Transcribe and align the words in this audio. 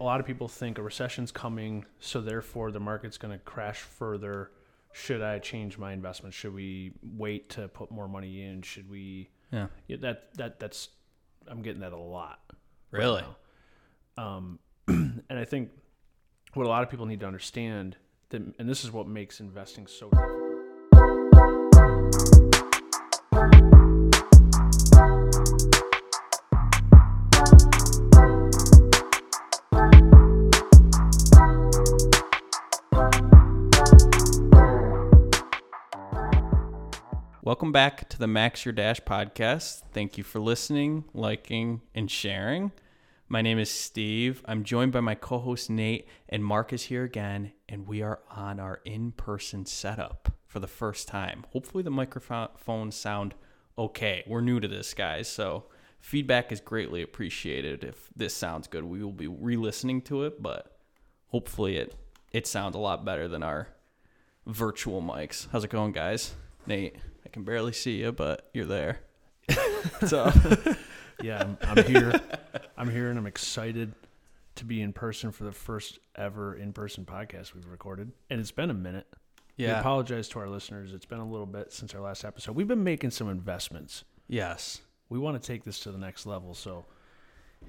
a 0.00 0.04
lot 0.04 0.18
of 0.18 0.26
people 0.26 0.48
think 0.48 0.78
a 0.78 0.82
recession's 0.82 1.30
coming, 1.30 1.84
so 2.00 2.20
therefore 2.20 2.72
the 2.72 2.80
market's 2.80 3.18
going 3.18 3.38
to 3.38 3.44
crash 3.44 3.80
further. 3.80 4.50
Should 4.92 5.22
I 5.22 5.38
change 5.38 5.78
my 5.78 5.92
investment? 5.92 6.34
Should 6.34 6.54
we 6.54 6.92
wait 7.02 7.50
to 7.50 7.68
put 7.68 7.90
more 7.90 8.08
money 8.08 8.42
in? 8.42 8.62
Should 8.62 8.90
we? 8.90 9.28
Yeah. 9.52 9.66
Yeah, 9.86 9.98
that 10.00 10.34
that 10.34 10.58
that's 10.58 10.88
I'm 11.46 11.62
getting 11.62 11.82
that 11.82 11.92
a 11.92 11.98
lot. 11.98 12.40
Really? 12.90 13.24
Um, 14.16 14.58
and 14.88 15.22
I 15.30 15.44
think 15.44 15.70
what 16.54 16.66
a 16.66 16.68
lot 16.68 16.82
of 16.82 16.90
people 16.90 17.06
need 17.06 17.20
to 17.20 17.26
understand 17.26 17.96
that, 18.30 18.42
and 18.58 18.68
this 18.68 18.84
is 18.84 18.90
what 18.90 19.06
makes 19.06 19.38
investing 19.38 19.86
so 19.86 20.10
Welcome 37.50 37.72
back 37.72 38.08
to 38.10 38.16
the 38.16 38.28
Max 38.28 38.64
Your 38.64 38.70
Dash 38.70 39.00
podcast. 39.00 39.82
Thank 39.90 40.16
you 40.16 40.22
for 40.22 40.38
listening, 40.38 41.06
liking, 41.12 41.80
and 41.96 42.08
sharing. 42.08 42.70
My 43.28 43.42
name 43.42 43.58
is 43.58 43.68
Steve. 43.68 44.40
I'm 44.44 44.62
joined 44.62 44.92
by 44.92 45.00
my 45.00 45.16
co 45.16 45.40
host 45.40 45.68
Nate, 45.68 46.06
and 46.28 46.44
Mark 46.44 46.72
is 46.72 46.84
here 46.84 47.02
again, 47.02 47.50
and 47.68 47.88
we 47.88 48.02
are 48.02 48.20
on 48.30 48.60
our 48.60 48.80
in 48.84 49.10
person 49.10 49.66
setup 49.66 50.32
for 50.46 50.60
the 50.60 50.68
first 50.68 51.08
time. 51.08 51.44
Hopefully, 51.52 51.82
the 51.82 51.90
microphones 51.90 52.94
sound 52.94 53.34
okay. 53.76 54.22
We're 54.28 54.42
new 54.42 54.60
to 54.60 54.68
this, 54.68 54.94
guys, 54.94 55.26
so 55.26 55.64
feedback 55.98 56.52
is 56.52 56.60
greatly 56.60 57.02
appreciated. 57.02 57.82
If 57.82 58.10
this 58.14 58.32
sounds 58.32 58.68
good, 58.68 58.84
we 58.84 59.02
will 59.02 59.10
be 59.10 59.26
re 59.26 59.56
listening 59.56 60.02
to 60.02 60.22
it, 60.22 60.40
but 60.40 60.78
hopefully, 61.26 61.78
it, 61.78 61.96
it 62.30 62.46
sounds 62.46 62.76
a 62.76 62.80
lot 62.80 63.04
better 63.04 63.26
than 63.26 63.42
our 63.42 63.66
virtual 64.46 65.02
mics. 65.02 65.48
How's 65.50 65.64
it 65.64 65.70
going, 65.70 65.90
guys? 65.90 66.34
Nate, 66.64 66.94
I 67.24 67.28
can 67.28 67.44
barely 67.44 67.72
see 67.72 68.00
you, 68.00 68.12
but 68.12 68.50
you're 68.52 68.66
there. 68.66 69.00
so, 70.06 70.32
Yeah, 71.22 71.42
I'm, 71.42 71.58
I'm 71.62 71.84
here. 71.84 72.20
I'm 72.76 72.90
here, 72.90 73.10
and 73.10 73.18
I'm 73.18 73.26
excited 73.26 73.92
to 74.56 74.64
be 74.64 74.80
in 74.80 74.92
person 74.92 75.32
for 75.32 75.44
the 75.44 75.52
first 75.52 75.98
ever 76.16 76.54
in-person 76.54 77.04
podcast 77.04 77.54
we've 77.54 77.66
recorded. 77.66 78.12
And 78.28 78.40
it's 78.40 78.50
been 78.50 78.70
a 78.70 78.74
minute. 78.74 79.06
We 79.58 79.66
yeah. 79.66 79.80
apologize 79.80 80.28
to 80.30 80.38
our 80.38 80.48
listeners. 80.48 80.94
It's 80.94 81.04
been 81.04 81.18
a 81.18 81.28
little 81.28 81.46
bit 81.46 81.72
since 81.72 81.94
our 81.94 82.00
last 82.00 82.24
episode. 82.24 82.56
We've 82.56 82.68
been 82.68 82.84
making 82.84 83.10
some 83.10 83.28
investments. 83.28 84.04
Yes. 84.28 84.80
We 85.08 85.18
want 85.18 85.40
to 85.40 85.46
take 85.46 85.64
this 85.64 85.80
to 85.80 85.92
the 85.92 85.98
next 85.98 86.24
level, 86.24 86.54
so 86.54 86.86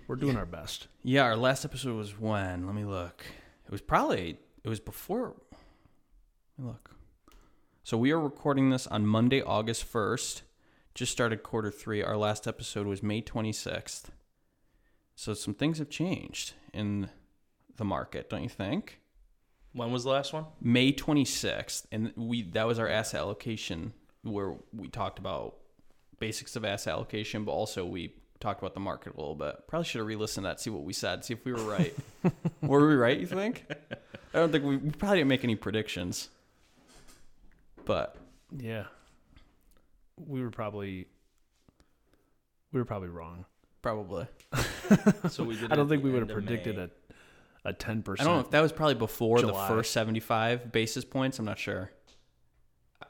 we're 0.07 0.15
doing 0.15 0.37
our 0.37 0.45
best. 0.45 0.87
Yeah, 1.03 1.23
our 1.23 1.35
last 1.35 1.65
episode 1.65 1.97
was 1.97 2.17
when? 2.17 2.65
Let 2.65 2.75
me 2.75 2.85
look. 2.85 3.25
It 3.65 3.71
was 3.71 3.81
probably 3.81 4.37
it 4.63 4.69
was 4.69 4.79
before 4.79 5.35
let 6.57 6.65
me 6.65 6.67
look. 6.67 6.91
So 7.83 7.97
we 7.97 8.11
are 8.11 8.19
recording 8.19 8.69
this 8.69 8.85
on 8.85 9.07
Monday, 9.07 9.41
August 9.41 9.91
1st. 9.91 10.43
Just 10.93 11.11
started 11.11 11.41
quarter 11.41 11.71
3. 11.71 12.03
Our 12.03 12.15
last 12.15 12.47
episode 12.47 12.85
was 12.85 13.01
May 13.01 13.23
26th. 13.23 14.03
So 15.15 15.33
some 15.33 15.55
things 15.55 15.79
have 15.79 15.89
changed 15.89 16.53
in 16.73 17.09
the 17.77 17.83
market, 17.83 18.29
don't 18.29 18.43
you 18.43 18.49
think? 18.49 18.99
When 19.73 19.91
was 19.91 20.03
the 20.03 20.11
last 20.11 20.31
one? 20.31 20.45
May 20.61 20.93
26th, 20.93 21.85
and 21.91 22.13
we 22.15 22.43
that 22.51 22.67
was 22.67 22.77
our 22.77 22.87
asset 22.87 23.21
allocation 23.21 23.93
where 24.21 24.57
we 24.71 24.87
talked 24.87 25.17
about 25.17 25.55
basics 26.19 26.55
of 26.55 26.63
asset 26.63 26.93
allocation, 26.93 27.45
but 27.45 27.51
also 27.53 27.83
we 27.83 28.13
talked 28.39 28.61
about 28.61 28.75
the 28.75 28.79
market 28.79 29.15
a 29.15 29.17
little 29.17 29.35
bit. 29.35 29.55
Probably 29.67 29.85
should 29.85 29.99
have 29.99 30.07
re-listened 30.07 30.43
to 30.43 30.49
that, 30.49 30.59
see 30.59 30.69
what 30.69 30.83
we 30.83 30.93
said, 30.93 31.25
see 31.25 31.33
if 31.33 31.43
we 31.45 31.53
were 31.53 31.63
right. 31.63 31.95
were 32.61 32.87
we 32.87 32.95
right? 32.95 33.19
You 33.19 33.25
think? 33.25 33.65
I 34.33 34.37
don't 34.37 34.51
think 34.51 34.65
we, 34.65 34.77
we 34.77 34.91
probably 34.91 35.17
didn't 35.17 35.29
make 35.29 35.43
any 35.43 35.55
predictions, 35.55 36.29
but 37.85 38.15
Yeah, 38.57 38.85
we 40.17 40.41
were 40.41 40.51
probably 40.51 41.07
we 42.71 42.79
were 42.79 42.85
probably 42.85 43.09
wrong. 43.09 43.45
probably. 43.81 44.27
So 45.29 45.43
we 45.43 45.55
did. 45.57 45.71
I 45.71 45.75
don't 45.75 45.89
think 45.89 46.03
we 46.03 46.11
would 46.11 46.21
have 46.21 46.29
predicted 46.31 46.77
May. 46.77 46.83
a 46.83 46.89
a 47.69 47.73
ten 47.73 48.01
percent. 48.01 48.27
I 48.27 48.31
don't 48.31 48.39
know 48.41 48.45
if 48.45 48.51
that 48.51 48.61
was 48.61 48.71
probably 48.71 48.95
before 48.95 49.37
July. 49.39 49.67
the 49.67 49.73
first 49.75 49.91
75 49.93 50.71
basis 50.71 51.05
points. 51.05 51.37
I'm 51.39 51.45
not 51.45 51.59
sure. 51.59 51.91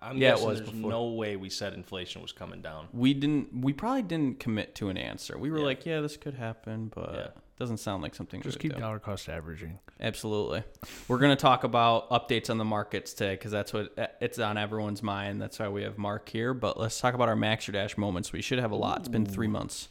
I'm 0.02 0.18
Yeah, 0.18 0.36
it 0.36 0.42
was 0.42 0.58
there's 0.60 0.72
before. 0.72 0.90
no 0.90 1.06
way 1.12 1.36
we 1.38 1.50
said 1.50 1.74
inflation 1.74 2.22
was 2.22 2.32
coming 2.32 2.62
down. 2.62 2.88
We 2.92 3.14
didn't. 3.14 3.62
We 3.62 3.72
probably 3.74 4.02
didn't 4.02 4.40
commit 4.40 4.76
to 4.76 4.90
an 4.90 4.98
answer. 4.98 5.38
We 5.38 5.52
were 5.52 5.60
Yeah. 5.60 5.66
like, 5.66 5.86
"Yeah, 5.86 6.02
this 6.02 6.18
could 6.18 6.34
happen," 6.34 6.92
but 6.94 7.14
Yeah. 7.14 7.28
Doesn't 7.62 7.78
sound 7.78 8.02
like 8.02 8.16
something. 8.16 8.42
Just 8.42 8.60
keep 8.60 8.74
do. 8.74 8.80
dollar 8.80 8.98
cost 8.98 9.30
averaging. 9.30 9.78
Absolutely. 10.00 10.64
We're 11.08 11.20
going 11.20 11.30
to 11.30 11.40
talk 11.40 11.64
about 11.64 12.10
updates 12.10 12.50
on 12.50 12.58
the 12.58 12.66
markets 12.66 13.14
today 13.14 13.36
because 13.36 13.52
that's 13.52 13.72
what 13.72 13.94
it's 14.20 14.40
on 14.40 14.58
everyone's 14.58 15.04
mind. 15.04 15.40
That's 15.40 15.60
why 15.60 15.70
we 15.70 15.84
have 15.84 16.00
Mark 16.00 16.28
here. 16.28 16.56
But 16.56 16.80
let's 16.80 17.00
talk 17.00 17.14
about 17.14 17.30
our 17.30 17.36
Max 17.36 17.70
or 17.70 17.72
Dash 17.72 18.00
moments. 18.00 18.34
We 18.34 18.42
should 18.42 18.58
have 18.58 18.72
a 18.72 18.76
lot. 18.76 19.02
It's 19.02 19.10
been 19.10 19.28
three 19.28 19.48
months. 19.48 19.90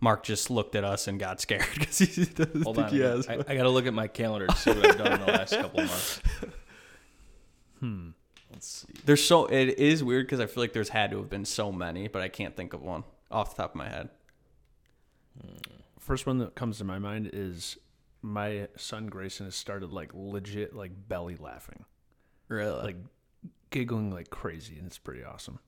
Mark 0.00 0.24
just 0.24 0.50
looked 0.50 0.74
at 0.74 0.82
us 0.82 1.06
and 1.06 1.20
got 1.20 1.40
scared 1.40 1.64
because 1.78 1.98
he 1.98 2.24
doesn't 2.24 2.62
Hold 2.62 2.74
think 2.74 2.88
on, 2.88 2.92
he 2.92 3.00
has. 3.00 3.28
I, 3.28 3.34
I 3.34 3.54
got 3.54 3.62
to 3.62 3.70
look 3.70 3.86
at 3.86 3.94
my 3.94 4.08
calendar 4.08 4.48
to 4.48 4.56
see 4.56 4.70
what 4.72 4.84
I've 4.84 4.98
done 4.98 5.12
in 5.12 5.20
the 5.20 5.26
last 5.26 5.52
couple 5.52 5.80
of 5.80 5.86
months. 5.86 6.20
Hmm. 7.78 8.12
Let's 8.50 8.66
see. 8.66 8.88
There's 9.04 9.22
so 9.22 9.44
it 9.44 9.78
is 9.78 10.02
weird 10.02 10.24
because 10.26 10.40
I 10.40 10.46
feel 10.46 10.62
like 10.62 10.72
there's 10.72 10.88
had 10.88 11.10
to 11.10 11.18
have 11.18 11.28
been 11.28 11.44
so 11.44 11.70
many, 11.70 12.08
but 12.08 12.22
I 12.22 12.28
can't 12.28 12.56
think 12.56 12.72
of 12.72 12.80
one 12.80 13.04
off 13.30 13.54
the 13.54 13.62
top 13.62 13.72
of 13.72 13.76
my 13.76 13.86
head. 13.86 14.08
First 16.06 16.24
one 16.24 16.38
that 16.38 16.54
comes 16.54 16.78
to 16.78 16.84
my 16.84 17.00
mind 17.00 17.30
is 17.32 17.78
my 18.22 18.68
son 18.76 19.06
Grayson 19.08 19.46
has 19.46 19.56
started 19.56 19.92
like 19.92 20.12
legit 20.14 20.72
like 20.72 20.92
belly 21.08 21.34
laughing, 21.34 21.84
Really? 22.46 22.80
like 22.80 22.96
giggling 23.70 24.12
like 24.12 24.30
crazy, 24.30 24.76
and 24.78 24.86
it's 24.86 24.98
pretty 24.98 25.24
awesome. 25.24 25.58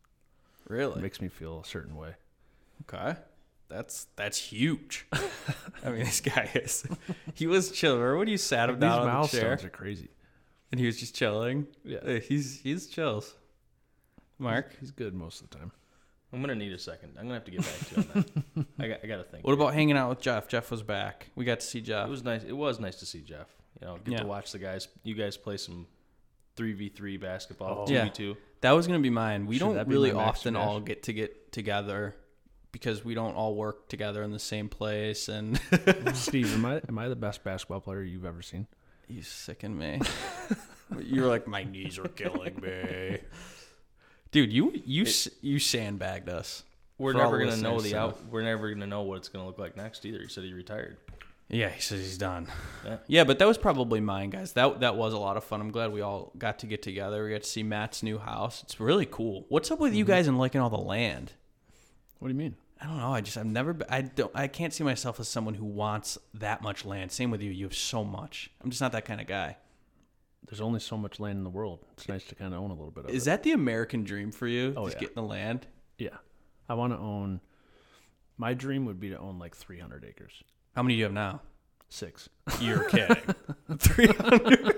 It 0.64 0.70
really? 0.72 1.02
makes 1.02 1.20
me 1.20 1.26
feel 1.26 1.58
a 1.60 1.64
certain 1.64 1.96
way. 1.96 2.14
Okay. 2.82 3.18
That's 3.68 4.06
that's 4.14 4.38
huge. 4.38 5.08
I 5.84 5.90
mean, 5.90 6.04
this 6.04 6.20
guy 6.20 6.48
is. 6.54 6.86
He 7.34 7.48
was 7.48 7.72
chilling. 7.72 7.98
Remember 7.98 8.18
when 8.20 8.28
you 8.28 8.38
sat 8.38 8.68
him 8.70 8.76
These 8.76 8.88
down 8.88 9.08
on 9.08 9.22
the 9.22 9.28
chair 9.28 9.58
are 9.60 9.68
crazy. 9.70 10.08
and 10.70 10.78
he 10.78 10.86
was 10.86 10.98
just 11.00 11.16
chilling? 11.16 11.66
Yeah. 11.84 12.20
He's 12.20 12.60
he's 12.60 12.86
chills. 12.86 13.34
Mark, 14.38 14.76
He's 14.78 14.92
good 14.92 15.14
most 15.14 15.42
of 15.42 15.50
the 15.50 15.58
time. 15.58 15.72
I'm 16.32 16.40
gonna 16.40 16.54
need 16.54 16.72
a 16.72 16.78
second. 16.78 17.12
I'm 17.18 17.22
gonna 17.24 17.34
have 17.34 17.44
to 17.46 17.50
get 17.50 17.60
back 17.60 17.78
to 17.88 17.94
you 17.94 18.08
on 18.14 18.24
that. 18.54 18.66
I 18.84 18.88
got. 18.88 19.00
I 19.04 19.06
got 19.06 19.16
to 19.16 19.24
think. 19.24 19.46
what 19.46 19.52
about 19.54 19.72
hanging 19.74 19.96
out 19.96 20.10
with 20.10 20.20
Jeff? 20.20 20.46
Jeff 20.48 20.70
was 20.70 20.82
back. 20.82 21.28
We 21.34 21.44
got 21.44 21.60
to 21.60 21.66
see 21.66 21.80
Jeff. 21.80 22.06
It 22.06 22.10
was 22.10 22.22
nice. 22.24 22.44
It 22.44 22.52
was 22.52 22.78
nice 22.80 22.96
to 22.96 23.06
see 23.06 23.20
Jeff. 23.22 23.46
You 23.80 23.86
know, 23.86 23.96
get 24.04 24.12
Yeah. 24.12 24.18
to 24.20 24.26
watch 24.26 24.52
the 24.52 24.58
guys. 24.58 24.88
You 25.04 25.14
guys 25.14 25.36
play 25.36 25.56
some 25.56 25.86
three 26.56 26.72
v 26.74 26.88
three 26.90 27.16
basketball. 27.16 27.82
Oh. 27.82 27.86
Two 27.86 27.94
Yeah. 27.94 28.04
v 28.04 28.10
two. 28.10 28.36
that 28.60 28.72
was 28.72 28.86
gonna 28.86 28.98
be 29.00 29.10
mine. 29.10 29.46
We 29.46 29.56
Should 29.58 29.74
don't 29.74 29.88
be 29.88 29.94
really 29.94 30.12
my 30.12 30.24
Max 30.26 30.40
often 30.40 30.54
Dash? 30.54 30.62
all 30.66 30.80
get 30.80 31.04
to 31.04 31.12
get 31.12 31.50
together 31.52 32.14
because 32.72 33.02
we 33.04 33.14
don't 33.14 33.34
all 33.34 33.54
work 33.54 33.88
together 33.88 34.22
in 34.22 34.30
the 34.32 34.38
same 34.38 34.68
place. 34.68 35.28
And 35.28 35.58
Steve, 36.14 36.52
am 36.54 36.66
I 36.66 36.82
am 36.88 36.98
I 36.98 37.08
the 37.08 37.16
best 37.16 37.42
basketball 37.42 37.80
player 37.80 38.02
you've 38.02 38.26
ever 38.26 38.42
seen? 38.42 38.66
you 39.10 39.22
sicken 39.22 39.78
me. 39.78 39.98
you 41.00 41.22
were 41.22 41.28
like, 41.28 41.46
my 41.46 41.64
knees 41.64 41.98
are 41.98 42.08
killing 42.08 42.60
me. 42.60 43.16
Dude, 44.30 44.52
you 44.52 44.72
you 44.84 45.04
s 45.04 45.28
you 45.40 45.58
sandbagged 45.58 46.28
us. 46.28 46.64
We're 46.98 47.12
never 47.12 47.38
gonna 47.38 47.56
know 47.56 47.80
the 47.80 47.90
so- 47.90 47.98
out. 47.98 48.26
We're 48.30 48.42
never 48.42 48.70
gonna 48.70 48.86
know 48.86 49.02
what 49.02 49.16
it's 49.16 49.28
gonna 49.28 49.46
look 49.46 49.58
like 49.58 49.76
next 49.76 50.04
either. 50.04 50.20
He 50.20 50.28
said 50.28 50.44
he 50.44 50.52
retired. 50.52 50.98
Yeah, 51.50 51.70
he 51.70 51.80
says 51.80 52.00
he's 52.00 52.18
done. 52.18 52.46
Yeah. 52.84 52.96
Yeah, 53.06 53.24
but 53.24 53.38
that 53.38 53.48
was 53.48 53.56
probably 53.56 54.00
mine, 54.00 54.30
guys. 54.30 54.52
That 54.52 54.80
that 54.80 54.96
was 54.96 55.14
a 55.14 55.18
lot 55.18 55.36
of 55.36 55.44
fun. 55.44 55.60
I'm 55.60 55.70
glad 55.70 55.92
we 55.92 56.02
all 56.02 56.32
got 56.36 56.58
to 56.60 56.66
get 56.66 56.82
together. 56.82 57.24
We 57.24 57.30
got 57.30 57.42
to 57.42 57.48
see 57.48 57.62
Matt's 57.62 58.02
new 58.02 58.18
house. 58.18 58.62
It's 58.62 58.78
really 58.78 59.06
cool. 59.06 59.46
What's 59.48 59.70
up 59.70 59.78
with 59.78 59.94
you 59.94 60.04
mm-hmm. 60.04 60.12
guys 60.12 60.26
and 60.26 60.38
liking 60.38 60.60
all 60.60 60.70
the 60.70 60.76
land? 60.76 61.32
What 62.18 62.28
do 62.28 62.34
you 62.34 62.38
mean? 62.38 62.56
I 62.80 62.86
don't 62.86 62.98
know. 62.98 63.12
I 63.12 63.22
just 63.22 63.36
I've 63.36 63.46
never 63.46 63.72
been, 63.72 63.88
I 63.90 64.02
don't 64.02 64.30
I 64.34 64.46
can't 64.46 64.72
see 64.72 64.84
myself 64.84 65.18
as 65.20 65.28
someone 65.28 65.54
who 65.54 65.64
wants 65.64 66.18
that 66.34 66.62
much 66.62 66.84
land. 66.84 67.12
Same 67.12 67.30
with 67.30 67.40
you. 67.40 67.50
You 67.50 67.64
have 67.64 67.74
so 67.74 68.04
much. 68.04 68.50
I'm 68.62 68.70
just 68.70 68.82
not 68.82 68.92
that 68.92 69.04
kind 69.04 69.20
of 69.20 69.26
guy. 69.26 69.56
There's 70.48 70.60
only 70.62 70.80
so 70.80 70.96
much 70.96 71.20
land 71.20 71.36
in 71.36 71.44
the 71.44 71.50
world. 71.50 71.84
It's 71.92 72.08
nice 72.08 72.24
to 72.24 72.34
kind 72.34 72.54
of 72.54 72.60
own 72.60 72.70
a 72.70 72.74
little 72.74 72.90
bit 72.90 73.04
of 73.04 73.10
Is 73.10 73.24
it. 73.26 73.30
that 73.30 73.42
the 73.42 73.52
American 73.52 74.02
dream 74.04 74.32
for 74.32 74.46
you? 74.46 74.72
Oh, 74.76 74.86
just 74.86 74.96
yeah. 74.96 75.00
getting 75.00 75.14
the 75.16 75.22
land? 75.22 75.66
Yeah, 75.98 76.16
I 76.68 76.74
want 76.74 76.92
to 76.94 76.98
own. 76.98 77.40
My 78.38 78.54
dream 78.54 78.86
would 78.86 78.98
be 78.98 79.10
to 79.10 79.18
own 79.18 79.38
like 79.38 79.54
300 79.54 80.04
acres. 80.08 80.42
How 80.74 80.82
many 80.82 80.94
do 80.94 80.98
you 80.98 81.04
have 81.04 81.12
now? 81.12 81.42
Six. 81.90 82.28
You're 82.60 82.84
kidding. 82.88 83.16
300. 83.78 84.76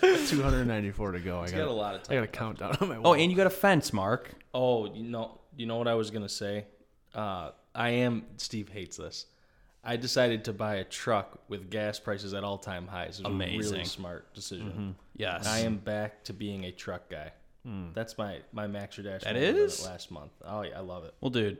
294 0.26 1.12
to 1.12 1.20
go. 1.20 1.40
I 1.40 1.46
got. 1.46 1.56
got 1.56 1.68
a 1.68 1.72
lot 1.72 1.94
of 1.94 2.02
time. 2.02 2.12
I 2.12 2.20
got 2.20 2.24
a 2.24 2.28
countdown 2.28 2.76
on 2.80 2.88
my 2.88 2.96
Oh, 2.96 3.14
and 3.14 3.30
you 3.30 3.36
got 3.36 3.46
a 3.46 3.50
fence, 3.50 3.92
Mark. 3.92 4.30
Oh, 4.54 4.92
you 4.92 5.04
know, 5.04 5.40
you 5.56 5.66
know 5.66 5.76
what 5.76 5.88
I 5.88 5.94
was 5.94 6.10
gonna 6.10 6.28
say. 6.28 6.66
Uh, 7.14 7.50
I 7.74 7.90
am. 7.90 8.24
Steve 8.36 8.68
hates 8.68 8.96
this. 8.96 9.26
I 9.82 9.96
decided 9.96 10.44
to 10.44 10.52
buy 10.52 10.76
a 10.76 10.84
truck 10.84 11.40
with 11.48 11.70
gas 11.70 11.98
prices 11.98 12.34
at 12.34 12.44
all 12.44 12.58
time 12.58 12.86
highs. 12.86 13.18
It 13.18 13.24
was 13.24 13.32
a 13.32 13.34
Amazing. 13.34 13.72
really 13.72 13.84
smart 13.84 14.34
decision. 14.34 14.66
Mm-hmm. 14.68 14.90
Yes. 15.16 15.46
I 15.46 15.60
am 15.60 15.78
back 15.78 16.22
to 16.24 16.32
being 16.32 16.64
a 16.64 16.72
truck 16.72 17.08
guy. 17.08 17.32
That's 17.94 18.16
my 18.16 18.38
my 18.52 18.66
Max 18.66 18.98
or 18.98 19.02
Dash. 19.02 19.22
That 19.22 19.36
is? 19.36 19.84
last 19.84 20.10
month. 20.10 20.32
Oh 20.44 20.62
yeah, 20.62 20.78
I 20.78 20.80
love 20.80 21.04
it. 21.04 21.14
Well, 21.20 21.30
dude. 21.30 21.58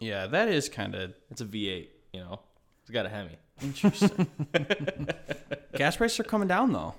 Yeah, 0.00 0.26
that 0.26 0.48
is 0.48 0.68
kind 0.68 0.94
of 0.94 1.12
It's 1.30 1.40
a 1.40 1.44
V8. 1.44 1.88
You 2.12 2.20
know, 2.20 2.40
it's 2.82 2.90
got 2.90 3.06
a 3.06 3.08
Hemi. 3.08 3.36
Interesting. 3.62 4.26
Gas 5.74 5.96
prices 5.96 6.20
are 6.20 6.24
coming 6.24 6.48
down 6.48 6.72
though. 6.72 6.94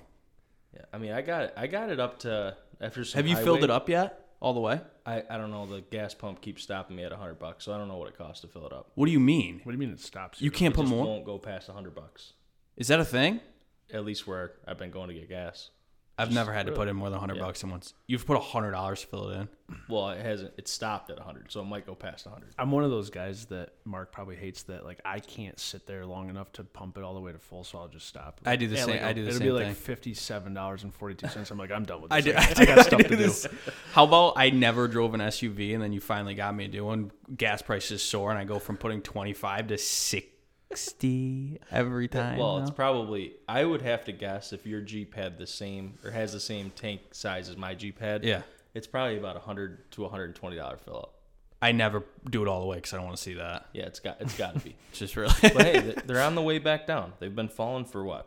Yeah, 0.74 0.82
I 0.92 0.98
mean, 0.98 1.12
I 1.12 1.22
got 1.22 1.42
it. 1.44 1.54
I 1.56 1.66
got 1.66 1.90
it 1.90 1.98
up 1.98 2.20
to 2.20 2.56
after 2.80 3.04
some. 3.04 3.18
Have 3.18 3.26
you 3.26 3.36
filled 3.36 3.64
it 3.64 3.70
up 3.70 3.88
yet? 3.88 4.25
All 4.40 4.52
the 4.54 4.60
way? 4.60 4.80
I, 5.06 5.22
I 5.30 5.38
don't 5.38 5.50
know. 5.50 5.66
The 5.66 5.80
gas 5.80 6.12
pump 6.14 6.40
keeps 6.42 6.62
stopping 6.62 6.96
me 6.96 7.04
at 7.04 7.12
hundred 7.12 7.38
bucks, 7.38 7.64
so 7.64 7.72
I 7.72 7.78
don't 7.78 7.88
know 7.88 7.96
what 7.96 8.08
it 8.08 8.18
costs 8.18 8.42
to 8.42 8.48
fill 8.48 8.66
it 8.66 8.72
up. 8.72 8.90
What 8.94 9.06
do 9.06 9.12
you 9.12 9.20
mean? 9.20 9.60
What 9.64 9.72
do 9.72 9.76
you 9.76 9.78
mean 9.78 9.90
it 9.90 10.00
stops? 10.00 10.40
You 10.40 10.46
You 10.46 10.50
can't 10.50 10.74
It 10.74 10.76
put 10.76 10.82
just 10.82 10.94
more? 10.94 11.06
won't 11.06 11.24
go 11.24 11.38
past 11.38 11.68
hundred 11.68 11.94
bucks. 11.94 12.32
Is 12.76 12.88
that 12.88 13.00
a 13.00 13.04
thing? 13.04 13.40
At 13.92 14.04
least 14.04 14.26
where 14.26 14.52
I've 14.66 14.78
been 14.78 14.90
going 14.90 15.08
to 15.08 15.14
get 15.14 15.28
gas. 15.28 15.70
I've 16.18 16.32
never 16.32 16.52
had 16.52 16.66
to 16.66 16.72
put 16.72 16.88
in 16.88 16.96
more 16.96 17.08
than 17.10 17.18
100 17.18 17.36
yeah. 17.36 17.42
bucks 17.42 17.62
in 17.62 17.68
once. 17.70 17.92
You've 18.06 18.24
put 18.26 18.40
$100 18.40 19.00
to 19.00 19.06
fill 19.06 19.28
it 19.28 19.34
in. 19.36 19.48
Well, 19.88 20.08
it 20.10 20.24
hasn't. 20.24 20.52
It 20.56 20.68
stopped 20.68 21.10
at 21.10 21.18
hundred, 21.18 21.50
so 21.50 21.60
it 21.60 21.64
might 21.64 21.84
go 21.86 21.94
past 21.96 22.24
hundred. 22.26 22.50
I'm 22.56 22.70
one 22.70 22.84
of 22.84 22.90
those 22.90 23.10
guys 23.10 23.46
that 23.46 23.70
Mark 23.84 24.12
probably 24.12 24.36
hates 24.36 24.62
that 24.64 24.84
like 24.84 25.00
I 25.04 25.18
can't 25.18 25.58
sit 25.58 25.86
there 25.88 26.06
long 26.06 26.30
enough 26.30 26.52
to 26.52 26.62
pump 26.64 26.96
it 26.98 27.02
all 27.02 27.14
the 27.14 27.20
way 27.20 27.32
to 27.32 27.38
full, 27.38 27.64
so 27.64 27.78
I'll 27.78 27.88
just 27.88 28.06
stop. 28.06 28.40
I 28.46 28.54
do 28.54 28.68
the 28.68 28.76
And, 28.76 28.84
same- 28.86 28.94
like, 28.96 29.02
I 29.02 29.12
do 29.12 29.22
the 29.22 29.28
it'll 29.30 29.38
same 29.40 29.48
be 29.48 29.52
like 29.52 29.74
fifty-seven 29.74 30.54
dollars 30.54 30.84
and 30.84 30.94
forty-two 30.94 31.26
cents. 31.28 31.50
I'm 31.50 31.58
like, 31.58 31.72
I'm 31.72 31.84
done 31.84 32.00
with 32.00 32.12
I 32.12 32.20
this. 32.20 32.32
do. 32.56 32.60
I, 32.60 32.62
I 32.62 32.74
got 32.76 32.86
stuff 32.86 33.02
to 33.02 33.08
do. 33.08 33.16
this. 33.16 33.46
How 33.92 34.04
about 34.04 34.34
I 34.36 34.50
never 34.50 34.86
drove 34.86 35.14
an 35.14 35.20
SUV 35.20 35.74
and 35.74 35.82
then 35.82 35.92
you 35.92 36.00
finally 36.00 36.34
got 36.36 36.54
me 36.54 36.68
doing 36.68 37.10
gas 37.36 37.60
prices 37.60 38.02
soar 38.02 38.30
and 38.30 38.38
I 38.38 38.44
go 38.44 38.60
from 38.60 38.76
putting 38.76 39.02
25 39.02 39.66
to 39.68 39.78
60 40.70 41.60
every 41.70 42.08
time. 42.08 42.38
Well, 42.38 42.58
it's 42.58 42.70
probably. 42.70 43.34
I 43.48 43.64
would 43.64 43.82
have 43.82 44.04
to 44.04 44.12
guess 44.12 44.52
if 44.52 44.66
your 44.66 44.80
Jeep 44.80 45.14
had 45.14 45.38
the 45.38 45.46
same 45.46 45.94
or 46.04 46.10
has 46.10 46.32
the 46.32 46.40
same 46.40 46.70
tank 46.74 47.00
size 47.12 47.48
as 47.48 47.56
my 47.56 47.74
Jeep 47.74 47.98
had. 48.00 48.24
Yeah. 48.24 48.42
It's 48.74 48.86
probably 48.86 49.16
about 49.16 49.36
a 49.36 49.40
hundred 49.40 49.90
to 49.92 50.04
a 50.04 50.08
hundred 50.08 50.24
and 50.26 50.34
twenty 50.34 50.56
dollar 50.56 50.76
fill 50.76 50.96
up. 50.98 51.12
I 51.62 51.72
never 51.72 52.04
do 52.28 52.42
it 52.42 52.48
all 52.48 52.60
the 52.60 52.66
way 52.66 52.76
because 52.76 52.92
I 52.92 52.96
don't 52.96 53.06
want 53.06 53.16
to 53.16 53.22
see 53.22 53.34
that. 53.34 53.66
Yeah, 53.72 53.84
it's 53.84 54.00
got. 54.00 54.20
It's 54.20 54.36
got 54.36 54.54
to 54.54 54.60
be. 54.60 54.76
It's 54.90 54.98
just 54.98 55.16
really. 55.16 55.32
but 55.40 55.62
hey, 55.62 55.94
they're 56.04 56.20
on 56.22 56.34
the 56.34 56.42
way 56.42 56.58
back 56.58 56.86
down. 56.86 57.14
They've 57.18 57.34
been 57.34 57.48
falling 57.48 57.86
for 57.86 58.04
what? 58.04 58.26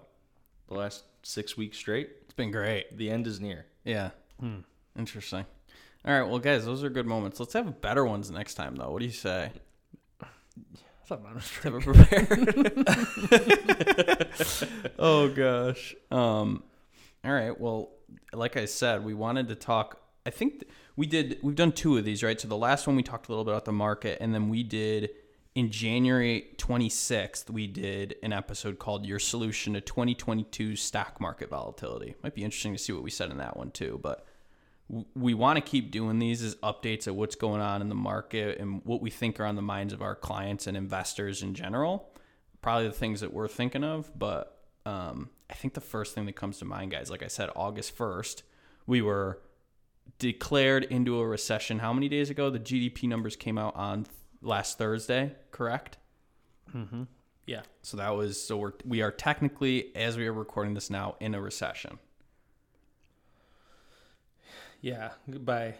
The 0.67 0.73
last 0.75 1.03
six 1.21 1.55
weeks 1.55 1.77
straight. 1.77 2.09
it's 2.23 2.33
been 2.33 2.51
great. 2.51 2.97
The 2.97 3.11
end 3.11 3.27
is 3.27 3.39
near. 3.39 3.65
Yeah. 3.83 4.11
Hmm. 4.39 4.59
Interesting. 4.97 5.45
All 6.05 6.19
right. 6.19 6.27
Well, 6.27 6.39
guys, 6.39 6.65
those 6.65 6.83
are 6.83 6.89
good 6.89 7.05
moments. 7.05 7.39
Let's 7.39 7.53
have 7.53 7.81
better 7.81 8.05
ones 8.05 8.31
next 8.31 8.55
time, 8.55 8.75
though. 8.75 8.89
What 8.89 8.99
do 8.99 9.05
you 9.05 9.11
say? 9.11 9.51
I 11.11 11.15
thought 11.15 11.23
mine 11.23 11.35
was 11.35 11.51
it 11.63 11.71
prepared. 13.67 14.93
oh 14.99 15.29
gosh. 15.29 15.95
Um. 16.11 16.63
All 17.25 17.31
right. 17.31 17.59
Well, 17.59 17.89
like 18.31 18.57
I 18.57 18.65
said, 18.65 19.03
we 19.03 19.15
wanted 19.15 19.47
to 19.47 19.55
talk. 19.55 19.99
I 20.25 20.29
think 20.29 20.59
th- 20.59 20.71
we 20.95 21.07
did. 21.07 21.39
We've 21.41 21.55
done 21.55 21.71
two 21.71 21.97
of 21.97 22.05
these, 22.05 22.21
right? 22.21 22.39
So 22.39 22.47
the 22.47 22.55
last 22.57 22.85
one 22.85 22.95
we 22.95 23.01
talked 23.01 23.27
a 23.27 23.31
little 23.31 23.43
bit 23.43 23.51
about 23.53 23.65
the 23.65 23.71
market, 23.71 24.19
and 24.21 24.35
then 24.35 24.49
we 24.49 24.61
did 24.61 25.09
in 25.55 25.71
January 25.71 26.49
26th. 26.57 27.49
We 27.49 27.65
did 27.65 28.15
an 28.21 28.31
episode 28.31 28.77
called 28.77 29.05
"Your 29.07 29.19
Solution 29.19 29.73
to 29.73 29.81
2022 29.81 30.75
Stock 30.75 31.19
Market 31.19 31.49
Volatility." 31.49 32.15
Might 32.23 32.35
be 32.35 32.43
interesting 32.43 32.73
to 32.73 32.79
see 32.79 32.93
what 32.93 33.01
we 33.01 33.09
said 33.09 33.31
in 33.31 33.37
that 33.37 33.57
one 33.57 33.71
too, 33.71 33.99
but 34.03 34.27
we 35.13 35.33
want 35.33 35.57
to 35.57 35.61
keep 35.61 35.91
doing 35.91 36.17
these 36.17 36.41
as 36.41 36.55
updates 36.55 37.05
of 37.05 37.15
what's 37.15 37.35
going 37.35 37.61
on 37.61 37.81
in 37.81 37.89
the 37.89 37.95
market 37.95 38.59
and 38.59 38.81
what 38.85 39.01
we 39.01 39.11
think 39.11 39.39
are 39.39 39.45
on 39.45 39.55
the 39.55 39.61
minds 39.61 39.93
of 39.93 40.01
our 40.01 40.15
clients 40.15 40.65
and 40.65 40.75
investors 40.75 41.43
in 41.43 41.53
general. 41.53 42.09
Probably 42.61 42.87
the 42.87 42.93
things 42.93 43.21
that 43.21 43.31
we're 43.31 43.47
thinking 43.47 43.83
of, 43.83 44.11
but 44.17 44.65
um, 44.85 45.29
I 45.49 45.53
think 45.53 45.75
the 45.75 45.81
first 45.81 46.15
thing 46.15 46.25
that 46.25 46.35
comes 46.35 46.57
to 46.59 46.65
mind, 46.65 46.91
guys, 46.91 47.09
like 47.09 47.23
I 47.23 47.27
said, 47.27 47.49
August 47.55 47.97
1st, 47.97 48.41
we 48.87 49.01
were 49.01 49.39
declared 50.17 50.83
into 50.85 51.19
a 51.19 51.27
recession. 51.27 51.79
How 51.79 51.93
many 51.93 52.09
days 52.09 52.29
ago? 52.29 52.49
The 52.49 52.59
GDP 52.59 53.07
numbers 53.07 53.35
came 53.35 53.57
out 53.57 53.75
on 53.75 54.03
th- 54.03 54.15
last 54.41 54.77
Thursday, 54.77 55.35
correct? 55.51 55.97
Mm-hmm. 56.75 57.03
Yeah. 57.45 57.61
So 57.83 57.97
that 57.97 58.09
was 58.09 58.41
so 58.41 58.57
we're 58.57 58.73
we 58.85 59.01
are 59.01 59.11
technically, 59.11 59.95
as 59.95 60.17
we 60.17 60.27
are 60.27 60.33
recording 60.33 60.73
this 60.73 60.89
now, 60.89 61.15
in 61.19 61.35
a 61.35 61.41
recession. 61.41 61.99
Yeah. 64.81 65.11
By 65.27 65.75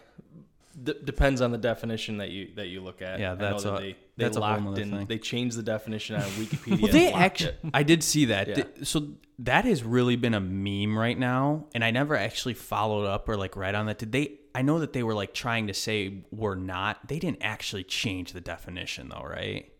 d- 0.82 0.94
depends 1.04 1.40
on 1.40 1.50
the 1.52 1.58
definition 1.58 2.18
that 2.18 2.30
you 2.30 2.50
that 2.56 2.68
you 2.68 2.80
look 2.80 3.02
at. 3.02 3.18
Yeah, 3.20 3.34
that's 3.34 3.64
that 3.64 3.74
a- 3.74 3.80
they 3.80 3.92
they 3.92 4.24
that's 4.24 4.36
a 4.36 4.40
whole 4.40 4.60
locked 4.64 4.78
in. 4.78 4.90
thing. 4.90 5.06
They 5.06 5.18
changed 5.18 5.56
the 5.56 5.62
definition 5.62 6.16
on 6.16 6.22
Wikipedia. 6.40 6.82
Well, 6.82 6.92
they 6.92 7.12
actually, 7.12 7.50
it. 7.64 7.70
I 7.74 7.82
did 7.82 8.02
see 8.02 8.26
that. 8.26 8.48
Yeah. 8.48 8.64
So 8.82 9.08
that 9.40 9.64
has 9.64 9.82
really 9.82 10.16
been 10.16 10.34
a 10.34 10.40
meme 10.40 10.98
right 10.98 11.18
now, 11.18 11.66
and 11.74 11.82
I 11.84 11.90
never 11.90 12.16
actually 12.16 12.54
followed 12.54 13.06
up 13.06 13.28
or 13.28 13.36
like 13.36 13.56
read 13.56 13.74
on 13.74 13.86
that. 13.86 13.98
Did 13.98 14.12
they? 14.12 14.32
I 14.54 14.62
know 14.62 14.80
that 14.80 14.92
they 14.92 15.02
were 15.02 15.14
like 15.14 15.32
trying 15.32 15.68
to 15.68 15.74
say 15.74 16.24
we're 16.30 16.56
not. 16.56 17.06
They 17.08 17.18
didn't 17.18 17.42
actually 17.42 17.84
change 17.84 18.32
the 18.32 18.40
definition 18.40 19.08
though, 19.08 19.22
right? 19.26 19.70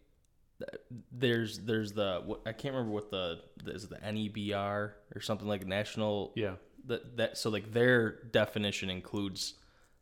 there's 1.11 1.59
there's 1.61 1.93
the 1.93 2.23
what, 2.25 2.41
I 2.47 2.53
can't 2.53 2.75
remember 2.75 2.93
what 2.93 3.11
the, 3.11 3.41
the 3.65 3.73
is 3.73 3.85
it 3.85 3.91
the 3.91 3.97
NEBR 3.97 4.91
or 5.15 5.21
something 5.21 5.49
like 5.49 5.67
national 5.67 6.33
Yeah. 6.37 6.57
That 6.91 7.17
that 7.17 7.39
so 7.39 7.51
like 7.51 7.73
their 7.73 8.23
definition 8.31 8.91
includes 8.91 9.55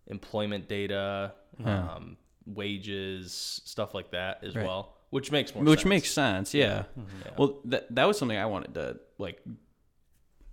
employment 0.09 0.69
data, 0.69 1.35
um, 1.65 2.17
wages, 2.47 3.61
stuff 3.65 3.95
like 3.95 4.11
that 4.11 4.43
as 4.43 4.55
Right. 4.57 4.67
well, 4.67 4.95
which 5.11 5.31
makes 5.31 5.55
more 5.55 5.65
Which 5.65 5.81
sense. 5.81 5.89
makes 5.89 6.11
sense. 6.11 6.55
Yeah. 6.55 6.85
Yeah. 6.97 7.31
Well, 7.39 7.61
that 7.67 7.95
that 7.95 8.07
was 8.07 8.19
something 8.19 8.37
I 8.39 8.47
wanted 8.47 8.75
to 8.75 8.99
like. 9.19 9.43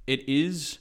It 0.07 0.27
is 0.29 0.77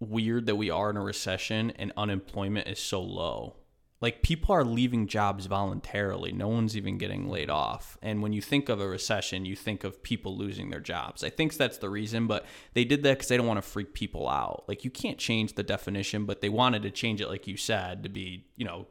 weird 0.00 0.46
that 0.46 0.56
we 0.56 0.70
are 0.70 0.90
in 0.90 0.96
a 0.96 1.02
recession 1.02 1.70
and 1.72 1.92
unemployment 1.96 2.68
is 2.68 2.78
so 2.78 3.00
low. 3.02 3.56
Like 4.00 4.22
people 4.22 4.54
are 4.54 4.64
leaving 4.64 5.08
jobs 5.08 5.46
voluntarily. 5.46 6.30
No 6.30 6.48
one's 6.48 6.76
even 6.76 6.98
getting 6.98 7.28
laid 7.28 7.50
off. 7.50 7.98
And 8.00 8.22
when 8.22 8.32
you 8.32 8.40
think 8.40 8.68
of 8.68 8.80
a 8.80 8.86
recession, 8.86 9.44
you 9.44 9.56
think 9.56 9.82
of 9.82 10.02
people 10.02 10.36
losing 10.36 10.70
their 10.70 10.80
jobs. 10.80 11.24
I 11.24 11.30
think 11.30 11.54
that's 11.54 11.78
the 11.78 11.90
reason, 11.90 12.26
but 12.26 12.46
they 12.74 12.84
did 12.84 13.02
that 13.02 13.14
because 13.14 13.28
they 13.28 13.36
don't 13.36 13.46
want 13.46 13.58
to 13.58 13.68
freak 13.68 13.94
people 13.94 14.28
out. 14.28 14.64
Like 14.68 14.84
you 14.84 14.90
can't 14.90 15.18
change 15.18 15.54
the 15.54 15.64
definition, 15.64 16.26
but 16.26 16.40
they 16.40 16.48
wanted 16.48 16.82
to 16.82 16.90
change 16.90 17.20
it, 17.20 17.28
like 17.28 17.48
you 17.48 17.56
said, 17.56 18.04
to 18.04 18.08
be, 18.08 18.46
you 18.56 18.64
know, 18.64 18.86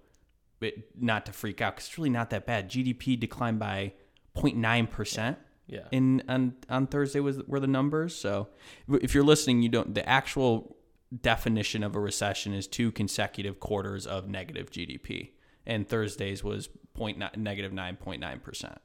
it, 0.59 0.89
not 0.99 1.25
to 1.27 1.31
freak 1.31 1.61
out 1.61 1.75
because 1.75 1.87
it's 1.87 1.97
really 1.97 2.09
not 2.09 2.29
that 2.31 2.45
bad. 2.45 2.69
GDP 2.69 3.19
declined 3.19 3.59
by 3.59 3.93
0.9 4.35 4.89
percent 4.89 5.37
yeah. 5.67 5.87
in 5.91 6.23
on 6.27 6.55
on 6.69 6.87
Thursday 6.87 7.19
was 7.19 7.43
were 7.43 7.59
the 7.59 7.67
numbers. 7.67 8.15
So 8.15 8.47
if 8.87 9.13
you're 9.13 9.23
listening, 9.23 9.61
you 9.61 9.69
don't 9.69 9.93
the 9.93 10.07
actual 10.07 10.76
definition 11.21 11.83
of 11.83 11.95
a 11.95 11.99
recession 11.99 12.53
is 12.53 12.67
two 12.67 12.91
consecutive 12.91 13.59
quarters 13.59 14.05
of 14.05 14.27
negative 14.27 14.71
GDP, 14.71 15.31
and 15.65 15.87
Thursday's 15.87 16.43
was 16.43 16.69
point 16.93 17.17
nine, 17.17 17.31
negative 17.37 17.73
nine 17.73 17.95
point 17.95 18.21
nine 18.21 18.39
percent. 18.39 18.79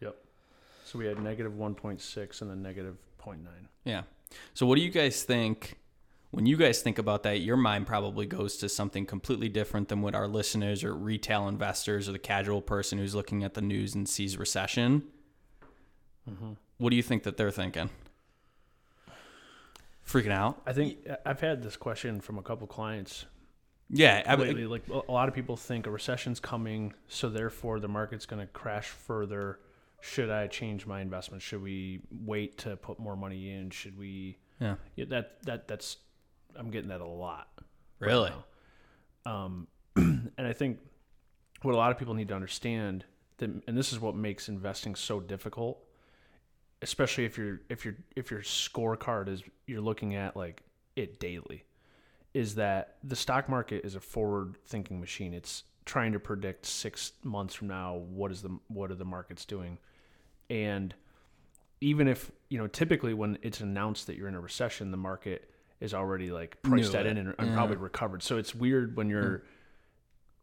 Yep. 0.00 0.16
So 0.84 0.98
we 0.98 1.06
had 1.06 1.22
negative 1.22 1.52
1.6 1.52 2.40
and 2.42 2.50
then 2.50 2.62
negative 2.62 2.96
0.9. 3.24 3.38
Yeah. 3.84 4.02
So 4.54 4.66
what 4.66 4.76
do 4.76 4.82
you 4.82 4.90
guys 4.90 5.22
think? 5.22 5.78
When 6.30 6.46
you 6.46 6.56
guys 6.56 6.82
think 6.82 6.98
about 6.98 7.22
that, 7.22 7.42
your 7.42 7.56
mind 7.56 7.86
probably 7.86 8.26
goes 8.26 8.56
to 8.56 8.68
something 8.68 9.06
completely 9.06 9.48
different 9.48 9.88
than 9.88 10.02
what 10.02 10.16
our 10.16 10.26
listeners 10.26 10.82
or 10.82 10.92
retail 10.92 11.46
investors 11.46 12.08
or 12.08 12.12
the 12.12 12.18
casual 12.18 12.60
person 12.60 12.98
who's 12.98 13.14
looking 13.14 13.44
at 13.44 13.54
the 13.54 13.62
news 13.62 13.94
and 13.94 14.08
sees 14.08 14.36
recession. 14.36 15.04
Mm-hmm. 16.28 16.54
What 16.78 16.90
do 16.90 16.96
you 16.96 17.04
think 17.04 17.22
that 17.22 17.36
they're 17.36 17.52
thinking? 17.52 17.88
Freaking 20.06 20.32
out? 20.32 20.60
I 20.66 20.72
think 20.72 20.98
I've 21.24 21.40
had 21.40 21.62
this 21.62 21.76
question 21.76 22.20
from 22.20 22.38
a 22.38 22.42
couple 22.42 22.66
clients 22.66 23.24
Yeah, 23.88 24.22
I, 24.26 24.34
lately. 24.34 24.66
Like 24.66 24.82
a 24.88 25.10
lot 25.10 25.28
of 25.28 25.34
people 25.34 25.56
think 25.56 25.86
a 25.86 25.90
recession's 25.90 26.40
coming, 26.40 26.92
so 27.08 27.28
therefore 27.30 27.80
the 27.80 27.88
market's 27.88 28.26
going 28.26 28.40
to 28.40 28.52
crash 28.52 28.88
further. 28.88 29.60
Should 30.00 30.30
I 30.30 30.46
change 30.48 30.86
my 30.86 31.00
investment? 31.00 31.42
Should 31.42 31.62
we 31.62 32.02
wait 32.10 32.58
to 32.58 32.76
put 32.76 32.98
more 32.98 33.16
money 33.16 33.50
in? 33.52 33.70
Should 33.70 33.98
we? 33.98 34.36
yeah. 34.60 34.74
Yeah, 34.96 35.06
that 35.08 35.42
that 35.44 35.68
that's 35.68 35.96
I'm 36.56 36.70
getting 36.70 36.90
that 36.90 37.00
a 37.00 37.06
lot. 37.06 37.48
Really? 37.98 38.30
now. 39.24 39.32
Um, 39.44 39.68
and 39.96 40.32
I 40.38 40.52
think 40.52 40.80
what 41.62 41.74
a 41.74 41.78
lot 41.78 41.90
of 41.90 41.98
people 41.98 42.12
need 42.14 42.28
to 42.28 42.34
understand 42.34 43.04
that, 43.38 43.50
and 43.66 43.76
this 43.76 43.92
is 43.92 43.98
what 44.00 44.14
makes 44.14 44.48
investing 44.48 44.94
so 44.94 45.20
difficult, 45.20 45.78
especially 46.84 47.24
if 47.24 47.36
you're 47.36 47.60
if 47.68 47.84
you're 47.84 47.96
if 48.14 48.30
your 48.30 48.42
scorecard 48.42 49.28
is 49.28 49.42
you're 49.66 49.80
looking 49.80 50.14
at 50.14 50.36
like 50.36 50.62
it 50.94 51.18
daily, 51.18 51.64
is 52.34 52.54
that 52.54 52.96
the 53.02 53.16
stock 53.16 53.48
market 53.48 53.84
is 53.84 53.96
a 53.96 54.00
forward 54.00 54.56
thinking 54.66 55.00
machine. 55.00 55.34
It's 55.34 55.64
trying 55.86 56.12
to 56.12 56.20
predict 56.20 56.66
six 56.66 57.12
months 57.24 57.54
from 57.54 57.68
now 57.68 57.96
what 57.96 58.30
is 58.30 58.42
the 58.42 58.58
what 58.68 58.90
are 58.90 58.94
the 58.94 59.04
markets 59.04 59.44
doing, 59.44 59.78
and 60.50 60.94
even 61.80 62.06
if 62.06 62.30
you 62.50 62.58
know 62.58 62.66
typically 62.66 63.14
when 63.14 63.38
it's 63.42 63.60
announced 63.60 64.06
that 64.06 64.16
you're 64.16 64.28
in 64.28 64.34
a 64.34 64.40
recession, 64.40 64.90
the 64.90 64.96
market 64.96 65.50
is 65.80 65.94
already 65.94 66.30
like 66.30 66.62
priced 66.62 66.92
Knew 66.92 66.92
that 66.92 67.06
it. 67.06 67.10
in 67.12 67.18
and, 67.18 67.34
and 67.38 67.54
probably 67.54 67.76
recovered. 67.76 68.22
So 68.22 68.36
it's 68.36 68.54
weird 68.54 68.96
when 68.96 69.08
you're 69.08 69.38
mm. 69.38 69.42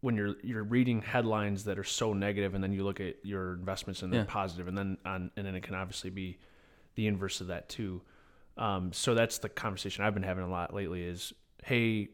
When 0.02 0.16
you're 0.16 0.34
you're 0.42 0.64
reading 0.64 1.00
headlines 1.00 1.64
that 1.64 1.78
are 1.78 1.84
so 1.84 2.12
negative, 2.12 2.54
and 2.54 2.62
then 2.62 2.72
you 2.72 2.84
look 2.84 3.00
at 3.00 3.16
your 3.24 3.54
investments 3.54 4.02
and 4.02 4.12
they're 4.12 4.20
Yeah. 4.20 4.26
positive, 4.28 4.68
and 4.68 4.76
then 4.76 4.98
on 5.06 5.30
and 5.36 5.46
then 5.46 5.54
it 5.54 5.62
can 5.62 5.74
obviously 5.74 6.10
be 6.10 6.38
the 6.96 7.06
inverse 7.06 7.40
of 7.40 7.46
that 7.46 7.68
too. 7.70 8.02
Um, 8.58 8.92
so 8.92 9.14
that's 9.14 9.38
the 9.38 9.48
conversation 9.48 10.04
I've 10.04 10.12
been 10.12 10.22
having 10.24 10.44
a 10.44 10.50
lot 10.50 10.74
lately. 10.74 11.02
Is 11.04 11.32
hey, 11.64 12.08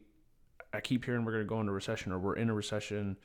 I 0.72 0.80
keep 0.80 1.04
hearing 1.04 1.24
we're 1.24 1.32
going 1.32 1.44
to 1.44 1.48
go 1.48 1.60
into 1.60 1.72
recession 1.72 2.12
or 2.12 2.18
we're 2.18 2.36
in 2.36 2.48
a 2.50 2.54
recession. 2.54 3.16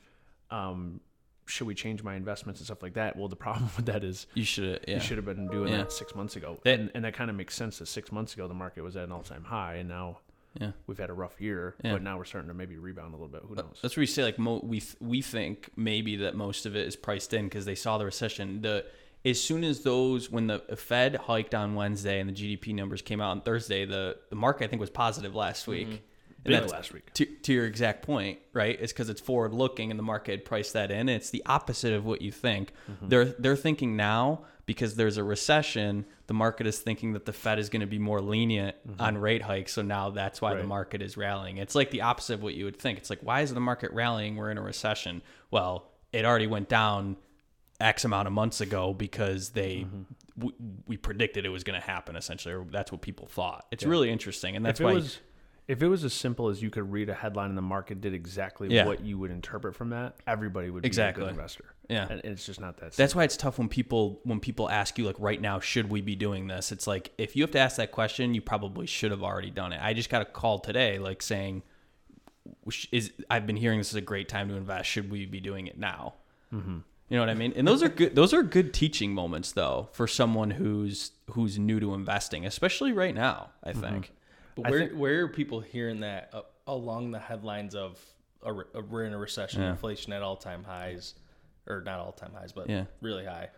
Um, 0.50 1.00
should 1.46 1.66
we 1.66 1.74
change 1.74 2.02
my 2.02 2.14
investments 2.14 2.58
and 2.60 2.64
stuff 2.64 2.82
like 2.82 2.94
that? 2.94 3.16
Well, 3.16 3.28
the 3.28 3.36
problem 3.46 3.68
with 3.76 3.84
that 3.86 4.02
is 4.02 4.26
You 4.32 4.44
should. 4.44 4.82
Yeah. 4.88 4.94
you 4.94 5.00
should 5.00 5.18
have 5.18 5.26
been 5.26 5.46
doing 5.48 5.70
Yeah. 5.72 5.78
that 5.78 5.92
six 5.92 6.14
months 6.14 6.36
ago, 6.36 6.58
That- 6.64 6.80
and, 6.80 6.90
and 6.94 7.04
that 7.04 7.12
kind 7.12 7.28
of 7.28 7.36
makes 7.36 7.54
sense. 7.54 7.78
That 7.80 7.86
six 7.86 8.10
months 8.10 8.32
ago 8.32 8.48
the 8.48 8.54
market 8.54 8.82
was 8.82 8.96
at 8.96 9.04
an 9.04 9.12
all 9.12 9.22
time 9.22 9.44
high, 9.44 9.74
and 9.74 9.88
now 9.90 10.20
Yeah. 10.60 10.70
we've 10.86 10.98
had 10.98 11.10
a 11.10 11.14
rough 11.14 11.40
year, 11.40 11.74
Yeah. 11.82 11.92
but 11.92 12.02
now 12.02 12.16
we're 12.16 12.24
starting 12.24 12.48
to 12.48 12.54
maybe 12.54 12.76
rebound 12.76 13.12
a 13.12 13.16
little 13.16 13.28
bit. 13.28 13.42
Who 13.48 13.54
knows? 13.56 13.78
That's 13.82 13.96
where 13.96 14.02
you 14.02 14.06
say 14.06 14.22
like 14.22 14.38
mo- 14.38 14.60
we 14.62 14.80
th- 14.80 14.96
we 15.00 15.20
think 15.22 15.70
maybe 15.76 16.16
that 16.16 16.34
most 16.36 16.64
of 16.66 16.76
it 16.76 16.86
is 16.86 16.94
priced 16.96 17.32
in 17.34 17.44
because 17.46 17.64
they 17.64 17.74
saw 17.74 17.98
the 17.98 18.04
recession. 18.04 18.62
The 18.62 18.84
as 19.24 19.40
soon 19.42 19.64
as 19.64 19.80
those 19.80 20.30
when 20.30 20.46
the 20.46 20.58
Fed 20.76 21.16
hiked 21.16 21.54
on 21.54 21.74
Wednesday 21.74 22.20
and 22.20 22.28
the 22.28 22.34
GDP 22.34 22.74
numbers 22.74 23.02
came 23.02 23.20
out 23.20 23.30
on 23.30 23.40
Thursday, 23.40 23.84
the 23.84 24.16
the 24.30 24.36
market 24.36 24.64
I 24.64 24.68
think 24.68 24.80
was 24.80 24.90
positive 24.90 25.34
last 25.34 25.66
week. 25.66 25.88
And 25.88 25.98
Big 26.52 26.52
that's- 26.56 26.72
last 26.72 26.92
week. 26.92 27.10
To, 27.14 27.24
to 27.24 27.52
your 27.54 27.64
exact 27.64 28.02
point, 28.04 28.38
right? 28.52 28.78
It's 28.78 28.92
because 28.92 29.08
it's 29.08 29.20
forward 29.22 29.54
looking 29.54 29.90
and 29.90 29.98
the 29.98 30.02
market 30.04 30.32
had 30.32 30.44
priced 30.44 30.74
that 30.74 30.90
in. 30.90 31.08
It's 31.08 31.30
the 31.30 31.42
opposite 31.46 31.94
of 31.94 32.04
what 32.04 32.20
you 32.20 32.30
think. 32.30 32.72
Mm-hmm. 32.90 33.08
They're 33.08 33.24
they're 33.24 33.56
thinking 33.56 33.96
now 33.96 34.42
because 34.66 34.94
there's 34.96 35.16
a 35.16 35.24
recession, 35.24 36.04
the 36.26 36.34
market 36.34 36.66
is 36.66 36.78
thinking 36.78 37.12
that 37.12 37.26
the 37.26 37.32
Fed 37.32 37.58
is 37.58 37.68
going 37.68 37.80
to 37.80 37.86
be 37.86 37.98
more 37.98 38.20
lenient 38.20 38.76
on 38.98 39.18
rate 39.18 39.42
hikes. 39.42 39.72
So 39.74 39.82
now 39.82 40.10
that's 40.10 40.40
why 40.40 40.54
the 40.54 40.60
Mm-hmm. 40.60 40.68
Market 40.68 41.02
is 41.02 41.16
rallying. 41.16 41.58
It's 41.58 41.74
like 41.74 41.90
the 41.90 42.00
opposite 42.02 42.34
of 42.34 42.42
what 42.42 42.54
you 42.54 42.64
would 42.64 42.78
think. 42.78 42.98
It's 42.98 43.10
like 43.10 43.20
why 43.20 43.42
is 43.42 43.52
the 43.52 43.60
market 43.60 43.90
rallying? 43.92 44.36
We're 44.36 44.50
in 44.50 44.58
a 44.58 44.62
recession. 44.62 45.22
Well, 45.50 45.90
it 46.12 46.24
already 46.24 46.46
went 46.46 46.68
down 46.68 47.16
X 47.80 48.04
amount 48.04 48.26
of 48.28 48.32
months 48.32 48.60
ago 48.60 48.94
because 48.94 49.50
they 49.50 49.86
Mm-hmm. 49.86 50.46
we, 50.46 50.52
we 50.86 50.96
predicted 50.96 51.44
it 51.44 51.48
was 51.50 51.64
going 51.64 51.78
to 51.80 51.86
happen 51.86 52.16
essentially, 52.16 52.54
or 52.54 52.64
that's 52.70 52.90
what 52.90 53.00
people 53.02 53.26
thought. 53.26 53.66
It's 53.70 53.84
really 53.84 54.10
interesting, 54.10 54.56
and 54.56 54.64
that's 54.64 54.80
why. 54.80 54.94
was 54.94 55.18
if 55.66 55.82
it 55.82 55.88
was 55.88 56.04
as 56.04 56.12
simple 56.12 56.48
as 56.48 56.62
you 56.62 56.68
could 56.70 56.90
read 56.92 57.08
a 57.08 57.14
headline 57.14 57.48
and 57.48 57.56
the 57.58 57.62
market 57.62 58.00
did 58.00 58.12
exactly 58.14 58.68
Yeah. 58.68 58.84
what 58.86 59.00
you 59.04 59.18
would 59.18 59.30
interpret 59.30 59.74
from 59.74 59.90
that, 59.90 60.14
everybody 60.26 60.68
would 60.70 60.82
be 60.82 60.86
Exactly. 60.86 61.22
a 61.22 61.26
good 61.26 61.30
investor. 61.34 61.73
Yeah. 61.88 62.06
and 62.08 62.20
it's 62.24 62.46
just 62.46 62.60
not 62.60 62.78
that. 62.78 62.92
That's 62.92 63.14
why 63.14 63.24
it's 63.24 63.36
tough 63.36 63.58
when 63.58 63.68
people 63.68 64.20
when 64.24 64.40
people 64.40 64.70
ask 64.70 64.98
you 64.98 65.04
like 65.04 65.16
right 65.18 65.40
now 65.40 65.60
should 65.60 65.90
we 65.90 66.00
be 66.00 66.16
doing 66.16 66.46
this? 66.46 66.72
It's 66.72 66.86
like 66.86 67.12
if 67.18 67.36
you 67.36 67.42
have 67.42 67.50
to 67.52 67.58
ask 67.58 67.76
that 67.76 67.92
question, 67.92 68.34
you 68.34 68.40
probably 68.40 68.86
should 68.86 69.10
have 69.10 69.22
already 69.22 69.50
done 69.50 69.72
it. 69.72 69.80
I 69.82 69.92
just 69.92 70.08
got 70.10 70.22
a 70.22 70.24
call 70.24 70.58
today 70.58 70.98
like 70.98 71.20
saying 71.22 71.62
"Sh- 72.68 72.86
is 72.92 73.12
I've 73.30 73.46
been 73.46 73.56
hearing 73.56 73.78
this 73.78 73.90
is 73.90 73.94
a 73.96 74.00
great 74.00 74.28
time 74.28 74.48
to 74.48 74.54
invest. 74.54 74.88
Should 74.88 75.10
we 75.10 75.26
be 75.26 75.40
doing 75.40 75.66
it 75.66 75.78
now? 75.78 76.14
Mm-hmm. 76.52 76.78
You 77.10 77.16
know 77.18 77.20
what 77.22 77.28
I 77.30 77.34
mean? 77.34 77.52
And 77.54 77.68
those 77.68 77.82
are 77.82 77.88
good. 77.90 78.14
Those 78.14 78.32
are 78.32 78.42
good 78.42 78.72
teaching 78.72 79.12
moments 79.12 79.52
though 79.52 79.88
for 79.92 80.06
someone 80.06 80.50
who's 80.52 81.12
who's 81.32 81.58
new 81.58 81.80
to 81.80 81.92
investing, 81.94 82.46
especially 82.46 82.92
right 82.92 83.14
now. 83.14 83.50
I 83.62 83.72
think. 83.72 84.10
But 84.56 84.70
where 84.70 84.78
think- 84.86 84.92
where 84.98 85.24
are 85.24 85.28
people 85.28 85.60
hearing 85.60 86.00
that 86.00 86.30
uh, 86.32 86.42
along 86.66 87.10
the 87.10 87.18
headlines 87.18 87.74
of 87.74 87.98
a, 88.42 88.52
re- 88.52 88.64
uh, 88.74 88.80
we're 88.88 89.04
in 89.04 89.12
a 89.12 89.18
recession, 89.18 89.62
Yeah. 89.62 89.70
inflation 89.70 90.12
at 90.12 90.22
all 90.22 90.36
time 90.36 90.64
highs, 90.64 91.14
or 91.66 91.80
not 91.82 91.98
all 91.98 92.12
time 92.12 92.32
highs, 92.38 92.52
but 92.52 92.68
Yeah. 92.68 92.84
really 93.00 93.24
high. 93.24 93.50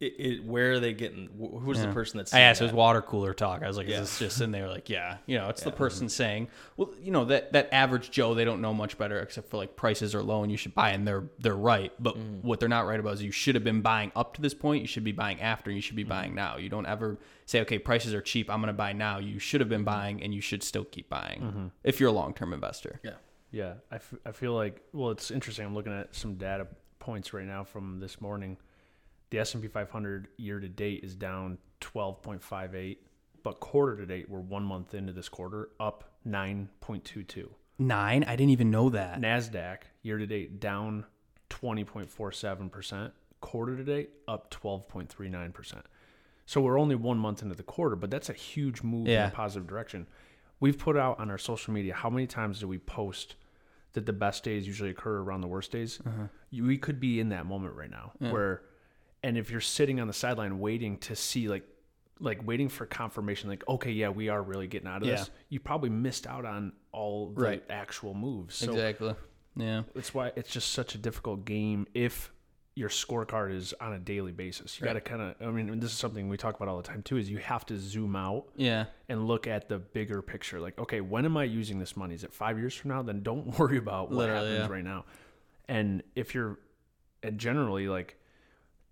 It, 0.00 0.14
it, 0.18 0.44
where 0.46 0.72
are 0.72 0.80
they 0.80 0.94
getting? 0.94 1.28
Who's 1.62 1.78
Yeah. 1.78 1.86
the 1.86 1.92
person 1.92 2.16
that's? 2.16 2.32
I 2.32 2.36
saying 2.36 2.46
asked, 2.46 2.60
it 2.62 2.64
was 2.64 2.72
water 2.72 3.02
cooler 3.02 3.34
talk. 3.34 3.62
I 3.62 3.68
was 3.68 3.76
like, 3.76 3.86
Yeah. 3.86 4.00
is 4.00 4.08
this 4.08 4.18
just 4.18 4.40
in 4.40 4.50
there? 4.50 4.66
Like, 4.66 4.88
yeah, 4.88 5.18
you 5.26 5.36
know, 5.36 5.50
it's 5.50 5.62
the 5.62 5.70
person 5.70 6.08
saying, 6.08 6.48
well, 6.78 6.88
you 7.02 7.10
know, 7.10 7.26
that, 7.26 7.52
that 7.52 7.68
average 7.70 8.10
Joe, 8.10 8.32
they 8.32 8.46
don't 8.46 8.62
know 8.62 8.72
much 8.72 8.96
better 8.96 9.20
except 9.20 9.50
for 9.50 9.58
like 9.58 9.76
prices 9.76 10.14
are 10.14 10.22
low 10.22 10.42
and 10.42 10.50
you 10.50 10.56
should 10.56 10.74
buy 10.74 10.92
and 10.92 11.06
they're, 11.06 11.24
they're 11.38 11.54
right. 11.54 11.92
But 11.98 12.16
mm-hmm. 12.16 12.48
what 12.48 12.60
they're 12.60 12.68
not 12.70 12.86
right 12.86 12.98
about 12.98 13.12
is 13.12 13.22
you 13.22 13.30
should 13.30 13.54
have 13.54 13.64
been 13.64 13.82
buying 13.82 14.10
up 14.16 14.32
to 14.36 14.40
this 14.40 14.54
point. 14.54 14.80
You 14.80 14.88
should 14.88 15.04
be 15.04 15.12
buying 15.12 15.38
after 15.42 15.68
and 15.68 15.76
you 15.76 15.82
should 15.82 15.96
be 15.96 16.02
mm-hmm. 16.02 16.08
buying 16.08 16.34
now. 16.34 16.56
You 16.56 16.70
don't 16.70 16.86
ever 16.86 17.18
say, 17.44 17.60
okay, 17.60 17.78
prices 17.78 18.14
are 18.14 18.22
cheap. 18.22 18.48
I'm 18.48 18.60
going 18.60 18.68
to 18.68 18.72
buy 18.72 18.94
now. 18.94 19.18
You 19.18 19.38
should 19.38 19.60
have 19.60 19.68
been 19.68 19.80
mm-hmm. 19.80 19.84
buying 19.84 20.22
and 20.22 20.32
you 20.32 20.40
should 20.40 20.62
still 20.62 20.84
keep 20.84 21.10
buying 21.10 21.72
if 21.84 22.00
you're 22.00 22.08
a 22.08 22.12
long-term 22.12 22.54
investor. 22.54 23.00
Yeah. 23.02 23.16
Yeah, 23.52 23.74
I, 23.90 23.96
f- 23.96 24.14
I 24.24 24.32
feel 24.32 24.54
like 24.54 24.80
well, 24.92 25.10
it's 25.10 25.30
interesting. 25.30 25.66
I'm 25.66 25.74
looking 25.74 25.92
at 25.92 26.14
some 26.14 26.36
data 26.36 26.68
points 27.00 27.32
right 27.32 27.46
now 27.46 27.64
from 27.64 27.98
this 27.98 28.20
morning. 28.20 28.56
The 29.30 29.40
S 29.40 29.54
and 29.54 29.62
P 29.62 29.68
500 29.68 30.28
year 30.36 30.60
to 30.60 30.68
date 30.68 31.02
is 31.02 31.14
down 31.14 31.58
12.58, 31.80 32.98
but 33.42 33.60
quarter 33.60 33.96
to 33.96 34.06
date, 34.06 34.28
we're 34.28 34.40
one 34.40 34.62
month 34.62 34.94
into 34.94 35.12
this 35.12 35.28
quarter, 35.28 35.70
up 35.80 36.04
9.22. 36.26 37.48
Nine. 37.78 38.24
I 38.24 38.36
didn't 38.36 38.50
even 38.50 38.70
know 38.70 38.90
that. 38.90 39.20
Nasdaq 39.20 39.78
year 40.02 40.18
to 40.18 40.26
date 40.26 40.60
down 40.60 41.06
20.47 41.48 42.70
percent. 42.70 43.12
Quarter 43.40 43.76
to 43.76 43.84
date 43.84 44.10
up 44.28 44.50
12.39 44.50 45.52
percent. 45.54 45.86
So 46.44 46.60
we're 46.60 46.78
only 46.78 46.96
one 46.96 47.16
month 47.16 47.42
into 47.42 47.54
the 47.54 47.62
quarter, 47.62 47.96
but 47.96 48.10
that's 48.10 48.28
a 48.28 48.34
huge 48.34 48.82
move 48.82 49.06
in 49.08 49.28
a 49.28 49.30
positive 49.30 49.66
direction. 49.68 50.06
We've 50.58 50.78
put 50.78 50.96
out 50.96 51.18
on 51.18 51.30
our 51.30 51.38
social 51.38 51.72
media 51.72 51.94
how 51.94 52.10
many 52.10 52.26
times 52.26 52.60
do 52.60 52.68
we 52.68 52.76
post 52.78 53.36
that 53.92 54.06
the 54.06 54.12
best 54.12 54.44
days 54.44 54.66
usually 54.66 54.90
occur 54.90 55.18
around 55.18 55.40
the 55.40 55.48
worst 55.48 55.72
days? 55.72 56.00
Uh-huh. 56.06 56.24
You, 56.50 56.64
we 56.64 56.78
could 56.78 57.00
be 57.00 57.20
in 57.20 57.30
that 57.30 57.46
moment 57.46 57.74
right 57.74 57.90
now 57.90 58.12
where, 58.18 58.62
and 59.22 59.36
if 59.36 59.50
you're 59.50 59.60
sitting 59.60 60.00
on 60.00 60.06
the 60.06 60.12
sideline 60.12 60.58
waiting 60.58 60.96
to 60.98 61.16
see 61.16 61.48
like, 61.48 61.64
like 62.20 62.46
waiting 62.46 62.68
for 62.68 62.84
confirmation, 62.86 63.48
like 63.48 63.66
okay, 63.68 63.90
yeah, 63.92 64.08
we 64.10 64.28
are 64.28 64.42
really 64.42 64.66
getting 64.66 64.88
out 64.88 65.02
of 65.02 65.08
Yeah. 65.08 65.16
this. 65.16 65.30
You 65.48 65.60
probably 65.60 65.90
missed 65.90 66.26
out 66.26 66.44
on 66.44 66.72
all 66.92 67.30
the 67.30 67.40
Right. 67.42 67.64
actual 67.70 68.14
moves. 68.14 68.56
So 68.56 68.72
exactly. 68.72 69.14
Yeah. 69.56 69.82
That's 69.94 70.12
why 70.14 70.32
it's 70.36 70.50
just 70.50 70.70
such 70.72 70.94
a 70.94 70.98
difficult 70.98 71.44
game 71.44 71.86
if 71.94 72.32
your 72.80 72.88
scorecard 72.88 73.54
is 73.54 73.74
on 73.78 73.92
a 73.92 73.98
daily 73.98 74.32
basis. 74.32 74.80
You 74.80 74.86
got 74.86 74.94
to 74.94 75.00
kind 75.02 75.20
of, 75.20 75.34
I 75.46 75.50
mean, 75.50 75.78
this 75.80 75.92
is 75.92 75.98
something 75.98 76.30
we 76.30 76.38
talk 76.38 76.56
about 76.56 76.66
all 76.66 76.78
the 76.78 76.82
time 76.82 77.02
too, 77.02 77.18
is 77.18 77.28
you 77.28 77.36
have 77.38 77.66
to 77.66 77.78
zoom 77.78 78.16
out 78.16 78.46
Yeah. 78.56 78.86
and 79.10 79.28
look 79.28 79.46
at 79.46 79.68
the 79.68 79.78
bigger 79.78 80.22
picture. 80.22 80.58
Like, 80.60 80.78
okay, 80.78 81.02
when 81.02 81.26
am 81.26 81.36
I 81.36 81.44
using 81.44 81.78
this 81.78 81.94
money? 81.94 82.14
Is 82.14 82.24
it 82.24 82.32
five 82.32 82.58
years 82.58 82.74
from 82.74 82.88
now? 82.90 83.02
Then 83.02 83.22
don't 83.22 83.46
worry 83.58 83.76
about 83.76 84.08
what 84.08 84.16
Literally, 84.20 84.52
happens 84.52 84.68
yeah. 84.70 84.74
right 84.74 84.84
now. 84.84 85.04
And 85.68 86.02
if 86.16 86.34
you're, 86.34 86.58
and 87.22 87.38
generally, 87.38 87.86
like, 87.86 88.16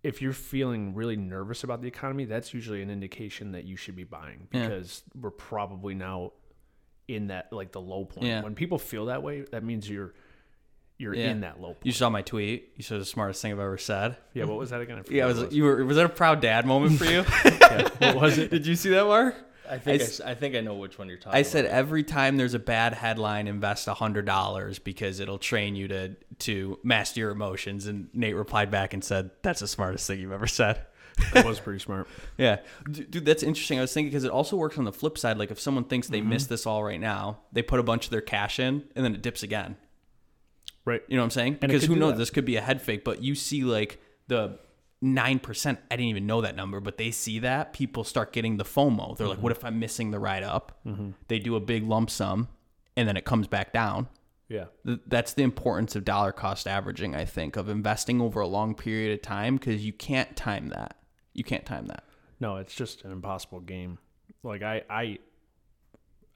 if 0.02 0.20
you're 0.22 0.34
feeling 0.34 0.94
really 0.94 1.16
nervous 1.16 1.64
about 1.64 1.80
the 1.80 1.88
economy, 1.88 2.26
that's 2.26 2.52
usually 2.52 2.82
an 2.82 2.90
indication 2.90 3.52
that 3.52 3.64
you 3.64 3.74
should 3.76 3.96
be 3.96 4.04
buying 4.04 4.48
Yeah. 4.52 4.68
because 4.68 5.02
we're 5.18 5.30
probably 5.30 5.94
now 5.94 6.32
in 7.08 7.28
that 7.28 7.50
like 7.52 7.72
the 7.72 7.80
low 7.80 8.04
point. 8.04 8.26
Yeah. 8.26 8.42
When 8.42 8.54
people 8.54 8.78
feel 8.78 9.06
that 9.06 9.22
way, 9.22 9.40
that 9.50 9.64
means 9.64 9.88
you're 9.88 10.12
you're 10.98 11.14
Yeah. 11.14 11.30
in 11.30 11.40
that 11.40 11.60
low 11.60 11.68
point. 11.68 11.86
You 11.86 11.92
saw 11.92 12.10
my 12.10 12.22
tweet. 12.22 12.72
You 12.76 12.82
said 12.82 13.00
the 13.00 13.04
smartest 13.04 13.40
thing 13.40 13.52
I've 13.52 13.58
ever 13.60 13.78
said. 13.78 14.16
yeah, 14.34 14.44
what 14.44 14.58
was 14.58 14.70
that 14.70 14.80
again? 14.80 15.02
Yeah, 15.10 15.26
what 15.26 15.36
was 15.36 15.54
you 15.54 15.64
were 15.64 15.84
was 15.84 15.96
that 15.96 16.06
a 16.06 16.10
proud 16.10 16.40
dad 16.40 16.66
moment 16.66 16.98
for 16.98 17.04
you? 17.04 17.24
Yeah, 18.00 18.14
what 18.14 18.22
was 18.22 18.38
it? 18.38 18.50
Did 18.50 18.66
you 18.66 18.74
see 18.76 18.90
that, 18.90 19.04
Mark? 19.04 19.34
I 19.70 19.78
think 19.78 20.00
I, 20.00 20.04
s- 20.04 20.20
s- 20.20 20.26
I 20.26 20.34
think 20.34 20.54
I 20.54 20.60
know 20.60 20.74
which 20.74 20.98
one 20.98 21.08
you're 21.08 21.18
talking. 21.18 21.38
I 21.38 21.42
said 21.42 21.66
about. 21.66 21.76
every 21.76 22.02
time 22.02 22.38
there's 22.38 22.54
a 22.54 22.58
bad 22.58 22.94
headline, 22.94 23.46
invest 23.46 23.86
hundred 23.86 24.24
dollars 24.24 24.78
because 24.78 25.20
it'll 25.20 25.38
train 25.38 25.76
you 25.76 25.88
to 25.88 26.16
to 26.40 26.78
master 26.82 27.20
your 27.20 27.30
emotions. 27.30 27.86
And 27.86 28.08
Nate 28.14 28.34
replied 28.34 28.70
back 28.70 28.94
and 28.94 29.04
said, 29.04 29.30
"That's 29.42 29.60
the 29.60 29.68
smartest 29.68 30.06
thing 30.06 30.20
you've 30.20 30.32
ever 30.32 30.46
said." 30.46 30.80
That 31.32 31.44
was 31.44 31.60
pretty 31.60 31.80
smart. 31.80 32.08
Yeah, 32.38 32.60
dude, 32.90 33.24
that's 33.26 33.42
interesting. 33.42 33.78
I 33.78 33.82
was 33.82 33.92
thinking 33.92 34.10
because 34.10 34.24
it 34.24 34.30
also 34.30 34.56
works 34.56 34.78
on 34.78 34.84
the 34.84 34.92
flip 34.92 35.18
side. 35.18 35.36
Like 35.36 35.50
if 35.50 35.58
someone 35.60 35.84
thinks 35.84 36.06
they 36.08 36.20
mm-hmm. 36.20 36.30
missed 36.30 36.48
this 36.48 36.64
all 36.66 36.82
right 36.84 37.00
now, 37.00 37.40
they 37.52 37.62
put 37.62 37.80
a 37.80 37.82
bunch 37.82 38.04
of 38.04 38.10
their 38.10 38.20
cash 38.20 38.58
in, 38.60 38.84
and 38.94 39.04
then 39.04 39.14
it 39.14 39.20
dips 39.20 39.42
again. 39.42 39.76
Right. 40.88 41.02
You 41.06 41.16
know 41.16 41.22
what 41.22 41.26
I'm 41.26 41.30
saying? 41.32 41.58
Because 41.60 41.84
who 41.84 41.96
knows? 41.96 42.12
that. 42.12 42.18
This 42.18 42.30
could 42.30 42.46
be 42.46 42.56
a 42.56 42.62
head 42.62 42.80
fake, 42.80 43.04
but 43.04 43.22
you 43.22 43.34
see 43.34 43.62
like 43.62 44.00
the 44.28 44.58
nine 45.02 45.38
percent. 45.38 45.80
I 45.90 45.96
didn't 45.96 46.08
even 46.08 46.26
know 46.26 46.40
that 46.40 46.56
number, 46.56 46.80
but 46.80 46.96
they 46.96 47.10
see 47.10 47.40
that 47.40 47.74
people 47.74 48.04
start 48.04 48.32
getting 48.32 48.56
the 48.56 48.64
FOMO. 48.64 49.14
They're 49.16 49.26
like, 49.26 49.36
mm-hmm. 49.36 49.42
"What 49.42 49.52
if 49.52 49.64
I'm 49.66 49.78
missing 49.78 50.12
the 50.12 50.18
ride 50.18 50.42
up?" 50.42 50.78
Mm-hmm. 50.86 51.10
They 51.28 51.38
do 51.38 51.56
a 51.56 51.60
big 51.60 51.84
lump 51.84 52.08
sum, 52.08 52.48
and 52.96 53.06
then 53.06 53.18
it 53.18 53.26
comes 53.26 53.46
back 53.46 53.72
down. 53.72 54.08
Yeah. 54.48 54.64
Th- 54.86 55.00
That's 55.06 55.34
the 55.34 55.42
importance 55.42 55.94
of 55.94 56.06
dollar 56.06 56.32
cost 56.32 56.66
averaging. 56.66 57.14
I 57.14 57.26
think 57.26 57.56
of 57.56 57.68
investing 57.68 58.22
over 58.22 58.40
a 58.40 58.46
long 58.48 58.74
period 58.74 59.12
of 59.12 59.20
time 59.20 59.56
because 59.58 59.84
you 59.84 59.92
can't 59.92 60.34
time 60.36 60.68
that. 60.70 60.96
You 61.34 61.44
can't 61.44 61.66
time 61.66 61.86
that. 61.88 62.04
No, 62.40 62.56
it's 62.56 62.74
just 62.74 63.04
an 63.04 63.12
impossible 63.12 63.60
game. 63.60 63.98
Like 64.42 64.62
I 64.62 64.84
I 64.88 65.18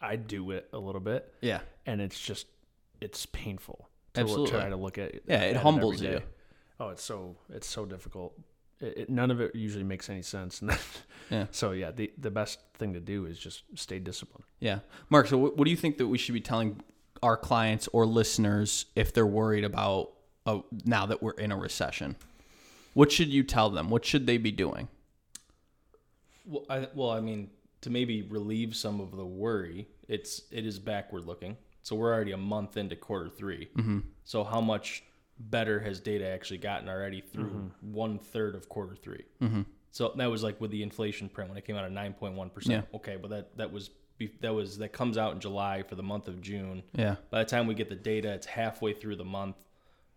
I 0.01 0.17
do 0.17 0.51
it 0.51 0.69
a 0.73 0.79
little 0.79 1.01
bit 1.01 1.33
Yeah. 1.41 1.61
and 1.87 2.01
it's 2.03 2.21
just 2.21 2.47
it's 3.01 3.25
painful 3.27 3.89
to 4.15 4.21
Absolutely. 4.21 4.53
look, 4.53 4.61
try 4.61 4.69
to 4.69 4.77
look 4.77 4.99
at 4.99 5.15
Yeah, 5.27 5.43
it 5.43 5.57
at 5.57 5.63
humbles 5.63 6.03
every 6.03 6.17
you. 6.17 6.23
Oh, 6.81 6.89
it's 6.91 7.03
so 7.03 7.37
it's 7.51 7.67
so 7.67 7.87
difficult. 7.87 8.39
It, 8.81 8.99
it, 8.99 9.11
none 9.11 9.31
of 9.31 9.41
it 9.41 9.55
usually 9.55 9.85
makes 9.85 10.11
any 10.11 10.23
sense. 10.23 10.61
And 10.71 10.79
Yeah. 11.31 11.47
So 11.51 11.73
yeah, 11.73 11.91
the 11.93 12.13
the 12.19 12.31
best 12.31 12.59
thing 12.75 12.93
to 12.95 13.01
do 13.01 13.27
is 13.27 13.39
just 13.39 13.63
stay 13.75 13.99
disciplined. 13.99 14.45
Yeah. 14.61 14.81
Mark, 15.09 15.29
so 15.29 15.39
what, 15.39 15.57
what 15.57 15.65
do 15.65 15.71
you 15.71 15.77
think 15.77 15.99
that 15.99 16.09
we 16.09 16.19
should 16.19 16.35
be 16.35 16.41
telling 16.41 16.81
our 17.23 17.37
clients 17.37 17.89
or 17.93 18.05
listeners 18.05 18.87
if 18.97 19.15
they're 19.15 19.27
worried 19.27 19.65
about 19.65 20.11
uh, 20.45 20.59
now 20.85 21.07
that 21.07 21.23
we're 21.23 21.33
in 21.33 21.53
a 21.53 21.57
recession? 21.57 22.17
What 22.95 23.11
should 23.11 23.29
you 23.29 23.43
tell 23.45 23.71
them? 23.71 23.89
What 23.89 24.05
should 24.05 24.27
they 24.27 24.37
be 24.37 24.51
doing? 24.51 24.89
Well, 26.45 26.65
I, 26.69 26.89
well, 26.95 27.11
I 27.11 27.21
mean, 27.21 27.51
to 27.83 27.91
maybe 27.91 28.23
relieve 28.23 28.75
some 28.77 29.01
of 29.01 29.13
the 29.13 29.25
worry, 29.25 29.87
it's 30.09 30.43
it 30.51 30.67
is 30.67 30.79
backward 30.79 31.25
looking. 31.25 31.57
So 31.83 31.97
we're 31.97 32.13
already 32.15 32.33
a 32.33 32.37
month 32.37 32.77
into 32.77 32.97
quarter 32.97 33.29
3 33.29 33.69
Mm-hmm. 33.77 33.99
So 34.25 34.45
how 34.45 34.61
much 34.61 35.03
better 35.39 35.81
has 35.81 35.99
data 36.01 36.27
actually 36.29 36.59
gotten 36.59 36.89
already 36.89 37.21
through 37.21 37.73
one 37.81 38.19
third 38.19 38.55
of 38.55 38.69
quarter 38.69 38.95
3 38.97 39.25
Mm-hmm. 39.43 39.63
So 39.91 40.13
that 40.17 40.31
was 40.31 40.43
like 40.43 40.61
with 40.61 40.71
the 40.71 40.83
inflation 40.83 41.29
print 41.29 41.51
when 41.51 41.59
it 41.59 41.65
came 41.67 41.77
out 41.77 41.85
at 41.85 41.93
nine 41.93 42.15
point 42.15 42.35
one 42.35 42.51
Okay, 42.95 43.17
but 43.21 43.31
that 43.31 43.57
that 43.59 43.73
was 43.73 43.91
that 44.41 44.55
was 44.55 44.79
that 44.79 44.93
comes 44.93 45.19
out 45.19 45.35
in 45.35 45.41
July 45.41 45.83
for 45.83 45.97
the 45.97 46.03
month 46.03 46.29
of 46.29 46.41
June. 46.41 46.83
Yeah. 46.95 47.17
By 47.31 47.41
the 47.41 47.51
time 47.51 47.67
we 47.67 47.75
get 47.75 47.89
the 47.89 47.97
data, 47.97 48.33
it's 48.33 48.47
halfway 48.47 48.93
through 48.95 49.17
the 49.17 49.25
month. 49.25 49.57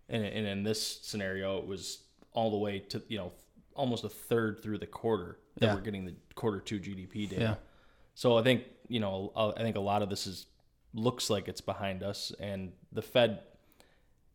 and, 0.07 0.23
and 0.23 0.45
in 0.45 0.63
this 0.63 0.99
scenario, 1.01 1.57
it 1.57 1.65
was 1.65 2.03
all 2.31 2.51
the 2.51 2.57
way 2.57 2.79
to 2.79 3.01
you 3.07 3.17
know 3.17 3.31
almost 3.73 4.03
a 4.05 4.09
third 4.09 4.61
through 4.61 4.77
the 4.77 4.85
quarter 4.87 5.39
that 5.57 5.65
Yeah. 5.65 5.73
we're 5.75 5.81
getting 5.81 6.05
the 6.05 6.13
quarter 6.35 6.59
two 6.59 6.79
GDP 6.79 7.27
data. 7.29 7.41
Yeah. 7.41 7.55
So 8.13 8.37
I 8.37 8.43
think 8.43 8.63
you 8.87 8.99
know 8.99 9.31
I 9.57 9.61
think 9.63 9.75
a 9.75 9.81
lot 9.81 10.01
of 10.03 10.09
this 10.09 10.27
is 10.27 10.45
looks 10.95 11.29
like 11.29 11.47
it's 11.47 11.61
behind 11.61 12.01
us, 12.01 12.31
and 12.39 12.71
the 12.91 13.01
Fed 13.01 13.41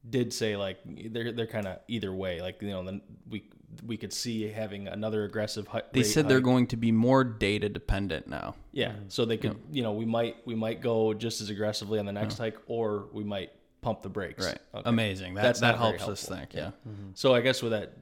did 0.08 0.32
say 0.32 0.56
like 0.56 0.78
they're 0.84 1.32
they're 1.32 1.46
kind 1.46 1.66
of 1.66 1.78
either 1.88 2.12
way. 2.12 2.40
Like 2.40 2.62
you 2.62 2.68
know 2.68 2.84
then 2.84 3.00
we 3.28 3.44
we 3.86 3.96
could 3.96 4.12
see 4.12 4.48
having 4.48 4.88
another 4.88 5.24
aggressive. 5.24 5.66
Hi- 5.68 5.82
They 5.92 6.00
rate 6.00 6.06
said 6.06 6.28
they're 6.28 6.40
going 6.40 6.66
to 6.68 6.76
be 6.76 6.92
more 6.92 7.24
data 7.24 7.68
dependent 7.68 8.26
now. 8.26 8.54
Yeah, 8.72 8.90
mm-hmm. 8.90 9.08
so 9.08 9.24
they 9.24 9.36
could, 9.36 9.56
you 9.70 9.82
know, 9.82 9.92
we 9.92 10.04
might 10.04 10.36
we 10.44 10.54
might 10.54 10.80
go 10.80 11.14
just 11.14 11.40
as 11.40 11.50
aggressively 11.50 11.98
on 11.98 12.06
the 12.06 12.12
next 12.12 12.38
hike, 12.38 12.58
or 12.66 13.08
we 13.12 13.24
might 13.24 13.50
pump 13.80 14.02
the 14.02 14.08
brakes. 14.08 14.44
Right. 14.44 14.58
Okay. 14.74 14.88
Amazing. 14.88 15.34
That 15.34 15.42
That's 15.42 15.60
that 15.60 15.78
helps 15.78 16.02
us 16.04 16.24
think. 16.24 16.54
Yeah. 16.54 16.70
Mm-hmm. 16.88 17.10
So 17.14 17.34
I 17.34 17.40
guess 17.40 17.62
with 17.62 17.72
that, 17.72 17.92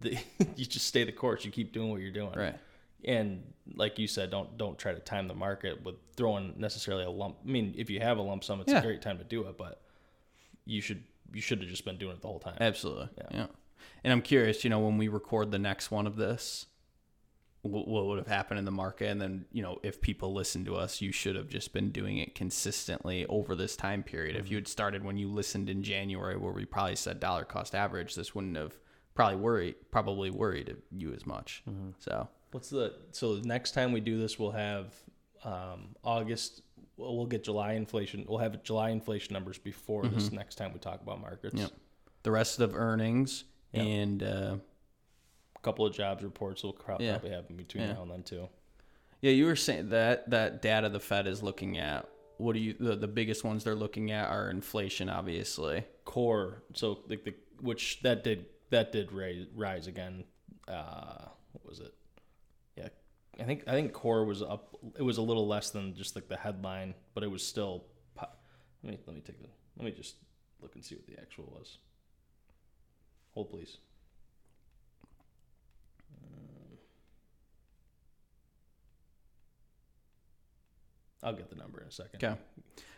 the, 0.00 0.18
you 0.56 0.64
just 0.64 0.86
stay 0.86 1.04
the 1.04 1.12
course. 1.12 1.44
You 1.44 1.50
keep 1.50 1.72
doing 1.72 1.90
what 1.90 2.00
you're 2.00 2.10
doing. 2.10 2.32
Right. 2.34 2.56
And 3.04 3.42
like 3.74 3.98
you 3.98 4.06
said, 4.06 4.30
don't 4.30 4.56
don't 4.56 4.78
try 4.78 4.92
to 4.92 5.00
time 5.00 5.28
the 5.28 5.34
market 5.34 5.84
with 5.84 5.96
throwing 6.16 6.54
necessarily 6.56 7.04
a 7.04 7.10
lump. 7.10 7.36
I 7.44 7.48
mean, 7.48 7.74
if 7.76 7.90
you 7.90 8.00
have 8.00 8.18
a 8.18 8.22
lump 8.22 8.44
sum, 8.44 8.60
it's 8.60 8.72
Yeah. 8.72 8.78
a 8.78 8.82
great 8.82 9.02
time 9.02 9.18
to 9.18 9.24
do 9.24 9.46
it, 9.48 9.56
but 9.58 9.82
you 10.64 10.80
should 10.80 11.04
you 11.32 11.40
should 11.40 11.60
have 11.60 11.68
just 11.68 11.84
been 11.84 11.98
doing 11.98 12.16
it 12.16 12.22
the 12.22 12.28
whole 12.28 12.38
time. 12.38 12.56
Absolutely. 12.60 13.08
Yeah. 13.18 13.28
Yeah. 13.32 13.46
And 14.04 14.12
I'm 14.12 14.22
curious, 14.22 14.64
you 14.64 14.70
know, 14.70 14.80
when 14.80 14.98
we 14.98 15.08
record 15.08 15.50
the 15.50 15.58
next 15.58 15.90
one 15.90 16.06
of 16.06 16.16
this, 16.16 16.66
what, 17.62 17.88
what 17.88 18.06
would 18.06 18.18
have 18.18 18.26
happened 18.26 18.58
in 18.58 18.64
the 18.64 18.70
market? 18.70 19.08
And 19.08 19.20
then, 19.20 19.46
you 19.52 19.62
know, 19.62 19.78
if 19.82 20.00
people 20.00 20.32
listen 20.32 20.64
to 20.66 20.76
us, 20.76 21.00
you 21.00 21.12
should 21.12 21.36
have 21.36 21.48
just 21.48 21.72
been 21.72 21.90
doing 21.90 22.18
it 22.18 22.34
consistently 22.34 23.26
over 23.26 23.54
this 23.54 23.76
time 23.76 24.02
period. 24.02 24.36
If 24.36 24.44
mm-hmm. 24.44 24.52
you 24.52 24.56
had 24.58 24.68
started 24.68 25.04
when 25.04 25.16
you 25.16 25.28
listened 25.28 25.68
in 25.68 25.82
January, 25.82 26.36
where 26.36 26.52
we 26.52 26.64
probably 26.64 26.96
said 26.96 27.20
dollar 27.20 27.44
cost 27.44 27.74
average, 27.74 28.14
this 28.14 28.34
wouldn't 28.34 28.56
have 28.56 28.78
probably 29.14 29.36
worried, 29.36 29.74
probably 29.90 30.30
worried 30.30 30.76
you 30.90 31.12
as 31.12 31.26
much. 31.26 31.62
Mm-hmm. 31.68 31.90
So, 31.98 32.28
What's 32.52 32.70
the 32.70 32.94
so 33.12 33.36
the 33.36 33.46
next 33.46 33.72
time 33.72 33.92
we 33.92 34.00
do 34.00 34.18
this, 34.18 34.38
we'll 34.38 34.50
have 34.52 34.94
um, 35.44 35.94
August. 36.04 36.62
Well, 36.96 37.26
get 37.26 37.44
July 37.44 37.72
inflation. 37.74 38.24
We'll 38.26 38.38
have 38.38 38.62
July 38.62 38.90
inflation 38.90 39.34
numbers 39.34 39.58
before 39.58 40.06
this 40.06 40.32
next 40.32 40.54
time 40.54 40.72
we 40.72 40.78
talk 40.78 41.02
about 41.02 41.20
markets. 41.20 41.54
Yep. 41.54 41.70
the 42.22 42.30
rest 42.32 42.58
of 42.58 42.74
earnings 42.74 43.44
Yeah. 43.72 43.82
and, 43.82 44.22
uh, 44.22 44.56
A 45.54 45.58
couple 45.60 45.84
of 45.86 45.94
jobs 45.94 46.24
reports 46.24 46.64
Yeah. 46.64 46.72
probably 46.78 47.30
have 47.30 47.44
in 47.50 47.56
between 47.56 47.84
Yeah. 47.84 47.92
now 47.92 48.02
and 48.02 48.10
then 48.10 48.22
too. 48.22 48.48
Yeah, 49.20 49.30
you 49.32 49.44
were 49.46 49.54
saying 49.56 49.90
that 49.90 50.30
that 50.30 50.60
data 50.62 50.88
the 50.88 50.98
Fed 51.00 51.26
is 51.26 51.42
looking 51.42 51.78
at. 51.78 52.08
What 52.38 52.54
do 52.54 52.58
you 52.60 52.72
the, 52.74 52.96
the 52.96 53.08
biggest 53.08 53.44
ones 53.44 53.62
they're 53.64 53.74
looking 53.76 54.10
at 54.10 54.28
are 54.30 54.50
inflation, 54.50 55.08
obviously. 55.08 55.84
Core, 56.04 56.62
so 56.74 57.00
like 57.08 57.24
the 57.24 57.34
which 57.60 58.00
that 58.02 58.24
did 58.24 58.46
that 58.70 58.90
did 58.92 59.12
rise, 59.12 59.46
rise 59.54 59.86
again. 59.86 60.24
Uh, 60.66 61.26
what 61.52 61.64
was 61.66 61.78
it? 61.80 61.94
I 63.40 63.44
think 63.44 63.64
I 63.66 63.72
think 63.72 63.92
core 63.92 64.24
was 64.24 64.42
up. 64.42 64.76
It 64.98 65.02
was 65.02 65.18
a 65.18 65.22
little 65.22 65.46
less 65.46 65.70
than 65.70 65.94
just 65.94 66.14
like 66.14 66.28
the 66.28 66.36
headline, 66.36 66.94
but 67.14 67.22
it 67.22 67.30
was 67.30 67.46
still. 67.46 67.84
Let 68.82 68.92
me 68.92 68.98
let 69.06 69.16
me 69.16 69.22
take 69.22 69.40
the. 69.40 69.48
Let 69.76 69.84
me 69.84 69.90
just 69.90 70.16
look 70.60 70.74
and 70.74 70.84
see 70.84 70.94
what 70.94 71.06
the 71.06 71.20
actual 71.20 71.52
was. 71.56 71.78
Hold 73.34 73.50
please. 73.50 73.78
Um, 76.22 76.78
I'll 81.22 81.34
get 81.34 81.50
the 81.50 81.56
number 81.56 81.80
in 81.80 81.88
a 81.88 81.90
second. 81.90 82.22
Okay. 82.24 82.38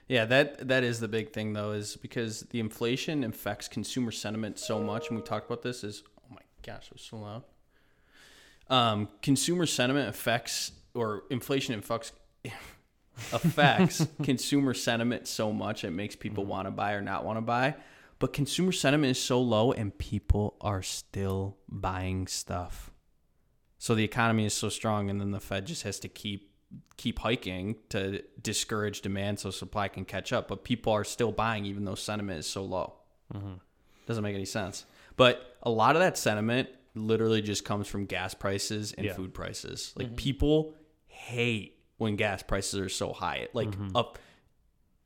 Yeah, 0.09 0.25
that 0.27 0.69
that 0.69 0.85
is 0.85 1.01
the 1.01 1.09
big 1.09 1.33
thing 1.33 1.53
though, 1.53 1.73
is 1.73 1.97
because 1.97 2.41
the 2.51 2.61
inflation 2.61 3.25
affects 3.25 3.69
consumer 3.69 4.11
sentiment 4.11 4.59
so 4.59 4.81
much, 4.83 5.09
and 5.09 5.19
we 5.19 5.25
talked 5.25 5.47
about 5.47 5.63
this. 5.63 5.85
Is 5.85 6.03
oh 6.19 6.35
my 6.35 6.43
gosh, 6.63 6.87
it 6.87 6.93
was 6.95 7.03
so 7.03 7.17
loud. 7.19 7.45
Um, 8.71 9.09
consumer 9.23 9.67
sentiment 9.67 10.09
affects 10.09 10.73
or 10.95 11.25
inflation 11.31 11.75
affects 11.79 12.13
affects 13.33 14.07
consumer 14.23 14.75
sentiment 14.75 15.27
so 15.27 15.53
much 15.53 15.85
it 15.85 15.91
makes 15.91 16.17
people 16.17 16.45
want 16.45 16.67
to 16.67 16.71
buy 16.71 16.93
or 16.93 17.01
not 17.01 17.25
want 17.25 17.37
to 17.37 17.43
buy. 17.43 17.75
But 18.19 18.33
consumer 18.33 18.73
sentiment 18.73 19.13
is 19.13 19.23
so 19.23 19.41
low, 19.41 19.71
and 19.71 19.97
people 19.97 20.57
are 20.61 20.83
still 20.83 21.57
buying 21.69 22.27
stuff. 22.27 22.91
So 23.79 23.95
the 23.95 24.03
economy 24.03 24.45
is 24.45 24.55
so 24.55 24.69
strong, 24.69 25.09
and 25.09 25.21
then 25.21 25.31
the 25.31 25.39
Fed 25.39 25.67
just 25.67 25.85
has 25.85 26.01
to 26.01 26.09
keep 26.09 26.51
keep 26.97 27.21
hiking 27.21 27.77
to 27.89 28.23
discourage 28.43 29.01
demand 29.01 29.39
so 29.39 29.51
supply 29.51 29.89
can 29.89 30.05
catch 30.05 30.33
up. 30.33 30.49
But 30.49 30.65
people 30.65 30.93
are 30.93 31.05
still 31.05 31.31
buying 31.31 31.65
even 31.65 31.85
though 31.85 31.95
sentiment 31.95 32.41
is 32.41 32.47
so 32.47 32.65
low. 32.65 32.95
Doesn't 34.07 34.25
make 34.25 34.35
any 34.35 34.45
sense. 34.45 34.85
But 35.17 35.57
a 35.63 35.71
lot 35.71 35.95
of 35.95 36.01
that 36.01 36.19
sentiment 36.19 36.69
literally 36.99 37.43
just 37.43 37.65
comes 37.65 37.89
from 37.89 38.07
gas 38.07 38.35
prices 38.35 38.93
and 38.93 39.07
Yeah. 39.07 39.15
food 39.15 39.35
prices. 39.35 39.93
Like 39.97 40.09
mm-hmm. 40.09 40.17
people 40.17 40.75
hate 41.07 41.79
when 41.97 42.17
gas 42.17 42.43
prices 42.43 42.81
are 42.81 42.89
so 42.89 43.13
high. 43.13 43.37
It 43.37 43.55
like 43.55 43.71
mm-hmm. 43.71 43.97
up. 43.97 44.19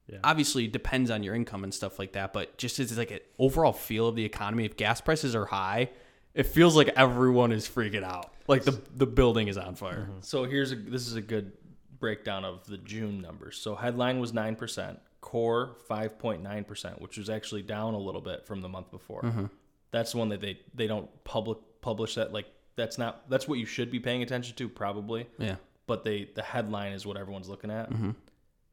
Yeah. 0.09 0.19
Obviously, 0.25 0.65
it 0.65 0.73
depends 0.73 1.11
on 1.11 1.23
your 1.23 1.35
income 1.35 1.65
and 1.65 1.73
stuff 1.73 1.99
like 1.99 2.13
that. 2.13 2.33
But 2.33 2.59
just 2.59 2.79
as 2.79 2.97
like 2.99 3.11
an 3.11 3.21
overall 3.39 3.73
feel 3.73 4.09
of 4.09 4.17
the 4.17 4.25
economy, 4.25 4.65
if 4.65 4.77
gas 4.77 5.01
prices 5.01 5.35
are 5.35 5.47
high, 5.47 5.91
it 6.35 6.45
feels 6.45 6.77
like 6.77 6.89
everyone 6.97 7.53
is 7.53 7.69
freaking 7.69 8.05
out. 8.05 8.33
Like 8.49 8.65
the 8.65 8.81
the 8.95 9.07
building 9.07 9.49
is 9.49 9.57
on 9.57 9.75
fire. 9.75 10.09
Mm-hmm. 10.11 10.19
So 10.21 10.45
here's 10.45 10.73
a 10.73 10.77
this 10.77 11.07
is 11.07 11.15
a 11.15 11.23
good 11.23 11.53
breakdown 11.99 12.45
of 12.45 12.67
the 12.67 12.79
June 12.79 13.21
numbers. 13.21 13.57
So 13.57 13.75
headline 13.75 14.19
was 14.19 14.33
nine 14.33 14.57
percent, 14.57 14.99
core 15.21 15.77
five 15.89 16.19
point 16.19 16.43
nine 16.43 16.65
percent, 16.65 17.01
which 17.01 17.17
was 17.17 17.31
actually 17.31 17.63
down 17.63 17.95
a 17.95 17.99
little 17.99 18.21
bit 18.21 18.47
from 18.47 18.61
the 18.61 18.69
month 18.69 18.91
before. 18.91 19.51
That's 19.93 20.13
the 20.13 20.19
one 20.19 20.31
that 20.31 20.41
they 20.41 20.59
they 20.75 20.87
don't 20.87 21.09
public 21.25 21.59
publish 21.83 22.15
that 22.15 22.33
like 22.33 22.47
that's 22.77 22.97
not 22.97 23.29
that's 23.29 23.47
what 23.47 23.59
you 23.59 23.67
should 23.67 23.91
be 23.91 24.01
paying 24.01 24.23
attention 24.23 24.57
to 24.57 24.69
probably. 24.69 25.27
Yeah. 25.39 25.57
But 25.87 26.05
they 26.05 26.31
the 26.35 26.43
headline 26.43 26.93
is 26.93 27.05
what 27.05 27.19
everyone's 27.19 27.49
looking 27.51 27.71
at. 27.71 27.91
Mm-hmm. 27.91 28.11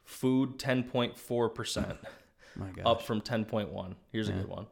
Food 0.05 0.57
ten 0.57 0.83
point 0.83 1.17
four 1.17 1.49
percent, 1.49 1.97
up 2.85 3.01
from 3.01 3.19
ten 3.21 3.43
point 3.45 3.69
one. 3.71 3.95
Here's 4.11 4.29
a 4.29 4.31
good 4.31 4.47
one. 4.47 4.67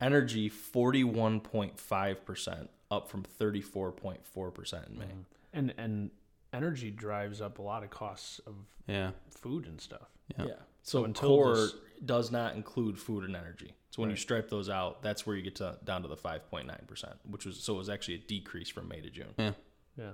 Energy 0.00 0.48
forty 0.48 1.04
one 1.04 1.40
point 1.40 1.78
five 1.78 2.24
percent, 2.24 2.70
up 2.90 3.08
from 3.08 3.22
thirty 3.22 3.60
four 3.60 3.90
point 3.92 4.24
four 4.26 4.50
percent 4.50 4.86
in 4.88 4.98
May. 4.98 5.04
Mm-hmm. 5.06 5.20
And 5.52 5.74
and 5.78 6.10
energy 6.52 6.90
drives 6.90 7.40
up 7.40 7.58
a 7.58 7.62
lot 7.62 7.82
of 7.82 7.90
costs 7.90 8.40
of 8.46 8.54
Yeah. 8.86 9.10
food 9.30 9.66
and 9.66 9.80
stuff. 9.80 10.08
Yeah. 10.38 10.46
Yeah. 10.46 10.52
So, 10.82 11.04
until 11.04 11.28
core 11.28 11.54
this- 11.56 11.74
does 12.04 12.30
not 12.30 12.54
include 12.54 12.98
food 12.98 13.24
and 13.24 13.36
energy. 13.36 13.74
So 13.90 14.02
when 14.02 14.10
you 14.10 14.16
stripe 14.16 14.48
those 14.48 14.68
out, 14.68 15.02
that's 15.02 15.26
where 15.26 15.34
you 15.36 15.42
get 15.42 15.56
to 15.56 15.78
down 15.84 16.02
to 16.02 16.08
the 16.08 16.16
five 16.16 16.48
point 16.50 16.66
nine 16.66 16.84
percent, 16.86 17.14
which 17.28 17.44
was 17.44 17.58
so 17.62 17.74
it 17.74 17.78
was 17.78 17.88
actually 17.88 18.14
a 18.14 18.18
decrease 18.18 18.68
from 18.68 18.88
May 18.88 19.00
to 19.00 19.10
June. 19.10 19.34
Yeah. 19.36 19.52
Yeah. 19.98 20.12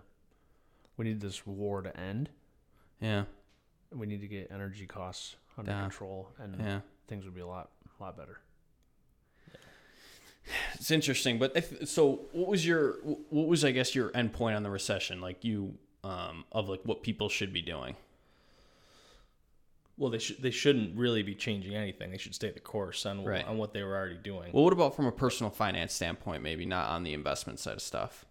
We 0.96 1.04
need 1.04 1.20
this 1.20 1.46
war 1.46 1.82
to 1.82 1.94
end. 1.98 2.30
Yeah. 3.00 3.24
We 3.94 4.06
need 4.06 4.20
to 4.22 4.26
get 4.28 4.50
energy 4.50 4.86
costs 4.86 5.36
under 5.58 5.70
Down. 5.70 5.82
control, 5.90 6.30
and 6.38 6.58
Yeah. 6.58 6.80
things 7.06 7.24
would 7.24 7.34
be 7.34 7.40
a 7.42 7.46
lot, 7.46 7.70
a 7.98 8.02
lot 8.02 8.16
better. 8.16 8.40
It's 10.74 10.90
interesting, 10.90 11.38
but 11.38 11.56
if, 11.56 11.88
so 11.88 12.20
what 12.32 12.48
was 12.48 12.64
your 12.66 12.92
what 13.30 13.48
was 13.48 13.64
I 13.64 13.72
guess 13.72 13.94
your 13.94 14.10
end 14.14 14.32
point 14.32 14.56
on 14.56 14.62
the 14.62 14.70
recession? 14.70 15.20
Like 15.20 15.44
you 15.44 15.74
um 16.04 16.44
of 16.52 16.68
like 16.68 16.80
what 16.84 17.02
people 17.02 17.28
should 17.28 17.52
be 17.52 17.62
doing. 17.62 17.96
Well, 19.98 20.10
they 20.10 20.18
should 20.18 20.42
they 20.42 20.50
shouldn't 20.50 20.96
really 20.96 21.22
be 21.22 21.34
changing 21.34 21.74
anything. 21.74 22.10
They 22.10 22.18
should 22.18 22.34
stay 22.34 22.50
the 22.50 22.60
course 22.60 23.06
on 23.06 23.24
Right. 23.24 23.46
on 23.46 23.56
what 23.56 23.72
they 23.72 23.82
were 23.82 23.96
already 23.96 24.18
doing. 24.18 24.52
Well, 24.52 24.64
what 24.64 24.72
about 24.74 24.94
from 24.94 25.06
a 25.06 25.12
personal 25.12 25.50
finance 25.50 25.94
standpoint? 25.94 26.42
Maybe 26.42 26.66
not 26.66 26.90
on 26.90 27.02
the 27.02 27.14
investment 27.14 27.58
side 27.60 27.74
of 27.74 27.82
stuff. 27.82 28.26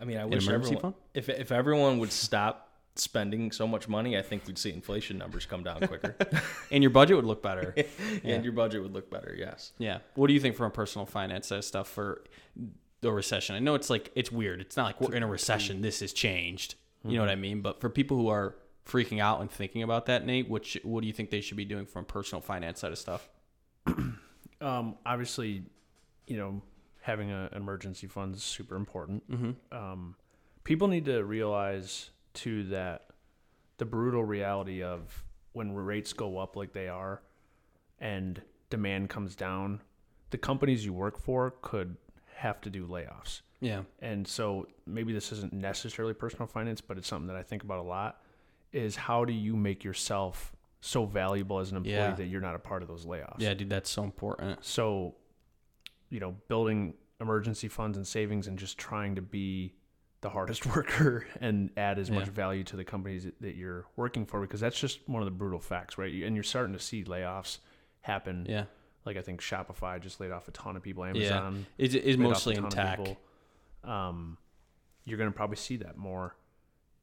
I 0.00 0.04
mean, 0.04 0.16
I 0.18 0.22
An 0.22 0.30
wish 0.30 0.48
everyone 0.48 0.80
fund? 0.80 0.94
if 1.14 1.28
if 1.28 1.52
everyone 1.52 1.98
would 2.00 2.10
stop 2.12 2.68
spending 2.96 3.50
so 3.52 3.66
much 3.66 3.88
money, 3.88 4.18
I 4.18 4.22
think 4.22 4.46
we'd 4.46 4.58
see 4.58 4.70
inflation 4.72 5.16
numbers 5.18 5.46
come 5.46 5.62
down 5.64 5.80
quicker, 5.86 6.14
And 6.70 6.82
your 6.82 6.90
budget 6.90 7.16
would 7.16 7.24
look 7.24 7.42
better. 7.42 7.74
and 8.24 8.44
your 8.44 8.52
budget 8.52 8.82
would 8.82 8.92
look 8.92 9.08
better. 9.10 9.34
Yes. 9.38 9.72
yeah. 9.78 9.98
What 10.14 10.26
do 10.26 10.32
you 10.34 10.40
think 10.40 10.56
from 10.56 10.66
a 10.66 10.70
personal 10.70 11.06
finance 11.06 11.46
side 11.46 11.58
of 11.58 11.64
stuff 11.64 11.88
for 11.88 12.22
the 13.00 13.10
recession? 13.12 13.54
I 13.56 13.60
know 13.60 13.74
it's 13.76 13.88
like 13.88 14.10
it's 14.14 14.30
weird. 14.32 14.60
It's 14.60 14.76
not 14.76 14.84
like 14.86 15.00
we're 15.00 15.14
in 15.16 15.22
a 15.22 15.28
recession. 15.28 15.80
This 15.80 16.00
has 16.00 16.12
changed. 16.12 16.74
You 17.04 17.16
know 17.16 17.22
what 17.22 17.30
I 17.30 17.34
mean? 17.36 17.62
But 17.62 17.80
for 17.80 17.88
people 17.88 18.16
who 18.16 18.28
are 18.28 18.54
freaking 18.86 19.20
out 19.20 19.40
and 19.40 19.50
thinking 19.50 19.82
about 19.82 20.06
that, 20.06 20.26
Nate, 20.26 20.48
what 20.48 20.64
sh- 20.64 20.78
what 20.82 21.00
do 21.02 21.06
you 21.06 21.12
think 21.12 21.30
they 21.30 21.40
should 21.40 21.56
be 21.56 21.64
doing 21.64 21.86
from 21.86 22.02
a 22.02 22.06
personal 22.06 22.40
finance 22.40 22.80
side 22.80 22.92
of 22.92 22.98
stuff? 22.98 23.28
Um, 24.62 24.94
obviously, 25.04 25.64
you 26.28 26.36
know, 26.36 26.62
having 27.00 27.32
a, 27.32 27.48
an 27.50 27.62
emergency 27.62 28.06
fund 28.06 28.36
is 28.36 28.44
super 28.44 28.76
important. 28.76 29.28
Mm-hmm. 29.28 29.76
Um, 29.76 30.14
people 30.62 30.86
need 30.86 31.04
to 31.06 31.24
realize 31.24 32.10
too 32.32 32.62
that 32.68 33.06
the 33.78 33.84
brutal 33.84 34.24
reality 34.24 34.82
of 34.82 35.24
when 35.52 35.72
rates 35.74 36.12
go 36.12 36.38
up 36.38 36.54
like 36.54 36.72
they 36.72 36.86
are, 36.86 37.22
and 37.98 38.40
demand 38.70 39.10
comes 39.10 39.34
down, 39.34 39.80
the 40.30 40.38
companies 40.38 40.84
you 40.84 40.92
work 40.92 41.18
for 41.18 41.54
could 41.60 41.96
have 42.36 42.60
to 42.60 42.70
do 42.70 42.86
layoffs. 42.86 43.40
Yeah. 43.60 43.82
And 44.00 44.26
so 44.26 44.68
maybe 44.86 45.12
this 45.12 45.32
isn't 45.32 45.52
necessarily 45.52 46.14
personal 46.14 46.46
finance, 46.46 46.80
but 46.80 46.98
it's 46.98 47.08
something 47.08 47.26
that 47.26 47.36
I 47.36 47.42
think 47.42 47.64
about 47.64 47.80
a 47.80 47.82
lot 47.82 48.22
is 48.72 48.96
how 48.96 49.24
do 49.24 49.32
you 49.32 49.56
make 49.56 49.84
yourself 49.84 50.52
so 50.80 51.04
valuable 51.04 51.58
as 51.58 51.70
an 51.70 51.76
employee 51.76 51.92
Yeah. 51.94 52.10
that 52.14 52.26
you're 52.26 52.40
not 52.40 52.54
a 52.54 52.58
part 52.58 52.82
of 52.82 52.88
those 52.88 53.06
layoffs. 53.06 53.36
Yeah, 53.38 53.54
dude, 53.54 53.70
that's 53.70 53.88
so 53.90 54.02
important. 54.02 54.64
So, 54.64 55.14
you 56.10 56.18
know, 56.20 56.34
building 56.48 56.94
emergency 57.20 57.68
funds 57.68 57.96
and 57.96 58.06
savings 58.06 58.48
and 58.48 58.58
just 58.58 58.78
trying 58.78 59.14
to 59.14 59.22
be 59.22 59.74
the 60.22 60.30
hardest 60.30 60.66
worker 60.74 61.24
and 61.40 61.70
add 61.76 61.98
as 61.98 62.10
much 62.10 62.26
value 62.26 62.64
to 62.64 62.76
the 62.76 62.84
companies 62.84 63.26
that- 63.40 63.54
you're 63.54 63.86
working 63.96 64.24
for 64.26 64.40
because 64.40 64.60
that's 64.60 64.78
just 64.78 65.00
one 65.08 65.22
of 65.22 65.26
the 65.26 65.30
brutal 65.32 65.60
facts, 65.60 65.98
right? 65.98 66.12
And 66.24 66.34
you're 66.34 66.42
starting 66.42 66.72
to 66.72 66.78
see 66.80 67.04
layoffs 67.04 67.58
happen. 68.00 68.46
Yeah. 68.48 68.64
Like 69.04 69.16
I 69.16 69.22
think 69.22 69.40
Shopify 69.40 70.00
just 70.00 70.18
laid 70.20 70.30
off 70.32 70.48
a 70.48 70.52
ton 70.52 70.76
of 70.76 70.82
people. 70.82 71.04
Amazon 71.04 71.66
It's, 71.78 71.94
it's 71.94 72.04
laid 72.06 72.18
mostly 72.20 72.56
in 72.56 72.68
tech. 72.70 73.00
Um, 73.84 74.38
you're 75.04 75.18
going 75.18 75.30
to 75.30 75.36
probably 75.36 75.56
see 75.56 75.76
that 75.78 75.96
more, 75.96 76.36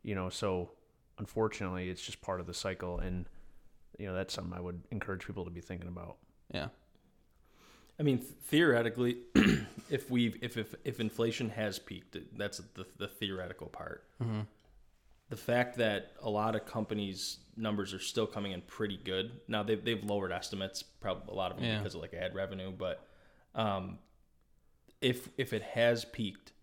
you 0.03 0.15
know. 0.15 0.29
So 0.29 0.71
unfortunately, 1.19 1.89
it's 1.89 2.01
just 2.01 2.21
part 2.21 2.39
of 2.39 2.47
the 2.47 2.53
cycle, 2.53 2.99
and 2.99 3.25
you 3.97 4.07
know 4.07 4.13
that's 4.13 4.33
something 4.33 4.53
I 4.57 4.61
would 4.61 4.81
encourage 4.91 5.25
people 5.25 5.45
to 5.45 5.51
be 5.51 5.61
thinking 5.61 5.87
about. 5.87 6.17
Yeah. 6.53 6.69
I 7.99 8.03
mean, 8.03 8.17
theoretically, 8.17 9.17
if 9.89 10.09
we've 10.09 10.37
if, 10.41 10.57
if 10.57 10.73
if 10.85 10.99
inflation 10.99 11.49
has 11.49 11.77
peaked, 11.79 12.15
that's 12.37 12.59
the 12.73 12.85
the 12.97 13.07
theoretical 13.07 13.67
part. 13.67 14.05
Mm-hmm. 14.23 14.41
The 15.29 15.35
fact 15.37 15.77
that 15.77 16.13
a 16.23 16.29
lot 16.29 16.55
of 16.55 16.65
companies' 16.65 17.37
numbers 17.55 17.93
are 17.93 17.99
still 17.99 18.25
coming 18.25 18.53
in 18.53 18.61
pretty 18.61 18.97
good. 18.97 19.31
Now 19.47 19.63
they've 19.63 19.83
they've 19.83 20.03
lowered 20.03 20.31
estimates, 20.31 20.81
probably 20.81 21.31
a 21.33 21.35
lot 21.35 21.51
of 21.51 21.57
them 21.57 21.65
Yeah. 21.65 21.77
because 21.79 21.93
of 21.93 22.01
like 22.01 22.13
ad 22.13 22.33
revenue. 22.33 22.71
But 22.71 23.05
um, 23.53 23.99
if 25.01 25.29
if 25.37 25.51
it 25.53 25.61
has 25.61 26.05
peaked, 26.05 26.53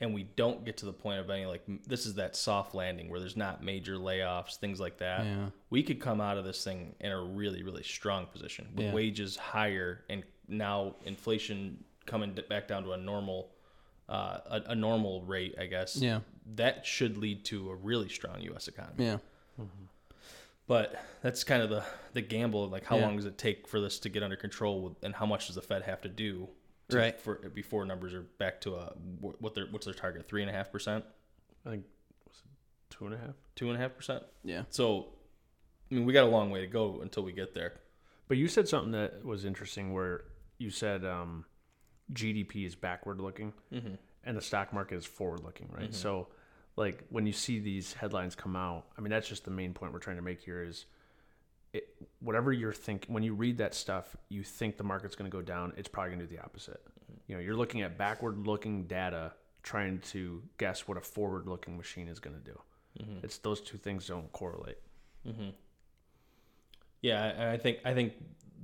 and 0.00 0.14
we 0.14 0.22
don't 0.22 0.64
get 0.64 0.76
to 0.78 0.86
the 0.86 0.92
point 0.92 1.18
of 1.18 1.28
any 1.28 1.44
like 1.46 1.62
this 1.86 2.06
is 2.06 2.14
that 2.14 2.36
soft 2.36 2.74
landing 2.74 3.08
where 3.10 3.18
there's 3.20 3.36
not 3.36 3.62
major 3.64 3.94
layoffs, 3.96 4.56
things 4.56 4.78
like 4.80 4.98
that 4.98 5.24
Yeah. 5.24 5.46
we 5.70 5.82
could 5.82 6.00
come 6.00 6.20
out 6.20 6.38
of 6.38 6.44
this 6.44 6.62
thing 6.64 6.94
in 7.00 7.10
a 7.12 7.20
really 7.20 7.62
really 7.62 7.82
strong 7.82 8.26
position 8.26 8.68
with 8.74 8.86
Yeah. 8.86 8.92
wages 8.92 9.36
higher 9.36 10.04
and 10.08 10.22
now 10.46 10.94
inflation 11.04 11.82
coming 12.06 12.36
back 12.48 12.68
down 12.68 12.84
to 12.84 12.92
a 12.92 12.96
normal 12.96 13.50
uh, 14.08 14.38
a, 14.46 14.62
a 14.68 14.74
normal 14.74 15.22
rate 15.22 15.54
i 15.60 15.66
guess 15.66 15.96
Yeah. 15.96 16.20
that 16.54 16.86
should 16.86 17.18
lead 17.18 17.44
to 17.46 17.70
a 17.70 17.74
really 17.74 18.08
strong 18.08 18.40
us 18.54 18.66
economy 18.68 19.04
Yeah. 19.04 19.18
but 20.66 21.02
that's 21.22 21.44
kind 21.44 21.62
of 21.62 21.70
the 21.70 21.82
the 22.14 22.22
gamble 22.22 22.68
like 22.68 22.84
how 22.84 22.96
Yeah. 22.96 23.06
long 23.06 23.16
does 23.16 23.26
it 23.26 23.36
take 23.38 23.66
for 23.66 23.80
this 23.80 23.98
to 24.00 24.08
get 24.08 24.22
under 24.22 24.36
control 24.36 24.80
with, 24.82 24.92
and 25.02 25.14
how 25.14 25.26
much 25.26 25.46
does 25.46 25.56
the 25.56 25.62
fed 25.62 25.82
have 25.82 26.00
to 26.02 26.08
do 26.08 26.48
to, 26.90 26.96
Right. 26.96 27.20
for 27.20 27.34
before 27.54 27.84
numbers 27.84 28.14
are 28.14 28.22
back 28.38 28.60
to 28.62 28.74
a 28.76 28.92
what 29.20 29.54
their 29.54 29.66
what's 29.66 29.84
their 29.86 29.94
target 29.94 30.26
three 30.28 30.42
and 30.42 30.50
a 30.50 30.54
half 30.54 30.70
percent 30.72 31.04
I 31.66 31.70
think 31.70 31.84
was 32.26 32.36
it 32.44 32.94
two 32.94 33.06
and 33.06 33.14
a 33.14 33.18
half. 33.18 33.34
two 33.54 33.68
and 33.68 33.76
a 33.76 33.80
half 33.80 33.94
percent 33.96 34.22
Yeah. 34.44 34.62
so 34.70 35.08
i 35.90 35.94
mean 35.94 36.04
we 36.06 36.12
got 36.12 36.24
a 36.24 36.30
long 36.30 36.50
way 36.50 36.60
to 36.60 36.66
go 36.66 37.00
until 37.02 37.22
we 37.22 37.32
get 37.32 37.54
there 37.54 37.74
But 38.28 38.36
you 38.38 38.48
said 38.48 38.68
something 38.68 38.92
that 38.92 39.24
was 39.24 39.44
interesting, 39.44 39.92
where 39.92 40.24
you 40.58 40.70
said 40.70 41.04
um, 41.04 41.44
GDP 42.12 42.66
is 42.66 42.74
backward 42.74 43.20
looking, 43.20 43.52
mm-hmm. 43.72 43.94
and 44.24 44.36
the 44.36 44.40
stock 44.42 44.72
market 44.72 44.96
is 44.96 45.06
forward 45.06 45.40
looking, 45.44 45.68
right? 45.70 45.94
So, 45.94 46.28
like 46.76 47.04
when 47.10 47.26
you 47.26 47.32
see 47.32 47.58
these 47.58 47.92
headlines 47.94 48.34
come 48.34 48.54
out, 48.56 48.86
I 48.96 49.00
mean 49.00 49.10
that's 49.10 49.28
just 49.28 49.44
the 49.44 49.50
main 49.50 49.72
point 49.74 49.92
we're 49.92 49.98
trying 49.98 50.16
to 50.16 50.22
make 50.22 50.40
here 50.42 50.62
is. 50.62 50.86
It, 51.72 51.88
whatever 52.20 52.52
you're 52.52 52.72
thinking, 52.72 53.12
when 53.12 53.22
you 53.22 53.34
read 53.34 53.58
that 53.58 53.74
stuff, 53.74 54.16
you 54.28 54.42
think 54.42 54.76
the 54.76 54.84
market's 54.84 55.14
going 55.14 55.30
to 55.30 55.36
go 55.36 55.42
down. 55.42 55.72
It's 55.76 55.88
probably 55.88 56.10
going 56.10 56.20
to 56.20 56.26
do 56.26 56.36
the 56.36 56.42
opposite. 56.42 56.80
You 57.26 57.34
know, 57.34 57.40
you're 57.40 57.56
looking 57.56 57.82
at 57.82 57.98
backward-looking 57.98 58.84
data, 58.84 59.32
trying 59.62 60.00
to 60.12 60.42
guess 60.56 60.88
what 60.88 60.96
a 60.96 61.00
forward-looking 61.00 61.76
machine 61.76 62.08
is 62.08 62.20
going 62.20 62.36
to 62.36 62.42
do. 62.42 62.58
Mm-hmm. 63.00 63.24
It's 63.24 63.38
those 63.38 63.60
two 63.60 63.76
things 63.76 64.06
don't 64.06 64.32
correlate. 64.32 64.78
Mm-hmm. 65.26 65.50
Yeah, 67.02 67.24
and 67.24 67.50
I 67.50 67.56
think 67.56 67.78
I 67.84 67.94
think 67.94 68.14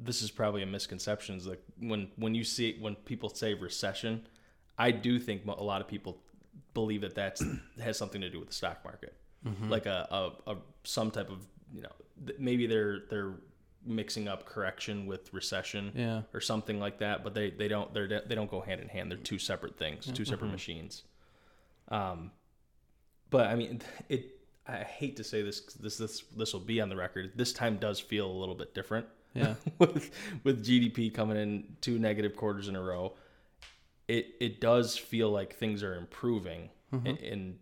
this 0.02 0.22
is 0.22 0.30
probably 0.30 0.62
a 0.62 0.66
misconception. 0.66 1.36
Is 1.36 1.46
like 1.46 1.62
when 1.78 2.08
when 2.16 2.34
you 2.34 2.42
see 2.42 2.76
when 2.80 2.96
people 2.96 3.28
say 3.28 3.54
recession, 3.54 4.26
I 4.78 4.90
do 4.90 5.18
think 5.18 5.42
a 5.46 5.62
lot 5.62 5.80
of 5.80 5.88
people 5.88 6.18
believe 6.72 7.02
that 7.02 7.14
that's 7.14 7.42
has 7.80 7.96
something 7.96 8.20
to 8.20 8.30
do 8.30 8.40
with 8.40 8.48
the 8.48 8.54
stock 8.54 8.84
market, 8.84 9.14
mm-hmm. 9.46 9.68
like 9.68 9.86
a, 9.86 10.32
a, 10.46 10.52
a 10.52 10.56
some 10.82 11.10
type 11.10 11.30
of 11.30 11.46
you 11.72 11.82
know 11.82 11.92
th- 12.26 12.38
maybe 12.38 12.66
they're 12.66 13.00
they're 13.10 13.34
mixing 13.86 14.28
up 14.28 14.46
correction 14.46 15.06
with 15.06 15.32
recession 15.34 15.92
Yeah. 15.94 16.22
or 16.32 16.40
something 16.40 16.80
like 16.80 16.98
that, 16.98 17.22
but 17.22 17.34
they 17.34 17.50
they 17.50 17.68
don't 17.68 17.92
they're 17.94 18.08
they 18.26 18.34
don't 18.34 18.50
go 18.50 18.60
hand 18.60 18.80
in 18.80 18.88
hand. 18.88 19.10
They're 19.10 19.18
two 19.18 19.38
separate 19.38 19.76
things, 19.76 20.06
two 20.12 20.24
separate 20.24 20.50
machines. 20.50 21.02
Um, 21.88 22.30
but 23.30 23.46
I 23.48 23.54
mean, 23.56 23.82
it. 24.08 24.30
I 24.66 24.78
hate 24.78 25.16
to 25.16 25.24
say 25.24 25.42
this. 25.42 25.60
'cause 25.60 25.74
This 25.74 25.98
this 25.98 26.22
this 26.34 26.52
will 26.54 26.60
be 26.60 26.80
on 26.80 26.88
the 26.88 26.96
record. 26.96 27.32
This 27.36 27.52
time 27.52 27.76
does 27.76 28.00
feel 28.00 28.26
a 28.30 28.32
little 28.32 28.54
bit 28.54 28.74
different. 28.74 29.06
Yeah. 29.34 29.54
with 29.78 30.10
with 30.44 30.64
GDP 30.64 31.12
coming 31.12 31.36
in 31.36 31.76
two 31.82 31.98
negative 31.98 32.34
quarters 32.36 32.68
in 32.68 32.76
a 32.76 32.80
row, 32.82 33.12
it 34.08 34.34
it 34.40 34.60
does 34.62 34.96
feel 34.96 35.28
like 35.30 35.56
things 35.56 35.82
are 35.82 35.94
improving, 35.96 36.70
and, 36.92 37.18
and 37.18 37.58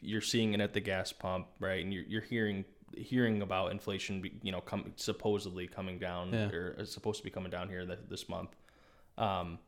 you're 0.00 0.20
seeing 0.20 0.52
it 0.54 0.60
at 0.60 0.72
the 0.74 0.80
gas 0.80 1.10
pump, 1.12 1.48
right? 1.58 1.82
And 1.82 1.92
you're 1.92 2.04
you're 2.04 2.22
hearing 2.22 2.64
hearing 2.96 3.42
about 3.42 3.70
inflation, 3.72 4.22
you 4.42 4.52
know, 4.52 4.60
come 4.60 4.92
supposedly 4.96 5.66
coming 5.66 5.98
down 5.98 6.32
Yeah. 6.32 6.50
or 6.50 6.84
supposed 6.84 7.18
to 7.18 7.24
be 7.24 7.30
coming 7.30 7.50
down 7.50 7.68
here 7.68 7.84
th- 7.86 7.98
this 8.08 8.28
month. 8.28 8.50
Um, 9.18 9.58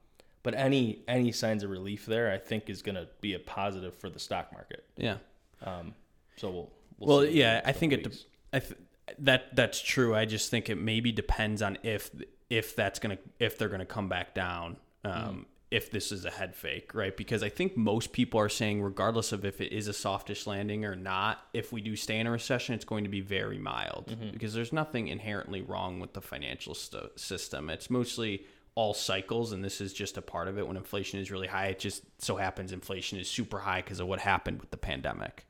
but 0.42 0.54
any 0.54 1.02
any 1.08 1.32
signs 1.32 1.62
of 1.64 1.70
relief 1.70 2.06
there, 2.06 2.30
I 2.32 2.38
think, 2.38 2.68
is 2.70 2.82
going 2.82 2.94
to 2.94 3.08
be 3.20 3.34
a 3.34 3.38
positive 3.38 3.94
for 3.94 4.08
the 4.08 4.18
stock 4.18 4.52
market. 4.52 4.84
Yeah. 4.96 5.16
Um, 5.62 5.94
so 6.36 6.50
we'll, 6.50 6.70
we'll 6.98 7.18
Well, 7.18 7.26
see 7.26 7.38
yeah, 7.38 7.60
I 7.64 7.72
think 7.72 7.92
couple 7.92 8.12
it. 8.12 8.12
De- 8.12 8.56
I 8.56 8.60
th- 8.60 8.80
that 9.20 9.54
that's 9.56 9.80
true. 9.80 10.14
I 10.14 10.24
just 10.24 10.50
think 10.50 10.68
it 10.68 10.76
maybe 10.76 11.12
depends 11.12 11.62
on 11.62 11.78
if 11.82 12.10
if 12.50 12.76
that's 12.76 12.98
gonna 12.98 13.18
if 13.38 13.56
they're 13.58 13.68
gonna 13.68 13.86
come 13.86 14.08
back 14.08 14.34
down. 14.34 14.76
Um, 15.04 15.46
If 15.68 15.90
this 15.90 16.12
is 16.12 16.24
a 16.24 16.30
head 16.30 16.54
fake, 16.54 16.94
right? 16.94 17.16
Because 17.16 17.42
I 17.42 17.48
think 17.48 17.76
most 17.76 18.12
people 18.12 18.38
are 18.38 18.48
saying, 18.48 18.82
regardless 18.82 19.32
of 19.32 19.44
if 19.44 19.60
it 19.60 19.72
is 19.72 19.88
a 19.88 19.92
softish 19.92 20.46
landing 20.46 20.84
or 20.84 20.94
not, 20.94 21.44
if 21.52 21.72
we 21.72 21.80
do 21.80 21.96
stay 21.96 22.20
in 22.20 22.26
a 22.28 22.30
recession, 22.30 22.74
it's 22.76 22.84
going 22.84 23.02
to 23.02 23.10
be 23.10 23.20
very 23.20 23.58
mild 23.58 24.16
because 24.32 24.54
there's 24.54 24.72
nothing 24.72 25.08
inherently 25.08 25.62
wrong 25.62 25.98
with 25.98 26.12
the 26.12 26.20
financial 26.20 26.72
st- 26.74 27.18
system. 27.18 27.68
It's 27.68 27.90
mostly 27.90 28.44
all 28.76 28.94
cycles, 28.94 29.50
and 29.50 29.64
this 29.64 29.80
is 29.80 29.92
just 29.92 30.16
a 30.16 30.22
part 30.22 30.46
of 30.46 30.56
it. 30.56 30.68
When 30.68 30.76
inflation 30.76 31.18
is 31.18 31.32
really 31.32 31.48
high, 31.48 31.66
it 31.66 31.80
just 31.80 32.02
so 32.18 32.36
happens 32.36 32.70
inflation 32.72 33.18
is 33.18 33.28
super 33.28 33.58
high 33.58 33.80
because 33.80 33.98
of 33.98 34.06
what 34.06 34.20
happened 34.20 34.60
with 34.60 34.70
the 34.70 34.76
pandemic. 34.76 35.46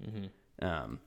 Um, 0.62 1.00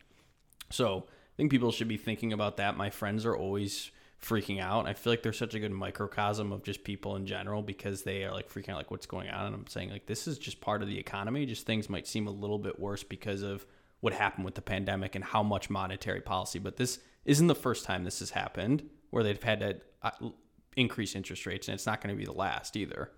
so 0.69 1.05
I 1.07 1.35
think 1.35 1.49
people 1.49 1.71
should 1.71 1.87
be 1.87 1.97
thinking 1.97 2.31
about 2.31 2.57
that. 2.57 2.77
My 2.77 2.91
friends 2.91 3.25
are 3.25 3.35
always 3.35 3.89
freaking 4.21 4.59
out. 4.59 4.87
I 4.87 4.93
feel 4.93 5.13
like 5.13 5.23
they're 5.23 5.33
such 5.33 5.53
a 5.53 5.59
good 5.59 5.71
microcosm 5.71 6.51
of 6.51 6.63
just 6.63 6.83
people 6.83 7.15
in 7.15 7.25
general 7.25 7.61
because 7.61 8.03
they 8.03 8.23
are 8.23 8.31
like 8.31 8.49
freaking 8.49 8.69
out, 8.69 8.77
like 8.77 8.91
what's 8.91 9.05
going 9.05 9.29
on. 9.29 9.47
And 9.47 9.55
I'm 9.55 9.67
saying 9.67 9.89
like 9.89 10.05
this 10.05 10.27
is 10.27 10.37
just 10.37 10.61
part 10.61 10.81
of 10.81 10.87
the 10.87 10.97
economy. 10.97 11.45
Just 11.45 11.65
things 11.65 11.89
might 11.89 12.07
seem 12.07 12.27
a 12.27 12.31
little 12.31 12.59
bit 12.59 12.79
worse 12.79 13.03
because 13.03 13.41
of 13.41 13.65
what 14.01 14.13
happened 14.13 14.45
with 14.45 14.55
the 14.55 14.61
pandemic 14.61 15.15
and 15.15 15.23
how 15.23 15.43
much 15.43 15.69
monetary 15.69 16.21
policy. 16.21 16.59
But 16.59 16.77
this 16.77 16.99
isn't 17.25 17.47
the 17.47 17.55
first 17.55 17.85
time 17.85 18.03
this 18.03 18.19
has 18.19 18.31
happened 18.31 18.83
where 19.09 19.23
they've 19.23 19.41
had 19.41 19.59
to 19.59 19.77
uh, 20.01 20.29
increase 20.75 21.15
interest 21.15 21.45
rates, 21.45 21.67
and 21.67 21.75
it's 21.75 21.85
not 21.85 22.01
going 22.01 22.13
to 22.13 22.17
be 22.17 22.25
the 22.25 22.31
last 22.31 22.75
either. 22.77 23.11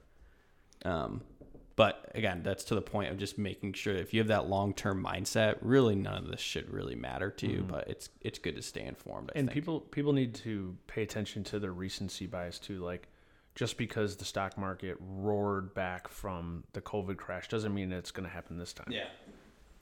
Um, 0.84 1.22
but 1.82 2.12
again, 2.14 2.42
that's 2.44 2.64
to 2.66 2.76
the 2.76 2.82
point 2.82 3.10
of 3.10 3.18
just 3.18 3.40
making 3.40 3.74
sure 3.74 3.96
if 3.96 4.14
you 4.14 4.20
have 4.20 4.28
that 4.28 4.48
long 4.48 4.72
term 4.76 5.04
mindset, 5.04 5.58
really 5.62 5.96
none 5.96 6.16
of 6.16 6.30
this 6.30 6.40
should 6.40 6.72
really 6.72 6.94
matter 6.94 7.32
to 7.32 7.48
you. 7.48 7.66
But 7.68 7.88
it's 7.88 8.08
it's 8.22 8.38
good 8.38 8.56
to 8.56 8.62
stay 8.62 8.86
informed. 8.86 9.32
I 9.34 9.40
and 9.40 9.48
think. 9.48 9.56
people 9.56 9.80
people 9.80 10.14
need 10.14 10.36
to 10.36 10.78
pay 10.86 11.02
attention 11.02 11.44
to 11.46 11.58
their 11.58 11.74
recency 11.74 12.28
bias 12.28 12.60
too 12.60 12.84
like 12.86 13.08
just 13.56 13.80
because 13.80 14.16
the 14.16 14.26
stock 14.26 14.60
market 14.60 14.96
roared 15.00 15.74
back 15.74 16.08
from 16.08 16.64
the 16.74 16.82
covid 16.82 17.18
crash 17.18 17.48
doesn't 17.48 17.74
mean 17.74 17.92
it's 17.92 18.12
going 18.12 18.28
to 18.30 18.34
happen 18.34 18.60
this 18.60 18.74
time 18.74 18.88
yeah, 18.92 19.08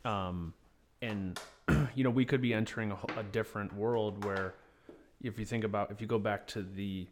um, 0.05 0.53
and 1.01 1.38
you 1.95 2.05
know 2.05 2.09
we 2.09 2.23
could 2.23 2.41
be 2.41 2.53
entering 2.53 2.91
a, 2.93 3.19
a 3.19 3.23
different 3.23 3.75
world 3.75 4.23
where 4.23 4.55
if 5.21 5.38
you 5.38 5.43
think 5.43 5.65
about 5.65 5.91
if 5.91 5.99
you 5.99 6.07
go 6.07 6.17
back 6.17 6.47
to 6.47 6.63
the 6.63 7.07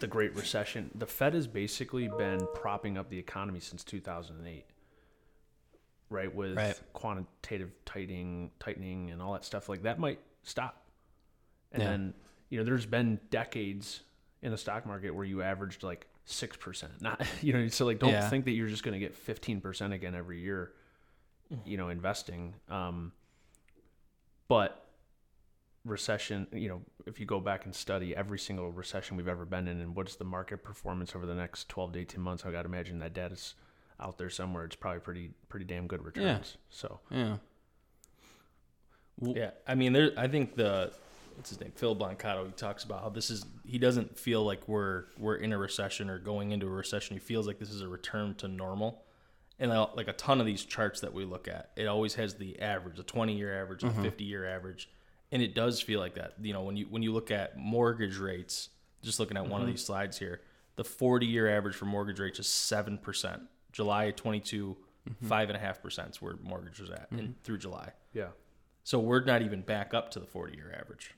the 0.00 0.06
great 0.06 0.34
recession 0.34 0.90
the 0.94 1.06
fed 1.06 1.34
has 1.34 1.46
basically 1.46 2.08
been 2.08 2.46
propping 2.54 2.96
up 2.96 3.08
the 3.10 3.18
economy 3.18 3.60
since 3.60 3.82
2008 3.84 4.64
right 6.10 6.34
with 6.34 6.56
Right. 6.56 6.80
quantitative 6.92 7.70
tightening 7.84 8.50
tightening 8.60 9.10
and 9.10 9.20
all 9.20 9.32
that 9.34 9.44
stuff 9.44 9.68
like 9.68 9.82
that 9.82 9.98
might 9.98 10.20
stop 10.42 10.86
and 11.72 11.82
Yeah. 11.82 11.88
then 11.90 12.14
you 12.48 12.58
know 12.58 12.64
there's 12.64 12.86
been 12.86 13.20
decades 13.30 14.00
in 14.42 14.50
the 14.52 14.58
stock 14.58 14.86
market 14.86 15.10
where 15.10 15.24
you 15.24 15.42
averaged 15.42 15.82
like 15.82 16.06
6% 16.26 17.00
not 17.00 17.26
you 17.42 17.52
know 17.52 17.68
so 17.68 17.84
like 17.86 17.98
don't 17.98 18.10
Yeah. 18.12 18.28
think 18.30 18.44
that 18.46 18.52
you're 18.52 18.68
just 18.68 18.82
going 18.84 18.92
to 18.92 18.98
get 19.00 19.14
15% 19.14 19.92
again 19.92 20.14
every 20.14 20.40
year 20.40 20.72
you 21.64 21.76
know 21.78 21.88
investing 21.88 22.54
um 22.68 23.12
but 24.48 24.84
recession 25.84 26.46
you 26.52 26.68
know 26.68 26.82
if 27.06 27.18
you 27.18 27.24
go 27.24 27.40
back 27.40 27.64
and 27.64 27.74
study 27.74 28.14
every 28.14 28.38
single 28.38 28.70
recession 28.70 29.16
we've 29.16 29.28
ever 29.28 29.44
been 29.46 29.68
in 29.68 29.80
and 29.80 29.94
what's 29.96 30.16
the 30.16 30.24
market 30.24 30.62
performance 30.62 31.14
over 31.16 31.24
the 31.24 31.34
next 31.34 31.68
12 31.68 31.92
to 31.92 31.98
18 32.00 32.20
months 32.20 32.44
i 32.44 32.50
got 32.50 32.62
to 32.62 32.68
imagine 32.68 32.98
that 32.98 33.14
data's 33.14 33.54
out 34.00 34.18
there 34.18 34.28
somewhere 34.28 34.64
it's 34.64 34.76
probably 34.76 35.00
pretty 35.00 35.30
pretty 35.48 35.64
damn 35.64 35.86
good 35.86 36.04
returns 36.04 36.56
Yeah. 36.56 36.60
so 36.70 37.00
yeah, 37.10 37.36
Yeah, 39.20 39.50
I 39.66 39.74
mean, 39.74 39.92
there. 39.92 40.12
I 40.16 40.28
think 40.28 40.54
the 40.54 40.92
what's 41.34 41.50
his 41.50 41.60
name, 41.60 41.72
Phil 41.74 41.96
Blancato. 41.96 42.46
He 42.46 42.52
talks 42.52 42.84
about 42.84 43.02
how 43.02 43.08
this 43.08 43.30
is. 43.30 43.44
He 43.64 43.78
doesn't 43.78 44.18
feel 44.18 44.44
like 44.44 44.68
we're 44.68 45.04
we're 45.18 45.36
in 45.36 45.52
a 45.52 45.58
recession 45.58 46.10
or 46.10 46.18
going 46.18 46.52
into 46.52 46.66
a 46.66 46.70
recession. 46.70 47.16
He 47.16 47.20
feels 47.20 47.46
like 47.46 47.58
this 47.58 47.70
is 47.70 47.80
a 47.80 47.88
return 47.88 48.34
to 48.36 48.48
normal. 48.48 49.02
And 49.60 49.72
like 49.72 50.06
a 50.06 50.12
ton 50.12 50.38
of 50.38 50.46
these 50.46 50.64
charts 50.64 51.00
that 51.00 51.12
we 51.12 51.24
look 51.24 51.48
at, 51.48 51.72
it 51.74 51.88
always 51.88 52.14
has 52.14 52.36
the 52.36 52.60
average, 52.60 53.00
a 53.00 53.02
20 53.02 53.36
year 53.36 53.60
average, 53.60 53.82
a 53.82 53.88
mm-hmm. 53.88 54.02
50 54.02 54.22
year 54.22 54.48
average, 54.48 54.88
and 55.32 55.42
it 55.42 55.54
does 55.54 55.80
feel 55.80 56.00
like 56.00 56.14
that. 56.14 56.34
You 56.40 56.52
know, 56.52 56.62
when 56.62 56.76
you 56.76 56.86
when 56.88 57.02
you 57.02 57.12
look 57.12 57.30
at 57.30 57.56
mortgage 57.56 58.18
rates, 58.18 58.70
just 59.02 59.20
looking 59.20 59.36
at 59.36 59.44
one 59.44 59.60
of 59.60 59.66
mm-hmm. 59.66 59.72
these 59.72 59.84
slides 59.84 60.18
here, 60.18 60.40
the 60.76 60.84
40 60.84 61.26
year 61.26 61.48
average 61.54 61.74
for 61.74 61.84
mortgage 61.84 62.20
rates 62.20 62.38
is 62.38 62.46
seven 62.46 62.98
percent. 62.98 63.42
July 63.72 64.10
22, 64.12 64.76
mm-hmm. 65.08 65.26
five 65.26 65.50
and 65.50 65.56
a 65.56 65.60
half 65.60 65.82
percent 65.82 66.10
is 66.10 66.22
where 66.22 66.34
mortgage 66.42 66.80
was 66.80 66.90
at 66.90 67.08
in, 67.12 67.18
mm-hmm. 67.18 67.32
through 67.42 67.58
July. 67.58 67.92
Yeah. 68.14 68.28
So 68.84 68.98
we're 68.98 69.22
not 69.22 69.42
even 69.42 69.60
back 69.60 69.92
up 69.92 70.10
to 70.12 70.18
the 70.18 70.26
40 70.26 70.56
year 70.56 70.74
average. 70.80 71.14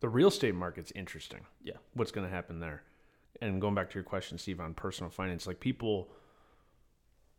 The 0.00 0.08
real 0.08 0.28
estate 0.28 0.54
market's 0.56 0.92
interesting. 0.96 1.42
Yeah. 1.62 1.74
What's 1.94 2.10
going 2.10 2.26
to 2.26 2.34
happen 2.34 2.58
there? 2.58 2.82
And 3.40 3.60
going 3.60 3.74
back 3.74 3.88
to 3.90 3.94
your 3.94 4.02
question, 4.02 4.36
Steve, 4.36 4.58
on 4.58 4.74
personal 4.74 5.10
finance, 5.10 5.46
like 5.46 5.60
people 5.60 6.08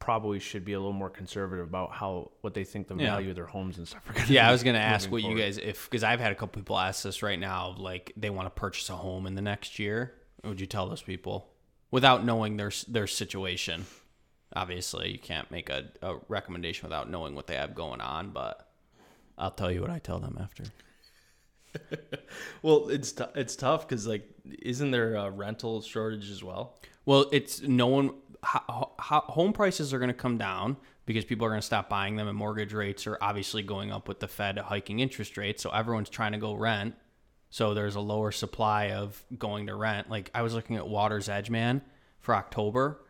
probably 0.06 0.38
should 0.39 0.63
be 0.63 0.74
a 0.74 0.80
little 0.80 0.94
more 0.94 1.10
conservative 1.10 1.65
about 1.65 1.91
how 1.91 2.30
what 2.41 2.54
they 2.54 2.63
think 2.63 2.88
the 2.88 2.94
Yeah. 2.96 3.10
value 3.10 3.32
of 3.32 3.36
their 3.36 3.48
homes 3.48 3.80
and 3.80 3.88
stuff 3.88 4.08
are 4.08 4.13
going 4.13 4.28
to 4.28 4.34
Yeah, 4.34 4.48
I 4.48 4.52
was 4.52 4.62
gonna 4.62 4.78
ask 4.78 5.10
moving 5.10 5.32
what 5.32 5.36
you 5.36 5.44
guys 5.44 5.58
if 5.58 5.89
because 5.89 6.04
I've 6.04 6.20
had 6.20 6.32
a 6.32 6.36
couple 6.36 6.62
people 6.62 6.78
ask 6.78 7.02
this 7.04 7.24
right 7.24 7.39
now, 7.39 7.74
like 7.78 8.13
they 8.15 8.30
want 8.30 8.46
to 8.46 8.52
purchase 8.52 8.88
a 8.91 8.96
home 8.96 9.26
in 9.26 9.34
the 9.34 9.41
next 9.41 9.80
year. 9.80 10.13
What 10.41 10.52
would 10.52 10.62
you 10.62 10.68
tell 10.68 10.88
those 10.88 11.02
people 11.02 11.50
without 11.89 12.24
knowing 12.24 12.58
their 12.58 12.72
their 12.88 13.08
situation? 13.08 13.88
Obviously, 14.56 15.12
you 15.12 15.18
can't 15.20 15.50
make 15.50 15.70
a, 15.72 15.86
a 16.04 16.18
recommendation 16.30 16.88
without 16.88 17.10
knowing 17.10 17.34
what 17.34 17.48
they 17.48 17.56
have 17.56 17.74
going 17.74 18.00
on, 18.00 18.30
but 18.30 18.70
I'll 19.39 19.50
tell 19.52 19.72
you 19.72 19.82
what 19.82 19.89
I 19.89 19.98
tell 19.98 20.20
them 20.20 20.38
after. 20.39 20.65
Well, 22.62 22.88
it's 22.89 23.12
t- 23.12 23.24
it's 23.36 23.56
tough 23.56 23.88
because 23.88 24.08
like, 24.08 24.28
isn't 24.62 24.91
there 24.91 25.15
a 25.15 25.30
rental 25.30 25.82
shortage 25.82 26.30
as 26.32 26.41
well? 26.44 26.80
Well, 27.06 27.28
it's 27.32 27.62
no 27.62 27.88
one. 27.88 28.12
Ho- 28.45 28.91
ho- 28.99 29.23
home 29.27 29.53
prices 29.53 29.93
are 29.93 29.99
going 29.99 30.10
to 30.10 30.13
come 30.13 30.38
down 30.38 30.77
because 31.05 31.25
people 31.25 31.45
are 31.45 31.49
going 31.49 31.62
to 31.62 31.65
stop 31.65 31.89
buying 31.89 32.15
them, 32.15 32.27
and 32.27 32.38
mortgage 32.38 32.73
rates 32.73 33.05
are 33.08 33.17
obviously 33.21 33.63
going 33.63 33.91
up 33.91 34.08
with 34.08 34.19
the 34.19 34.27
Fed 34.27 34.58
hiking 34.58 34.99
interest 34.99 35.38
rates. 35.38 35.62
So 35.63 35.69
everyone's 35.69 36.10
trying 36.10 36.31
to 36.34 36.38
go 36.38 36.53
rent. 36.53 36.95
So 37.49 37.73
there's 37.73 37.95
a 37.95 38.01
lower 38.01 38.31
supply 38.31 38.91
of 38.91 39.23
going 39.38 39.67
to 39.67 39.75
rent. 39.75 40.10
Like 40.10 40.29
I 40.34 40.41
was 40.41 40.53
looking 40.53 40.75
at 40.75 40.88
Water's 40.88 41.29
Edge, 41.29 41.49
man, 41.49 41.81
for 42.19 42.36
October, 42.36 43.05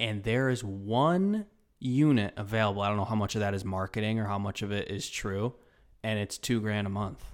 and 0.00 0.22
there 0.24 0.48
is 0.50 0.64
one 0.64 1.46
unit 1.78 2.34
available. 2.36 2.82
I 2.82 2.88
don't 2.88 2.96
know 2.96 3.04
how 3.04 3.14
much 3.14 3.34
of 3.34 3.40
that 3.40 3.54
is 3.54 3.64
marketing 3.64 4.18
or 4.18 4.24
how 4.24 4.38
much 4.38 4.62
of 4.62 4.72
it 4.72 4.90
is 4.90 5.08
true, 5.08 5.54
and 6.02 6.18
it's 6.18 6.38
two 6.38 6.60
grand 6.60 6.86
a 6.86 6.90
month. 6.90 7.24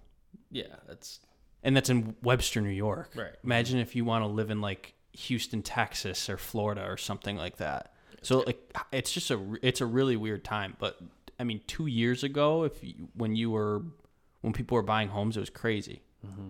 Yeah, 0.51 0.77
that's 0.87 1.21
And 1.63 1.75
that's 1.77 1.89
in 1.91 2.17
Webster, 2.23 2.61
New 2.61 2.71
York. 2.71 3.13
Right. 3.17 3.33
Imagine 3.45 3.79
if 3.79 3.95
you 3.97 4.05
want 4.05 4.23
to 4.23 4.27
live 4.27 4.51
in 4.51 4.61
like 4.61 4.95
Houston, 5.13 5.63
Texas, 5.63 6.31
or 6.31 6.37
Florida, 6.37 6.85
or 6.87 6.97
something 6.97 7.37
like 7.37 7.59
that. 7.59 7.93
So 8.23 8.41
like, 8.41 8.73
it's 8.93 9.13
just 9.13 9.31
a 9.31 9.59
it's 9.63 9.81
a 9.81 9.87
really 9.87 10.17
weird 10.17 10.45
time. 10.45 10.77
But 10.79 10.99
I 11.39 11.45
mean, 11.45 11.61
two 11.67 11.87
years 11.87 12.23
ago, 12.23 12.65
if 12.65 12.83
you, 12.83 13.09
when 13.15 13.35
you 13.37 13.51
were 13.51 13.83
when 14.41 14.53
people 14.53 14.77
were 14.77 14.83
buying 14.83 15.09
homes, 15.09 15.37
it 15.37 15.41
was 15.41 15.51
crazy. 15.51 16.03
Mm-hmm. 16.27 16.49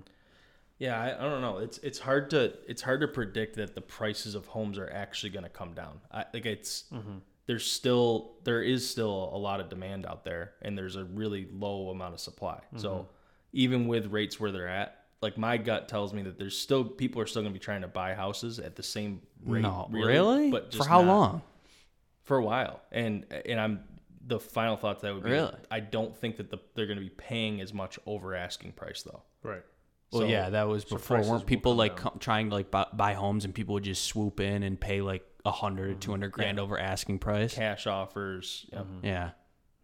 yeah. 0.78 1.00
I, 1.00 1.18
I 1.18 1.30
don't 1.30 1.40
know. 1.40 1.58
It's 1.58 1.78
it's 1.78 1.98
hard 1.98 2.30
to 2.30 2.52
it's 2.68 2.82
hard 2.82 3.00
to 3.00 3.08
predict 3.08 3.56
that 3.56 3.74
the 3.74 3.80
prices 3.80 4.34
of 4.34 4.46
homes 4.46 4.78
are 4.78 4.90
actually 4.92 5.30
going 5.30 5.44
to 5.44 5.50
come 5.50 5.72
down. 5.72 6.00
I 6.12 6.26
like 6.34 6.44
it's 6.44 6.84
mm-hmm. 6.92 7.18
there's 7.46 7.70
still 7.70 8.34
there 8.44 8.62
is 8.62 8.88
still 8.88 9.30
a 9.32 9.38
lot 9.38 9.60
of 9.60 9.68
demand 9.70 10.04
out 10.04 10.24
there, 10.24 10.52
and 10.60 10.76
there's 10.76 10.96
a 10.96 11.04
really 11.04 11.48
low 11.52 11.88
amount 11.88 12.14
of 12.14 12.20
supply. 12.20 12.60
So 12.76 12.90
mm-hmm. 12.90 13.06
even 13.54 13.86
with 13.88 14.06
rates 14.12 14.38
where 14.38 14.52
they're 14.52 14.68
at. 14.68 14.98
Like 15.22 15.38
my 15.38 15.56
gut 15.56 15.88
tells 15.88 16.12
me 16.12 16.22
that 16.22 16.38
there's 16.38 16.58
still 16.58 16.84
people 16.84 17.22
are 17.22 17.26
still 17.26 17.42
going 17.42 17.52
to 17.54 17.58
be 17.58 17.62
trying 17.64 17.82
to 17.82 17.88
buy 17.88 18.12
houses 18.14 18.58
at 18.58 18.76
the 18.76 18.82
same 18.82 19.22
rate. 19.46 19.62
no, 19.62 19.88
really? 19.90 20.50
But 20.50 20.74
for 20.74 20.84
how 20.84 21.02
not- 21.02 21.08
long? 21.08 21.42
for 22.24 22.36
a 22.36 22.42
while 22.44 22.80
and 22.92 23.26
and 23.46 23.58
i'm 23.60 23.80
the 24.28 24.38
final 24.38 24.76
thought 24.76 25.00
to 25.00 25.06
that 25.06 25.12
would 25.14 25.24
be 25.24 25.30
Really? 25.30 25.52
i 25.72 25.80
don't 25.80 26.16
think 26.16 26.36
that 26.36 26.50
the, 26.50 26.58
they're 26.76 26.86
going 26.86 26.98
to 26.98 27.02
be 27.04 27.10
paying 27.10 27.60
as 27.60 27.74
much 27.74 27.98
over 28.06 28.36
asking 28.36 28.72
price 28.72 29.02
though 29.02 29.22
Right. 29.42 29.62
Well, 30.12 30.22
So- 30.22 30.28
yeah, 30.28 30.50
that 30.50 30.68
was 30.68 30.84
before. 30.84 30.98
prices 31.00 31.28
Weren't 31.32 31.46
people 31.46 31.74
like 31.74 31.96
down. 31.96 32.02
com- 32.04 32.18
trying 32.20 32.48
to 32.50 32.54
like 32.54 32.70
buy, 32.70 32.86
buy 32.92 33.14
homes 33.14 33.44
and 33.44 33.52
people 33.52 33.72
would 33.74 33.82
just 33.82 34.04
swoop 34.04 34.38
in 34.38 34.62
and 34.62 34.80
pay 34.80 35.00
like 35.00 35.24
a 35.44 35.50
hundred, 35.50 35.90
mm-hmm. 35.92 35.98
two 35.98 36.10
hundred 36.12 36.30
grand 36.30 36.60
over 36.60 36.78
asking 36.78 37.18
price? 37.18 37.54
cash 37.56 37.88
offers 37.88 38.66
mm-hmm. 38.72 39.04
yeah. 39.04 39.30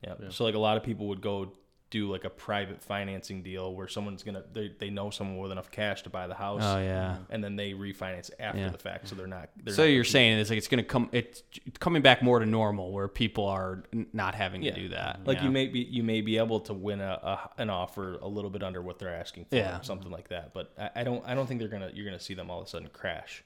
Yeah. 0.04 0.14
yeah 0.22 0.28
so 0.28 0.44
like 0.44 0.54
a 0.54 0.60
lot 0.60 0.76
of 0.76 0.84
people 0.84 1.08
would 1.08 1.20
go 1.20 1.52
do 1.90 2.10
like 2.10 2.24
a 2.24 2.30
private 2.30 2.82
financing 2.82 3.42
deal 3.42 3.74
where 3.74 3.88
someone's 3.88 4.22
gonna 4.22 4.42
they, 4.52 4.70
they 4.78 4.90
know 4.90 5.08
someone 5.08 5.38
with 5.38 5.50
enough 5.50 5.70
cash 5.70 6.02
to 6.02 6.10
buy 6.10 6.26
the 6.26 6.34
house 6.34 6.60
Oh 6.62 6.78
yeah. 6.78 7.16
and 7.30 7.42
then 7.42 7.56
they 7.56 7.72
refinance 7.72 8.30
after 8.38 8.60
Yeah. 8.60 8.68
the 8.68 8.76
fact 8.78 9.08
so 9.08 9.14
they're 9.14 9.26
not 9.26 9.48
they're 9.64 9.72
So 9.72 9.82
not 9.84 9.88
you're 9.88 10.04
competing. 10.04 10.12
saying 10.12 10.38
it's 10.40 10.50
like 10.50 10.58
it's 10.58 10.68
gonna 10.68 10.82
come 10.82 11.08
it's 11.12 11.42
coming 11.80 12.02
back 12.02 12.22
more 12.22 12.40
to 12.40 12.46
normal 12.46 12.92
where 12.92 13.08
people 13.08 13.46
are 13.46 13.84
not 14.12 14.34
having 14.34 14.62
yeah. 14.62 14.74
to 14.74 14.80
do 14.82 14.88
that. 14.90 15.20
like 15.26 15.38
yeah. 15.38 15.44
you 15.44 15.50
may 15.50 15.66
be 15.66 15.80
you 15.80 16.02
may 16.02 16.20
be 16.20 16.36
able 16.36 16.60
to 16.60 16.74
win 16.74 17.00
a, 17.00 17.50
a 17.56 17.62
an 17.62 17.70
offer 17.70 18.18
a 18.20 18.28
little 18.28 18.50
bit 18.50 18.62
under 18.62 18.82
what 18.82 18.98
they're 18.98 19.14
asking 19.14 19.46
for 19.46 19.56
Yeah. 19.56 19.80
or 19.80 19.82
something 19.82 20.10
like 20.10 20.28
that 20.28 20.52
but 20.52 20.72
I, 20.78 21.00
I 21.00 21.04
don't 21.04 21.24
i 21.26 21.34
don't 21.34 21.46
think 21.46 21.60
they're 21.60 21.68
gonna 21.70 21.90
you're 21.94 22.04
gonna 22.04 22.20
see 22.20 22.34
them 22.34 22.50
all 22.50 22.60
of 22.60 22.66
a 22.66 22.68
sudden 22.70 22.88
crash 22.92 23.44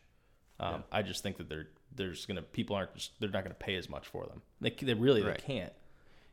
um, 0.59 0.83
i 0.91 1.03
just 1.03 1.23
think 1.23 1.37
that 1.39 1.49
they're 1.49 1.69
there's 1.95 2.27
gonna 2.27 2.43
people 2.43 2.75
aren't 2.75 2.95
just 2.95 3.13
they're 3.21 3.31
not 3.31 3.45
gonna 3.45 3.55
pay 3.55 3.77
as 3.77 3.89
much 3.89 4.07
for 4.09 4.27
them 4.27 4.43
they, 4.61 4.71
they 4.71 4.95
really 4.95 5.23
Right. 5.23 5.37
they 5.39 5.43
can't 5.59 5.73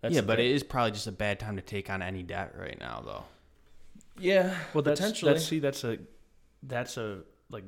That's 0.02 0.16
yeah, 0.16 0.22
but 0.22 0.38
thing. 0.38 0.48
it 0.48 0.52
is 0.52 0.64
probably 0.64 0.92
just 0.92 1.08
a 1.08 1.12
bad 1.12 1.40
time 1.40 1.58
to 1.58 1.62
take 1.62 1.90
on 1.90 2.02
any 2.02 2.24
debt 2.24 2.56
right 2.58 2.80
now, 2.80 3.02
though. 3.06 3.24
yeah 4.18 4.56
Well, 4.74 4.82
that's 4.82 5.00
potentially 5.00 5.34
that's 5.34 5.46
see 5.46 5.60
that's 5.60 5.84
a 5.84 5.98
that's 6.64 6.98
a 6.98 7.20
like 7.50 7.66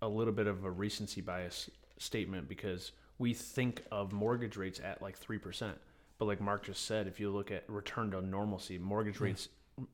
a 0.00 0.08
little 0.08 0.32
bit 0.32 0.46
of 0.46 0.64
a 0.64 0.70
recency 0.70 1.20
bias 1.20 1.70
statement 1.98 2.48
because 2.48 2.92
we 3.18 3.34
think 3.34 3.82
of 3.90 4.12
mortgage 4.12 4.56
rates 4.56 4.80
at 4.80 5.00
like 5.02 5.16
three 5.16 5.38
percent, 5.38 5.76
but 6.18 6.26
like 6.26 6.40
Mark 6.40 6.64
just 6.64 6.86
said, 6.86 7.06
if 7.06 7.20
you 7.20 7.30
look 7.30 7.50
at 7.50 7.64
return 7.68 8.10
to 8.12 8.22
normalcy, 8.22 8.78
mortgage 8.78 9.20
rates 9.20 9.48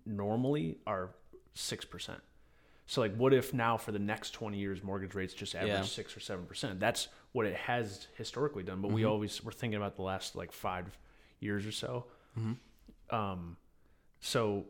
normally 0.07 0.79
are 0.87 1.11
six 1.55 1.85
percent. 1.85 2.21
So 2.87 3.01
like, 3.01 3.15
what 3.15 3.33
if 3.33 3.55
now 3.55 3.77
for 3.77 3.93
the 3.93 3.99
next 3.99 4.31
twenty 4.33 4.59
years, 4.59 4.83
mortgage 4.83 5.15
rates 5.15 5.35
just 5.35 5.55
average 5.55 5.71
Yeah. 5.71 5.83
six 5.83 6.17
or 6.17 6.21
seven 6.21 6.47
percent? 6.47 6.81
That's 6.81 7.09
what 7.33 7.47
it 7.47 7.55
has 7.55 8.09
historically 8.17 8.63
done. 8.63 8.81
But 8.81 8.91
we 8.91 9.03
mm-hmm. 9.03 9.11
always 9.11 9.45
we're 9.45 9.53
thinking 9.53 9.77
about 9.77 9.97
the 9.97 10.03
last 10.03 10.35
like 10.35 10.51
five 10.53 10.87
years 11.41 11.67
or 11.67 11.73
so. 11.73 12.05
Um, 13.11 13.57
so 14.21 14.67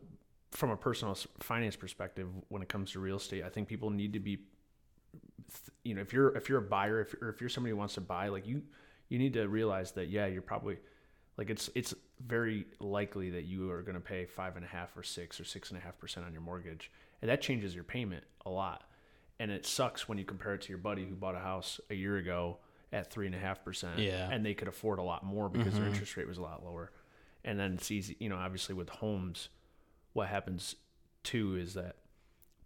from 0.51 0.71
a 0.71 0.77
personal 0.77 1.17
finance 1.41 1.77
perspective, 1.77 2.29
when 2.49 2.63
it 2.63 2.69
comes 2.69 2.93
to 2.93 3.01
real 3.01 3.17
estate, 3.17 3.45
I 3.45 3.49
think 3.49 3.69
people 3.69 3.91
need 3.91 4.13
to 4.15 4.21
be, 4.21 4.39
you 5.85 5.95
know, 5.95 6.01
if 6.01 6.13
you're 6.13 6.37
if 6.37 6.49
you're 6.49 6.59
a 6.59 6.63
buyer, 6.63 7.01
if 7.01 7.15
or 7.21 7.29
if 7.29 7.41
you're 7.41 7.51
somebody 7.51 7.71
who 7.71 7.77
wants 7.77 7.95
to 7.95 8.01
buy, 8.01 8.29
like 8.29 8.47
you, 8.47 8.63
you 9.09 9.19
need 9.19 9.35
to 9.35 9.49
realize 9.49 9.93
that 9.93 10.09
yeah, 10.09 10.27
you're 10.27 10.43
probably 10.43 10.79
like 11.37 11.51
it's 11.51 11.71
it's 11.75 11.95
very 12.27 12.67
likely 12.81 13.31
that 13.31 13.45
you 13.45 13.71
are 13.71 13.83
going 13.83 13.95
to 13.95 14.01
pay 14.01 14.27
five 14.27 14.57
and 14.57 14.65
a 14.65 14.69
half 14.69 14.97
or 14.97 15.03
six 15.03 15.41
or 15.41 15.45
six 15.45 15.71
and 15.71 15.79
a 15.79 15.83
half 15.83 15.99
percent 15.99 16.27
on 16.27 16.33
your 16.33 16.43
mortgage, 16.43 16.91
and 17.23 17.31
that 17.31 17.41
changes 17.41 17.75
your 17.75 17.85
payment 17.85 18.25
a 18.47 18.51
lot. 18.51 18.85
And 19.39 19.51
it 19.51 19.65
sucks 19.65 20.07
when 20.07 20.19
you 20.19 20.25
compare 20.25 20.55
it 20.55 20.63
to 20.63 20.69
your 20.69 20.79
buddy 20.79 21.07
who 21.07 21.15
bought 21.15 21.35
a 21.35 21.41
house 21.41 21.81
a 21.89 21.95
year 21.95 22.19
ago 22.19 22.59
at 22.93 23.11
three 23.11 23.27
and 23.27 23.35
a 23.35 23.39
half 23.39 23.65
percent, 23.65 23.99
Yeah. 23.99 24.29
and 24.31 24.45
they 24.45 24.55
could 24.55 24.69
afford 24.69 24.99
a 24.99 25.03
lot 25.03 25.25
more 25.25 25.49
because 25.49 25.75
their 25.75 25.83
mm-hmm. 25.83 25.93
interest 25.93 26.17
rate 26.17 26.27
was 26.29 26.39
a 26.39 26.43
lot 26.43 26.65
lower. 26.65 26.91
And 27.45 27.59
then 27.59 27.75
it's 27.75 27.91
easy, 27.91 28.17
you 28.19 28.29
know, 28.29 28.37
obviously 28.37 28.75
with 28.75 28.89
homes, 28.89 29.49
what 30.13 30.29
happens 30.29 30.75
too 31.23 31.57
is 31.57 31.75
that 31.75 31.97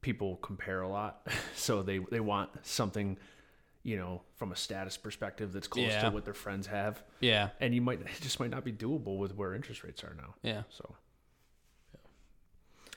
people 0.01 0.37
compare 0.37 0.81
a 0.81 0.89
lot. 0.89 1.27
so 1.55 1.83
they, 1.83 1.99
they 2.11 2.21
want 2.21 2.51
something, 2.63 3.19
you 3.83 3.97
know, 3.97 4.23
from 4.37 4.51
a 4.51 4.57
status 4.57 4.97
perspective 4.97 5.53
that's 5.53 5.69
close 5.69 5.89
Yeah. 5.89 6.03
to 6.03 6.11
what 6.11 6.25
their 6.25 6.35
friends 6.35 6.67
have. 6.69 7.03
Yeah, 7.21 7.51
And 7.61 7.75
you 7.75 7.81
might, 7.83 8.01
it 8.01 8.09
just 8.21 8.41
might 8.41 8.51
not 8.51 8.65
be 8.65 8.73
doable 8.73 9.19
with 9.19 9.37
where 9.37 9.55
interest 9.55 9.85
rates 9.85 10.03
are 10.03 10.15
now. 10.17 10.35
yeah. 10.43 10.63
So 10.71 10.97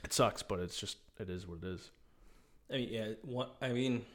it 0.03 0.13
sucks, 0.13 0.41
but 0.43 0.59
it's 0.59 0.79
just, 0.79 0.97
it 1.19 1.29
is 1.29 1.47
what 1.47 1.59
it 1.63 1.65
is. 1.65 1.91
I 2.69 2.73
mean, 2.77 2.89
yeah. 2.91 3.07
What 3.23 3.55
I 3.61 3.69
mean, 3.69 4.05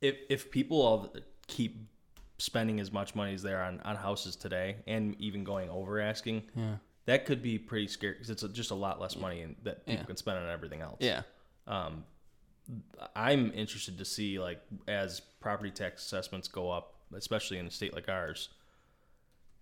if 0.00 0.16
if 0.28 0.50
people 0.52 0.80
all 0.80 1.12
keep 1.48 1.76
spending 2.38 2.78
as 2.78 2.92
much 2.92 3.14
money 3.16 3.34
as 3.34 3.42
they 3.42 3.52
are 3.52 3.62
on, 3.64 3.80
on 3.80 3.96
houses 3.96 4.36
today, 4.36 4.76
and 4.86 5.16
even 5.20 5.42
going 5.42 5.68
over 5.70 5.98
asking, 6.00 6.42
Yeah. 6.54 6.76
that 7.06 7.26
could 7.26 7.42
be 7.42 7.58
pretty 7.58 7.88
scary 7.88 8.12
because 8.12 8.30
it's 8.30 8.42
just 8.54 8.70
a 8.70 8.74
lot 8.76 9.00
less 9.00 9.16
money 9.16 9.56
that 9.64 9.84
people 9.86 10.00
Yeah. 10.02 10.06
can 10.06 10.16
spend 10.16 10.38
on 10.38 10.48
everything 10.48 10.80
else. 10.80 10.98
Yeah. 11.00 11.22
Um, 11.66 12.04
I'm 13.16 13.50
interested 13.54 13.98
to 13.98 14.04
see 14.04 14.38
like 14.38 14.60
as 14.86 15.20
property 15.40 15.70
tax 15.70 16.04
assessments 16.04 16.48
go 16.48 16.70
up, 16.70 16.94
especially 17.14 17.58
in 17.58 17.66
a 17.66 17.70
state 17.70 17.94
like 17.94 18.08
ours. 18.08 18.50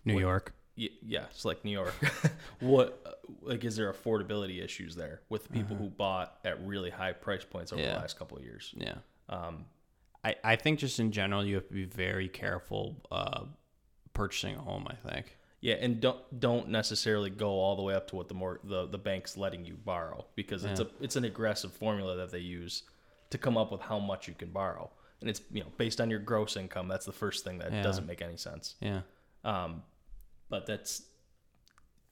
New 0.05 0.19
York. 0.19 0.53
Y- 0.77 0.91
yeah, 1.03 1.25
it's 1.31 1.45
like 1.45 1.65
New 1.65 1.71
York. 1.71 1.95
what 2.61 3.23
like 3.43 3.65
is 3.65 3.77
there 3.77 3.93
affordability 3.93 4.63
issues 4.63 4.95
there 4.97 5.21
with 5.29 5.51
people 5.53 5.77
who 5.77 5.89
bought 5.89 6.39
at 6.45 6.61
really 6.67 6.91
high 6.91 7.13
price 7.13 7.45
points 7.45 7.73
over 7.73 7.81
Yeah. 7.81 7.95
the 7.95 8.01
last 8.01 8.19
couple 8.19 8.37
of 8.37 8.45
years? 8.45 8.75
Yeah. 8.77 8.97
Um, 9.29 9.65
I, 10.27 10.35
I 10.53 10.57
think 10.57 10.79
just 10.79 10.99
in 10.99 11.13
general, 11.13 11.45
you 11.45 11.55
have 11.57 11.69
to 11.69 11.75
be 11.75 11.85
very 11.85 12.29
careful 12.29 12.97
uh, 13.11 13.45
purchasing 14.13 14.57
a 14.57 14.61
home. 14.61 14.87
I 14.89 14.95
think. 15.11 15.37
Yeah, 15.61 15.75
and 15.75 16.01
don't 16.01 16.19
don't 16.41 16.69
necessarily 16.69 17.31
go 17.31 17.49
all 17.51 17.77
the 17.77 17.83
way 17.83 17.95
up 17.95 18.09
to 18.09 18.17
what 18.17 18.29
the 18.29 18.35
more 18.35 18.61
the, 18.65 18.87
the 18.87 18.99
bank's 18.99 19.37
letting 19.37 19.65
you 19.65 19.75
borrow 19.75 20.27
because 20.35 20.65
it's 20.65 20.81
Yeah. 20.81 20.87
a 21.01 21.05
it's 21.05 21.17
an 21.17 21.25
aggressive 21.25 21.73
formula 21.73 22.17
that 22.17 22.31
they 22.31 22.41
use 22.41 22.83
to 23.31 23.39
come 23.39 23.57
up 23.57 23.73
with 23.73 23.81
how 23.81 23.99
much 23.99 24.29
you 24.29 24.35
can 24.35 24.51
borrow. 24.51 24.91
And 25.21 25.31
it's 25.31 25.41
you 25.53 25.61
know 25.63 25.73
based 25.79 26.01
on 26.01 26.11
your 26.11 26.21
gross 26.21 26.57
income. 26.57 26.89
That's 26.89 27.07
the 27.07 27.13
first 27.13 27.45
thing 27.45 27.59
that 27.59 27.73
Yeah. 27.73 27.83
doesn't 27.83 28.07
make 28.07 28.21
any 28.23 28.37
sense. 28.37 28.75
Yeah. 28.81 29.01
Um, 29.45 29.83
but 30.51 30.67
that's 30.67 31.03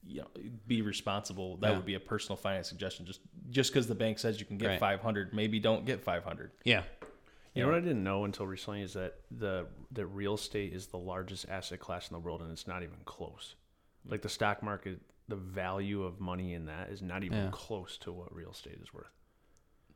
you 0.07 0.21
know 0.21 0.27
be 0.67 0.81
responsible. 0.81 1.57
That 1.57 1.69
Yeah. 1.71 1.75
would 1.77 1.85
be 1.85 1.95
a 1.95 1.99
personal 1.99 2.37
finance 2.37 2.67
suggestion. 2.69 3.05
Just 3.05 3.19
just 3.49 3.71
because 3.71 3.87
the 3.87 3.95
bank 3.95 4.19
says 4.19 4.39
you 4.39 4.45
can 4.45 4.57
get 4.57 4.67
Right. 4.67 4.79
500, 4.79 5.33
maybe 5.33 5.59
don't 5.59 5.85
get 5.85 6.01
500. 6.01 6.51
Yeah. 6.63 6.83
You 7.55 7.63
know 7.63 7.69
what 7.69 7.77
I 7.77 7.81
didn't 7.81 8.03
know 8.03 8.25
until 8.25 8.45
recently 8.45 8.81
is 8.81 8.93
that 8.93 9.15
the 9.31 9.67
that 9.93 10.05
real 10.07 10.33
estate 10.35 10.73
is 10.73 10.87
the 10.87 10.97
largest 10.97 11.47
asset 11.49 11.79
class 11.79 12.09
in 12.09 12.13
the 12.13 12.19
world, 12.19 12.41
and 12.41 12.51
it's 12.51 12.67
not 12.67 12.83
even 12.83 12.97
close. 13.05 13.55
Like 14.07 14.21
the 14.21 14.29
stock 14.29 14.61
market, 14.61 14.99
the 15.29 15.37
value 15.37 16.03
of 16.03 16.19
money 16.19 16.53
in 16.53 16.65
that 16.65 16.89
is 16.89 17.01
not 17.01 17.23
even 17.23 17.37
Yeah. 17.45 17.49
close 17.51 17.97
to 17.99 18.11
what 18.11 18.33
real 18.35 18.51
estate 18.51 18.77
is 18.81 18.93
worth. 18.93 19.09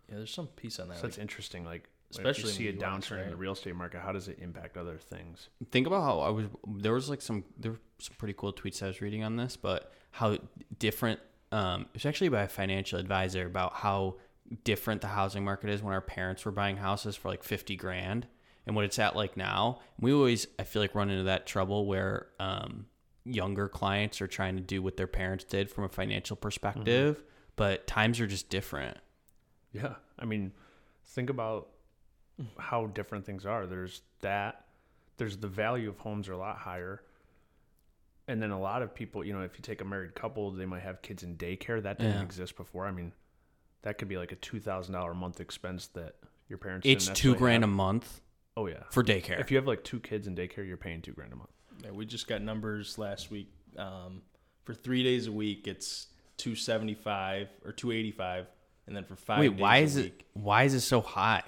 Yeah, 0.07 0.15
there's 0.15 0.33
some 0.33 0.47
piece 0.47 0.79
on 0.79 0.87
that. 0.87 0.95
So 0.95 1.03
like- 1.03 1.11
that's 1.11 1.17
interesting. 1.19 1.63
Like, 1.65 1.89
Especially 2.11 2.41
if 2.41 2.47
you 2.47 2.53
see 2.53 2.67
a 2.69 2.71
the 2.71 2.79
US, 2.83 3.05
downturn 3.09 3.23
in 3.25 3.29
the 3.29 3.35
real 3.35 3.51
estate 3.51 3.75
market, 3.75 3.99
how 4.01 4.11
does 4.11 4.27
it 4.29 4.39
impact 4.39 4.77
other 4.77 4.97
things? 4.97 5.49
think 5.69 5.85
about 5.85 6.01
how 6.01 6.19
I 6.21 6.29
was 6.29 6.45
there 6.65 6.93
was 6.93 7.09
like 7.09 7.21
some 7.21 7.43
there 7.57 7.73
were 7.73 7.79
some 7.99 8.15
pretty 8.17 8.33
cool 8.35 8.51
tweets 8.53 8.81
I 8.81 8.87
was 8.87 9.01
reading 9.01 9.23
on 9.23 9.35
this, 9.35 9.57
but 9.57 9.91
how 10.11 10.37
different 10.79 11.19
um 11.51 11.81
it 11.83 11.89
was 11.95 12.05
actually 12.07 12.29
by 12.29 12.43
a 12.43 12.47
financial 12.47 12.97
advisor 12.99 13.45
about 13.45 13.73
how 13.73 14.15
different 14.63 15.01
the 15.01 15.07
housing 15.07 15.43
market 15.43 15.69
is 15.69 15.81
when 15.83 15.93
our 15.93 16.01
parents 16.01 16.45
were 16.45 16.51
buying 16.51 16.77
houses 16.77 17.15
for 17.15 17.29
like 17.29 17.43
50 17.43 17.75
grand 17.75 18.27
and 18.65 18.75
what 18.75 18.85
it's 18.85 18.99
at 18.99 19.15
like 19.15 19.37
now. 19.37 19.79
We 19.99 20.11
always 20.13 20.47
I 20.57 20.63
feel 20.63 20.81
like 20.81 20.95
run 20.95 21.09
into 21.09 21.23
that 21.23 21.45
trouble 21.45 21.85
where 21.85 22.27
um 22.39 22.87
younger 23.25 23.67
clients 23.67 24.21
are 24.21 24.27
trying 24.27 24.55
to 24.55 24.61
do 24.61 24.81
what 24.81 24.97
their 24.97 25.07
parents 25.07 25.43
did 25.43 25.69
from 25.69 25.83
a 25.83 25.89
financial 25.89 26.35
perspective, 26.35 27.21
but 27.55 27.85
times 27.85 28.19
are 28.19 28.25
just 28.27 28.49
different. 28.49 28.97
Yeah, 29.71 29.95
I 30.17 30.25
mean, 30.25 30.51
think 31.05 31.29
about 31.29 31.69
how 32.57 32.87
different 32.87 33.25
things 33.25 33.45
are. 33.45 33.67
There's 33.67 34.01
that. 34.21 34.65
There's 35.17 35.37
the 35.37 35.47
value 35.47 35.89
of 35.89 35.99
homes 35.99 36.27
are 36.29 36.33
a 36.33 36.37
lot 36.37 36.57
higher. 36.57 37.03
And 38.27 38.41
then 38.41 38.51
a 38.51 38.59
lot 38.59 38.81
of 38.81 38.93
people, 38.95 39.23
you 39.23 39.33
know, 39.33 39.41
if 39.41 39.57
you 39.57 39.61
take 39.61 39.81
a 39.81 39.85
married 39.85 40.15
couple, 40.15 40.51
they 40.51 40.65
might 40.65 40.81
have 40.83 41.01
kids 41.01 41.23
in 41.23 41.35
daycare. 41.35 41.81
That 41.83 41.99
didn't 41.99 42.15
Yeah. 42.17 42.23
exist 42.23 42.55
before. 42.55 42.85
I 42.87 42.91
mean, 42.91 43.11
that 43.83 43.97
could 43.97 44.07
be 44.07 44.17
like 44.17 44.31
a 44.31 44.35
two 44.35 44.59
thousand 44.59 44.93
dollar 44.93 45.11
a 45.11 45.15
month 45.15 45.39
expense 45.39 45.87
that 45.87 46.15
your 46.47 46.57
parents. 46.57 46.83
didn't 46.83 46.95
It's 46.97 47.05
2 47.05 47.09
necessarily 47.11 47.37
grand 47.37 47.63
a 47.63 47.67
month 47.67 48.21
Oh 48.57 48.65
yeah. 48.67 48.83
for 48.91 49.03
daycare. 49.03 49.39
If 49.39 49.51
you 49.51 49.57
have 49.57 49.67
like 49.67 49.83
two 49.83 49.99
kids 49.99 50.27
in 50.27 50.35
daycare, 50.35 50.67
you're 50.67 50.77
paying 50.77 51.01
two 51.01 51.13
grand 51.13 51.31
a 51.31 51.35
month. 51.35 51.49
Yeah, 51.83 51.91
we 51.91 52.05
just 52.05 52.27
got 52.27 52.41
numbers 52.41 52.97
last 52.97 53.31
week. 53.31 53.51
Um, 53.77 54.21
for 54.65 54.73
three 54.73 55.03
days 55.03 55.27
a 55.27 55.31
week, 55.31 55.67
it's 55.67 56.07
two 56.37 56.55
seventy 56.55 56.93
five 56.95 57.47
or 57.63 57.71
two 57.71 57.91
eighty 57.91 58.11
five, 58.11 58.47
and 58.87 58.95
then 58.95 59.05
for 59.05 59.15
five. 59.15 59.39
Wait, 59.39 59.51
days 59.51 59.59
why 59.61 59.77
a 59.77 59.81
is 59.83 59.97
it 59.97 60.23
why 60.33 60.63
is 60.63 60.73
it 60.73 60.81
so 60.81 61.01
high? 61.01 61.43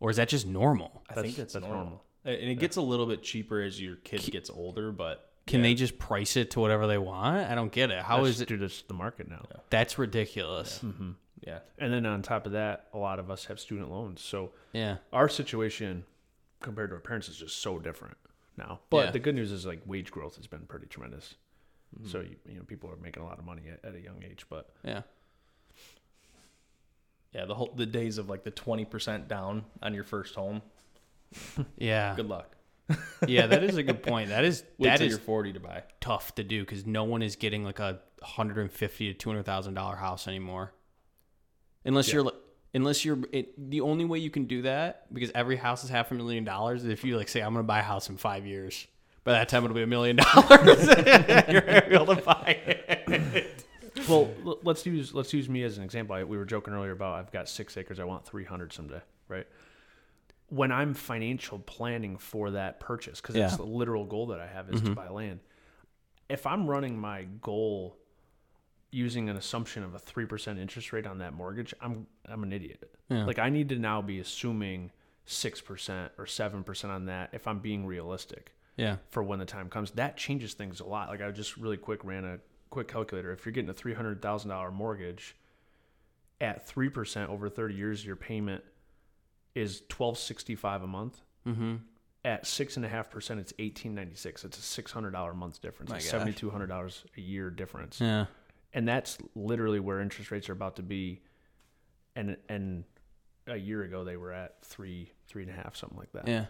Or 0.00 0.10
is 0.10 0.16
that 0.18 0.28
just 0.28 0.46
normal? 0.46 1.02
I 1.08 1.14
That's- 1.14 1.24
think 1.24 1.36
that's, 1.38 1.52
that's 1.54 1.64
normal. 1.64 1.82
normal. 1.84 2.04
And 2.26 2.50
it 2.50 2.54
gets 2.58 2.76
a 2.76 2.80
little 2.82 3.06
bit 3.06 3.22
cheaper 3.22 3.60
as 3.62 3.80
your 3.80 3.96
kid 3.96 4.20
gets 4.30 4.48
older, 4.50 4.92
but 4.92 5.30
Can 5.46 5.60
yeah, 5.60 5.64
they 5.64 5.74
just 5.74 5.98
price 5.98 6.36
it 6.36 6.50
to 6.52 6.60
whatever 6.60 6.86
they 6.86 6.96
want? 6.98 7.50
I 7.50 7.54
don't 7.54 7.70
get 7.72 7.90
it. 7.90 8.02
How 8.02 8.18
That's 8.18 8.36
is 8.36 8.40
it? 8.42 8.48
due 8.48 8.56
to 8.58 8.70
the 8.88 8.94
market 8.94 9.28
now? 9.28 9.44
That's 9.70 9.98
ridiculous. 9.98 10.80
Yeah, 10.82 10.90
And 11.78 11.92
then 11.92 12.06
on 12.06 12.22
top 12.22 12.46
of 12.46 12.52
that, 12.52 12.86
a 12.92 12.98
lot 12.98 13.18
of 13.18 13.30
us 13.30 13.44
have 13.46 13.60
student 13.60 13.90
loans. 13.90 14.20
So 14.22 14.52
Yeah. 14.72 14.96
our 15.12 15.28
situation 15.28 16.04
compared 16.60 16.90
to 16.90 16.94
our 16.96 17.00
parents 17.00 17.28
is 17.28 17.36
just 17.36 17.58
so 17.60 17.78
different 17.78 18.16
now. 18.56 18.80
But 18.90 19.06
Yeah. 19.06 19.10
the 19.12 19.18
good 19.18 19.34
news 19.34 19.52
is 19.52 19.66
like 19.66 19.82
wage 19.86 20.10
growth 20.10 20.36
has 20.36 20.46
been 20.46 20.66
pretty 20.66 20.86
tremendous. 20.86 21.34
Mm. 22.00 22.10
So 22.10 22.20
you, 22.20 22.36
you 22.48 22.56
know 22.56 22.62
people 22.64 22.90
are 22.90 22.96
making 22.96 23.22
a 23.22 23.26
lot 23.26 23.38
of 23.38 23.44
money 23.44 23.62
at, 23.70 23.84
at 23.84 23.94
a 23.94 24.00
young 24.00 24.22
age. 24.22 24.46
But 24.48 24.70
Yeah. 24.82 25.02
yeah. 27.32 27.44
The 27.44 27.54
whole 27.54 27.72
the 27.76 27.86
days 27.86 28.18
of 28.18 28.28
like 28.28 28.44
the 28.44 28.50
twenty 28.50 28.84
percent 28.84 29.28
down 29.28 29.64
on 29.82 29.94
your 29.94 30.04
first 30.04 30.34
home. 30.34 30.62
Yeah. 31.76 32.14
Good 32.16 32.28
luck. 32.28 32.56
Yeah, 33.26 33.46
that 33.46 33.64
is 33.64 33.76
a 33.78 33.82
good 33.82 34.02
point. 34.02 34.28
That 34.28 34.44
is 34.44 34.62
Wait 34.78 34.88
that 34.88 35.00
is 35.00 35.10
you're 35.10 35.18
forty 35.18 35.52
to 35.54 35.60
buy. 35.60 35.82
tough 36.00 36.34
to 36.34 36.44
do 36.44 36.60
because 36.60 36.84
no 36.84 37.04
one 37.04 37.22
is 37.22 37.36
getting 37.36 37.64
like 37.64 37.78
a 37.78 38.00
hundred 38.22 38.60
and 38.60 38.70
fifty 38.72 39.06
to 39.12 39.14
two 39.18 39.30
hundred 39.30 39.44
thousand 39.46 39.74
dollar 39.74 39.96
house 39.96 40.28
anymore, 40.28 40.72
unless 41.84 42.12
you're. 42.12 42.30
Unless 42.76 43.04
you're 43.04 43.18
it, 43.30 43.70
the 43.70 43.82
only 43.82 44.04
way 44.04 44.18
you 44.18 44.30
can 44.30 44.46
do 44.46 44.62
that 44.62 45.06
because 45.14 45.30
every 45.32 45.54
house 45.54 45.84
is 45.84 45.90
half 45.90 46.10
a 46.10 46.14
million 46.14 46.42
dollars. 46.42 46.84
If 46.84 47.04
you 47.04 47.16
like 47.16 47.28
say 47.28 47.40
I'm 47.40 47.52
gonna 47.52 47.62
buy 47.62 47.78
a 47.78 47.82
house 47.82 48.08
in 48.08 48.16
five 48.16 48.46
years, 48.46 48.88
by 49.22 49.30
that 49.32 49.48
time 49.48 49.64
it'll 49.64 49.74
be 49.76 49.82
a 49.82 49.86
million 49.86 50.16
dollars. 50.16 50.84
You're 51.48 51.62
able 51.68 52.16
to 52.16 52.22
buy 52.24 52.58
it. 52.66 53.64
well, 54.08 54.28
let's 54.62 54.84
use 54.86 55.14
let's 55.14 55.32
use 55.32 55.48
me 55.48 55.62
as 55.62 55.78
an 55.78 55.84
example. 55.84 56.16
I, 56.16 56.24
we 56.24 56.36
were 56.36 56.44
joking 56.44 56.74
earlier 56.74 56.92
about 56.92 57.14
I've 57.14 57.32
got 57.32 57.48
six 57.48 57.76
acres. 57.76 57.98
I 58.00 58.04
want 58.04 58.26
three 58.26 58.44
hundred 58.44 58.72
someday, 58.72 59.00
right? 59.28 59.46
When 60.48 60.70
I'm 60.70 60.94
financial 60.94 61.58
planning 61.58 62.18
for 62.18 62.50
that 62.52 62.80
purchase, 62.80 63.20
because 63.20 63.34
it's 63.34 63.52
Yeah. 63.52 63.56
the 63.56 63.64
literal 63.64 64.04
goal 64.04 64.26
that 64.26 64.40
I 64.40 64.46
have 64.46 64.68
is 64.68 64.80
to 64.80 64.86
mm-hmm. 64.88 64.94
buy 64.94 65.08
land. 65.08 65.40
If 66.28 66.46
I'm 66.46 66.66
running 66.66 66.98
my 66.98 67.24
goal 67.40 67.96
using 68.94 69.28
an 69.28 69.36
assumption 69.36 69.82
of 69.82 69.94
a 69.94 69.98
three 69.98 70.24
percent 70.26 70.58
interest 70.58 70.92
rate 70.92 71.06
on 71.06 71.18
that 71.18 71.32
mortgage, 71.34 71.74
I'm 71.80 72.06
I'm 72.26 72.42
an 72.42 72.52
idiot. 72.52 72.90
Yeah. 73.08 73.24
Like 73.26 73.38
I 73.38 73.50
need 73.50 73.68
to 73.70 73.76
now 73.78 74.00
be 74.02 74.20
assuming 74.20 74.90
six 75.26 75.60
percent 75.60 76.12
or 76.18 76.26
seven 76.26 76.62
percent 76.64 76.92
on 76.92 77.06
that 77.06 77.30
if 77.32 77.46
I'm 77.48 77.58
being 77.58 77.84
realistic 77.86 78.52
Yeah. 78.76 78.96
for 79.10 79.22
when 79.22 79.38
the 79.38 79.44
time 79.46 79.68
comes. 79.68 79.90
That 79.92 80.16
changes 80.16 80.54
things 80.54 80.80
a 80.80 80.84
lot. 80.84 81.08
Like 81.08 81.20
I 81.22 81.30
just 81.30 81.56
really 81.56 81.76
quick 81.76 82.04
ran 82.04 82.24
a 82.24 82.38
quick 82.70 82.88
calculator. 82.88 83.32
If 83.32 83.44
you're 83.44 83.52
getting 83.52 83.70
a 83.70 83.74
three 83.74 83.94
hundred 83.94 84.22
thousand 84.22 84.50
dollar 84.50 84.70
mortgage 84.70 85.34
at 86.40 86.66
three 86.66 86.88
percent 86.88 87.30
over 87.30 87.48
thirty 87.48 87.74
years, 87.74 88.04
your 88.04 88.16
payment 88.16 88.62
is 89.54 89.82
twelve 89.88 90.18
sixty 90.18 90.54
five 90.54 90.82
a 90.82 90.86
month. 90.86 91.20
Mm-hmm. 91.46 91.76
At 92.26 92.46
six 92.46 92.76
and 92.76 92.86
a 92.86 92.88
half 92.88 93.10
percent, 93.10 93.38
it's 93.40 93.52
eighteen 93.58 93.94
ninety 93.94 94.14
six. 94.16 94.44
It's 94.44 94.58
a 94.58 94.62
six 94.62 94.90
hundred 94.92 95.10
dollar 95.12 95.32
a 95.32 95.34
month 95.34 95.60
difference. 95.60 95.90
My 95.90 95.96
It's 95.96 96.08
seventy 96.08 96.32
two 96.32 96.48
hundred 96.50 96.68
dollars 96.68 97.04
a 97.16 97.20
year 97.20 97.50
difference, 97.50 98.00
Yeah. 98.00 98.26
And 98.74 98.86
that's 98.86 99.16
literally 99.34 99.80
where 99.80 100.00
interest 100.00 100.30
rates 100.30 100.48
are 100.48 100.52
about 100.52 100.76
to 100.76 100.82
be. 100.82 101.22
And 102.16 102.36
and 102.48 102.84
a 103.46 103.56
year 103.56 103.82
ago 103.82 104.04
they 104.04 104.16
were 104.16 104.32
at 104.32 104.64
three 104.64 105.12
three 105.26 105.42
and 105.42 105.50
a 105.50 105.54
half 105.54 105.76
something 105.76 105.98
like 105.98 106.12
that. 106.12 106.28
Yeah. 106.28 106.46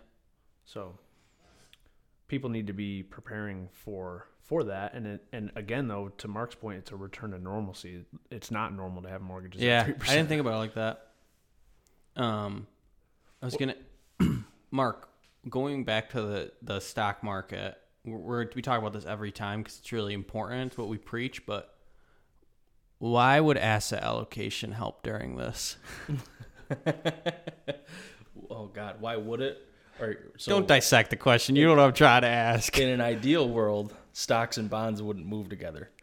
So 0.65 0.99
people 2.27 2.51
need 2.51 2.67
to 2.67 2.73
be 2.73 3.03
preparing 3.03 3.69
for 3.73 4.27
for 4.41 4.65
that. 4.65 4.95
And 4.95 5.07
it, 5.07 5.25
and 5.33 5.51
again, 5.57 5.89
though, 5.89 6.09
to 6.19 6.29
Mark's 6.29 6.55
point, 6.55 6.79
it's 6.79 6.93
a 6.93 6.97
return 6.97 7.31
to 7.31 7.39
normalcy. 7.39 8.05
It's 8.31 8.51
not 8.51 8.75
normal 8.75 9.03
to 9.03 9.09
have 9.09 9.23
mortgages. 9.23 9.63
Yeah, 9.63 9.85
I 9.87 9.93
3%. 9.93 10.07
didn't 10.09 10.29
think 10.29 10.41
about 10.41 10.55
it 10.55 10.59
like 10.59 10.75
that. 10.75 11.09
Um, 12.17 12.67
I 13.43 13.47
was 13.47 13.57
gonna, 13.57 13.77
Mark, 14.71 15.09
going 15.49 15.85
back 15.85 16.11
to 16.11 16.23
the 16.23 16.53
the 16.63 16.81
stock 16.81 17.23
market. 17.23 17.79
We're, 18.05 18.19
we're 18.19 18.51
we 18.55 18.63
talk 18.63 18.79
about 18.79 18.93
this 18.93 19.07
every 19.07 19.33
time 19.33 19.63
because 19.63 19.79
it's 19.79 19.93
really 19.93 20.15
important. 20.15 20.73
It's 20.73 20.79
what 20.79 20.89
we 20.89 20.99
preach. 20.99 21.47
But 21.47 21.74
why 22.99 23.41
would 23.41 23.59
asset 23.59 24.03
allocation 24.03 24.73
help 24.73 25.03
during 25.03 25.37
this? 25.37 25.77
Oh 28.51 28.67
God, 28.67 29.01
why 29.01 29.17
would 29.17 29.41
it? 29.41 29.67
Or 30.01 30.17
so 30.37 30.53
Don't 30.53 30.67
dissect 30.67 31.11
the 31.11 31.17
question. 31.17 31.57
You 31.57 31.67
don't 31.67 31.77
know 31.77 31.83
what 31.83 31.89
I'm 31.89 31.95
trying 31.95 32.23
to 32.23 32.29
ask. 32.29 32.79
in 32.79 32.89
an 32.89 33.01
ideal 33.01 33.49
world, 33.49 33.95
stocks 34.13 34.59
and 34.59 34.69
bonds 34.69 35.03
wouldn't 35.03 35.27
move 35.27 35.49
together. 35.49 35.91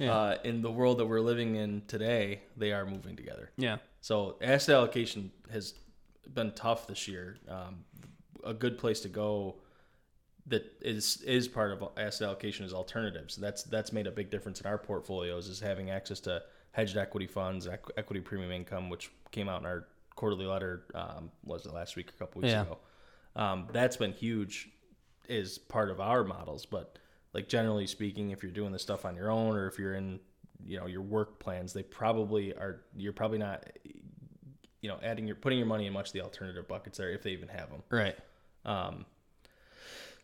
uh, 0.00 0.36
in 0.44 0.62
the 0.62 0.70
world 0.70 0.98
that 0.98 1.06
we're 1.06 1.20
living 1.20 1.56
in 1.56 1.82
today, 1.86 2.42
they 2.56 2.72
are 2.72 2.86
moving 2.86 3.16
together. 3.16 3.50
Yeah. 3.56 3.78
So 4.00 4.36
asset 4.40 4.76
allocation 4.76 5.30
has 5.50 5.74
been 6.32 6.52
tough 6.52 6.86
this 6.86 7.06
year. 7.06 7.36
Um, 7.48 7.84
a 8.44 8.54
good 8.54 8.78
place 8.78 9.00
to 9.00 9.08
go 9.08 9.56
that 10.46 10.64
is 10.80 11.22
is 11.26 11.46
part 11.48 11.70
of 11.72 11.84
asset 11.96 12.26
allocation 12.26 12.64
is 12.66 12.72
alternatives. 12.74 13.36
That's 13.36 13.62
that's 13.62 13.92
made 13.92 14.06
a 14.06 14.10
big 14.10 14.30
difference 14.30 14.60
in 14.60 14.66
our 14.66 14.78
portfolios 14.78 15.48
is 15.48 15.60
having 15.60 15.90
access 15.90 16.20
to 16.20 16.42
hedged 16.72 16.96
equity 16.96 17.26
funds, 17.26 17.66
equ- 17.66 17.90
equity 17.96 18.20
premium 18.20 18.50
income, 18.50 18.90
which 18.90 19.10
came 19.30 19.48
out 19.48 19.60
in 19.60 19.66
our 19.66 19.86
quarterly 20.16 20.46
letter. 20.46 20.84
Um, 20.94 21.30
was 21.44 21.64
it 21.66 21.72
last 21.72 21.96
week 21.96 22.08
or 22.10 22.14
a 22.14 22.18
couple 22.18 22.40
weeks 22.42 22.52
Yeah. 22.52 22.62
ago? 22.62 22.78
Um, 23.36 23.68
that's 23.72 23.96
been 23.96 24.12
huge. 24.12 24.68
Is 25.28 25.58
part 25.58 25.90
of 25.90 26.00
our 26.00 26.24
models, 26.24 26.66
but 26.66 26.98
like 27.32 27.48
generally 27.48 27.86
speaking, 27.86 28.30
if 28.30 28.42
you're 28.42 28.52
doing 28.52 28.72
this 28.72 28.82
stuff 28.82 29.04
on 29.04 29.14
your 29.14 29.30
own 29.30 29.54
or 29.56 29.68
if 29.68 29.78
you're 29.78 29.94
in 29.94 30.18
you 30.64 30.78
know 30.78 30.86
your 30.86 31.02
work 31.02 31.38
plans, 31.38 31.72
they 31.72 31.82
probably 31.84 32.52
are. 32.54 32.82
You're 32.96 33.12
probably 33.12 33.38
not 33.38 33.64
you 34.80 34.88
know 34.88 34.98
adding 35.04 35.26
your 35.26 35.36
putting 35.36 35.58
your 35.58 35.66
money 35.68 35.86
in 35.86 35.92
much 35.92 36.08
of 36.08 36.12
the 36.14 36.20
alternative 36.22 36.66
buckets 36.66 36.98
there 36.98 37.10
if 37.10 37.22
they 37.22 37.30
even 37.30 37.48
have 37.48 37.70
them. 37.70 37.82
Right. 37.88 38.16
Um, 38.64 39.06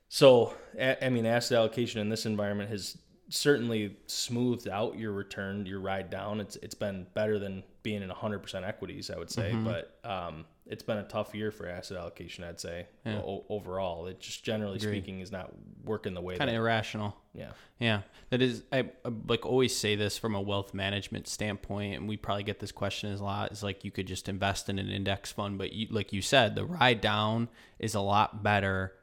so, 0.09 0.55
I 0.81 1.09
mean, 1.11 1.27
asset 1.27 1.59
allocation 1.59 2.01
in 2.01 2.09
this 2.09 2.27
environment 2.27 2.71
has 2.71 2.97
certainly 3.31 3.95
smoothed 4.07 4.69
out 4.69 4.99
your 4.99 5.13
return, 5.13 5.67
your 5.67 5.81
ride 5.81 6.09
down. 6.11 6.41
It's 6.41 6.57
it's 6.57 6.75
been 6.75 7.07
better 7.15 7.39
than 7.39 7.63
being 7.83 8.03
in 8.03 8.09
100% 8.11 8.67
equities, 8.67 9.11
I 9.11 9.19
would 9.19 9.31
say. 9.31 9.55
But 9.55 9.99
um, 10.05 10.45
it's 10.67 10.83
been 10.83 10.99
a 10.99 11.05
tough 11.05 11.35
year 11.35 11.51
for 11.51 11.69
asset 11.69 11.97
allocation. 11.99 12.45
I'd 12.45 12.61
say 12.61 12.87
Yeah. 13.05 13.19
o- 13.19 13.45
overall, 13.51 14.07
it 14.07 14.21
just 14.21 14.45
generally 14.45 14.77
Agreed. 14.77 14.91
speaking 15.03 15.21
is 15.21 15.31
not 15.31 15.53
working 15.85 16.15
the 16.15 16.21
way 16.21 16.37
Kind 16.39 16.51
of 16.51 16.57
irrational. 16.57 17.17
Yeah. 17.35 17.51
Yeah, 17.79 18.01
that 18.31 18.41
is. 18.43 18.63
I, 18.73 18.81
I 19.05 19.11
like 19.27 19.45
always 19.47 19.77
say 19.77 19.95
this 19.95 20.17
from 20.19 20.35
a 20.35 20.41
wealth 20.41 20.73
management 20.75 21.29
standpoint, 21.29 21.97
and 21.97 22.09
we 22.09 22.17
probably 22.17 22.43
get 22.45 22.59
this 22.61 22.73
question 22.73 23.13
a 23.13 23.23
lot. 23.23 23.53
Is 23.53 23.63
like 23.63 23.85
you 23.85 23.91
could 23.91 24.07
just 24.07 24.29
invest 24.29 24.69
in 24.69 24.79
an 24.79 24.89
index 24.89 25.31
fund, 25.33 25.59
but 25.59 25.73
you, 25.73 25.87
like 25.91 26.13
you 26.13 26.21
said, 26.23 26.55
the 26.57 26.65
ride 26.65 27.01
down 27.01 27.49
is 27.79 27.95
a 27.95 28.01
lot 28.01 28.43
better 28.43 28.95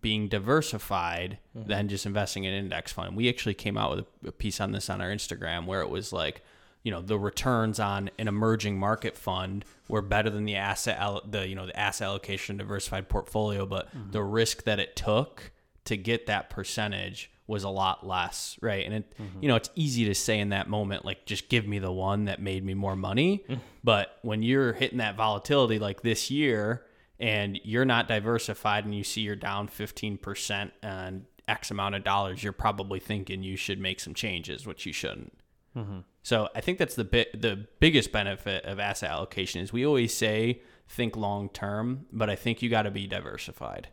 being 0.00 0.28
diversified 0.28 1.38
mm-hmm. 1.56 1.68
than 1.68 1.88
just 1.88 2.06
investing 2.06 2.44
in 2.44 2.54
an 2.54 2.64
index 2.64 2.92
fund. 2.92 3.16
We 3.16 3.28
actually 3.28 3.54
came 3.54 3.76
out 3.76 3.96
with 3.96 4.06
a, 4.24 4.28
a 4.28 4.32
piece 4.32 4.60
on 4.60 4.72
this 4.72 4.88
on 4.88 5.00
our 5.00 5.08
Instagram 5.08 5.66
where 5.66 5.80
it 5.80 5.90
was 5.90 6.12
like, 6.12 6.42
you 6.82 6.92
know, 6.92 7.02
the 7.02 7.18
returns 7.18 7.80
on 7.80 8.10
an 8.18 8.28
emerging 8.28 8.78
market 8.78 9.16
fund 9.16 9.64
were 9.88 10.02
better 10.02 10.30
than 10.30 10.44
the 10.44 10.56
asset, 10.56 10.98
the 11.30 11.48
you 11.48 11.54
know, 11.54 11.66
the 11.66 11.78
asset 11.78 12.06
allocation 12.06 12.56
diversified 12.56 13.08
portfolio, 13.08 13.66
but 13.66 13.88
mm-hmm. 13.88 14.12
the 14.12 14.22
risk 14.22 14.64
that 14.64 14.78
it 14.78 14.94
took 14.94 15.50
to 15.84 15.96
get 15.96 16.26
that 16.26 16.50
percentage 16.50 17.30
was 17.48 17.62
a 17.64 17.68
lot 17.68 18.06
less, 18.06 18.58
right? 18.60 18.84
And 18.84 18.94
it, 18.94 19.12
mm-hmm. 19.18 19.42
you 19.42 19.48
know, 19.48 19.56
it's 19.56 19.70
easy 19.74 20.04
to 20.06 20.14
say 20.14 20.38
in 20.38 20.50
that 20.50 20.68
moment, 20.68 21.04
like, 21.04 21.26
just 21.26 21.48
give 21.48 21.66
me 21.66 21.78
the 21.78 21.92
one 21.92 22.24
that 22.24 22.40
made 22.40 22.64
me 22.64 22.74
more 22.74 22.96
money. 22.96 23.44
Mm. 23.48 23.60
but 23.84 24.18
when 24.22 24.42
you're 24.42 24.72
hitting 24.72 24.98
that 24.98 25.16
volatility 25.16 25.78
like 25.78 26.02
this 26.02 26.30
year, 26.30 26.85
and 27.18 27.58
you're 27.64 27.84
not 27.84 28.08
diversified, 28.08 28.84
and 28.84 28.94
you 28.94 29.04
see 29.04 29.22
you're 29.22 29.36
down 29.36 29.68
15% 29.68 30.70
on 30.82 31.26
X 31.48 31.70
amount 31.70 31.94
of 31.94 32.04
dollars, 32.04 32.42
you're 32.42 32.52
probably 32.52 33.00
thinking 33.00 33.42
you 33.42 33.56
should 33.56 33.78
make 33.78 34.00
some 34.00 34.14
changes, 34.14 34.66
which 34.66 34.86
you 34.86 34.92
shouldn't. 34.92 35.38
Mm-hmm. 35.76 36.00
So 36.22 36.48
I 36.54 36.60
think 36.60 36.78
that's 36.78 36.94
the 36.94 37.04
bit 37.04 37.40
the 37.40 37.68
biggest 37.78 38.10
benefit 38.10 38.64
of 38.64 38.80
asset 38.80 39.10
allocation 39.10 39.60
is 39.60 39.72
we 39.72 39.86
always 39.86 40.12
say 40.12 40.62
think 40.88 41.16
long 41.16 41.48
term, 41.48 42.06
but 42.12 42.28
I 42.30 42.34
think 42.34 42.62
you 42.62 42.70
got 42.70 42.82
to 42.82 42.90
be 42.90 43.06
diversified. 43.06 43.88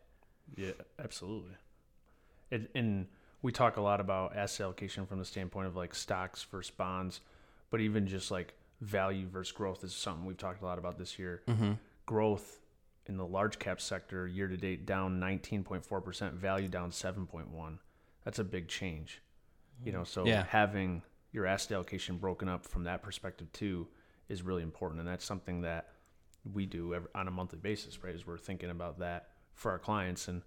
Yeah, 0.55 0.71
absolutely. 0.97 1.51
And, 2.51 2.67
and 2.73 3.07
we 3.41 3.51
talk 3.51 3.77
a 3.77 3.81
lot 3.81 3.99
about 3.99 4.35
asset 4.35 4.65
allocation 4.65 5.05
from 5.05 5.19
the 5.19 5.25
standpoint 5.25 5.67
of 5.67 5.75
like 5.75 5.93
stocks 5.93 6.43
versus 6.43 6.71
bonds, 6.71 7.21
but 7.69 7.81
even 7.81 8.07
just 8.07 8.31
like 8.31 8.53
value 8.81 9.27
versus 9.27 9.51
growth 9.51 9.83
is 9.83 9.93
something 9.93 10.25
we've 10.25 10.37
talked 10.37 10.61
a 10.61 10.65
lot 10.65 10.77
about 10.77 10.97
this 10.97 11.19
year. 11.19 11.41
Mm-hmm. 11.47 11.73
Growth 12.05 12.59
in 13.05 13.17
the 13.17 13.25
large 13.25 13.59
cap 13.59 13.81
sector 13.81 14.27
year 14.27 14.47
to 14.47 14.55
date 14.57 14.85
down 14.85 15.19
19.4%, 15.19 16.33
value 16.33 16.67
down 16.67 16.91
7.1. 16.91 17.77
That's 18.23 18.39
a 18.39 18.43
big 18.43 18.67
change. 18.67 19.21
You 19.83 19.91
know, 19.91 20.03
so 20.03 20.25
Yeah. 20.25 20.45
having 20.45 21.03
your 21.31 21.45
asset 21.45 21.73
allocation 21.73 22.17
broken 22.17 22.47
up 22.47 22.63
from 22.65 22.83
that 22.85 23.01
perspective 23.03 23.51
too 23.51 23.87
is 24.29 24.41
really 24.43 24.63
important 24.63 24.99
and 24.99 25.07
that's 25.09 25.25
something 25.25 25.61
that 25.61 25.89
we 26.53 26.65
do 26.65 26.93
ev 26.93 27.07
on 27.15 27.27
a 27.27 27.31
monthly 27.31 27.59
basis, 27.59 28.03
right? 28.03 28.13
Is 28.15 28.25
we're 28.25 28.37
thinking 28.37 28.69
about 28.69 28.99
that 28.99 29.29
for 29.55 29.71
our 29.71 29.79
clients 29.79 30.27
and 30.27 30.41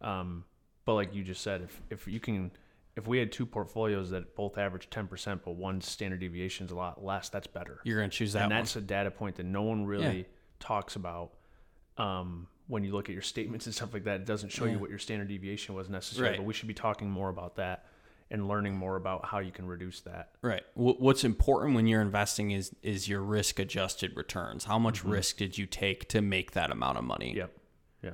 um, 0.00 0.44
but 0.86 0.94
like 0.94 1.14
you 1.14 1.22
just 1.22 1.42
said, 1.42 1.60
if 1.62 1.82
if 1.90 2.06
you 2.08 2.20
can, 2.20 2.50
if 2.96 3.06
we 3.06 3.18
had 3.18 3.30
two 3.32 3.44
portfolios 3.44 4.10
that 4.10 4.34
both 4.34 4.56
average 4.56 4.88
ten 4.88 5.06
percent, 5.06 5.42
but 5.44 5.52
one 5.56 5.80
standard 5.80 6.20
deviation 6.20 6.66
is 6.66 6.72
a 6.72 6.76
lot 6.76 7.04
less, 7.04 7.28
that's 7.28 7.46
better. 7.46 7.80
You're 7.84 7.98
going 7.98 8.08
to 8.10 8.16
choose 8.16 8.32
that 8.32 8.44
and 8.44 8.50
one. 8.52 8.60
that's 8.62 8.76
a 8.76 8.80
data 8.80 9.10
point 9.10 9.36
that 9.36 9.44
no 9.46 9.62
one 9.62 9.84
really 9.84 10.26
talks 10.58 10.96
about. 10.96 11.32
Um, 11.98 12.46
when 12.68 12.84
you 12.84 12.92
look 12.92 13.08
at 13.08 13.12
your 13.12 13.22
statements 13.22 13.66
and 13.66 13.74
stuff 13.74 13.92
like 13.92 14.04
that, 14.04 14.20
it 14.20 14.26
doesn't 14.26 14.50
show 14.50 14.64
Yeah. 14.64 14.72
you 14.72 14.78
what 14.78 14.90
your 14.90 14.98
standard 14.98 15.28
deviation 15.28 15.74
was 15.74 15.88
necessarily. 15.88 16.30
Right. 16.32 16.38
But 16.38 16.46
we 16.46 16.54
should 16.54 16.68
be 16.68 16.74
talking 16.74 17.10
more 17.10 17.28
about 17.28 17.56
that 17.56 17.86
and 18.30 18.46
learning 18.46 18.76
more 18.76 18.94
about 18.94 19.24
how 19.26 19.40
you 19.40 19.50
can 19.50 19.66
reduce 19.66 20.00
that. 20.02 20.30
Right. 20.40 20.62
What's 20.74 21.24
important 21.24 21.74
when 21.74 21.88
you're 21.88 22.00
investing 22.00 22.52
is 22.52 22.72
is 22.82 23.08
your 23.08 23.22
risk 23.22 23.58
adjusted 23.58 24.16
returns. 24.16 24.64
How 24.64 24.78
much 24.78 25.04
risk 25.04 25.36
did 25.36 25.58
you 25.58 25.66
take 25.66 26.08
to 26.10 26.20
make 26.22 26.52
that 26.52 26.70
amount 26.70 26.98
of 26.98 27.02
money? 27.04 27.34
Yep. 27.34 27.52
Yeah. 28.02 28.10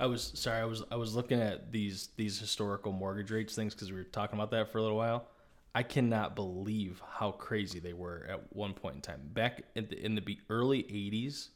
I 0.00 0.06
was 0.06 0.32
sorry. 0.34 0.60
I 0.60 0.64
was 0.64 0.82
I 0.90 0.96
was 0.96 1.14
looking 1.14 1.40
at 1.40 1.70
these 1.70 2.08
these 2.16 2.38
historical 2.40 2.90
mortgage 2.90 3.30
rates 3.30 3.54
things 3.54 3.74
because 3.74 3.90
we 3.92 3.98
were 3.98 4.04
talking 4.04 4.36
about 4.38 4.50
that 4.52 4.72
for 4.72 4.78
a 4.78 4.82
little 4.82 4.96
while. 4.96 5.28
I 5.74 5.82
cannot 5.82 6.34
believe 6.34 7.00
how 7.06 7.30
crazy 7.32 7.78
they 7.80 7.92
were 7.92 8.26
at 8.28 8.54
one 8.54 8.74
point 8.74 8.96
in 8.96 9.00
time. 9.02 9.20
Back 9.32 9.62
in 9.74 9.86
the, 9.88 10.04
in 10.04 10.14
the 10.16 10.38
early 10.50 10.82
'80s, 10.84 11.48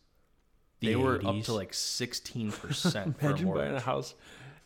The 0.81 0.89
they 0.89 0.97
were 0.97 1.21
up 1.27 1.43
to 1.45 1.53
like 1.55 1.73
16 1.73 2.53
percent 2.53 3.19
for 3.21 3.27
a 3.27 3.29
Imagine 3.31 3.53
buying 3.55 3.75
a 3.77 3.81
house 3.81 4.15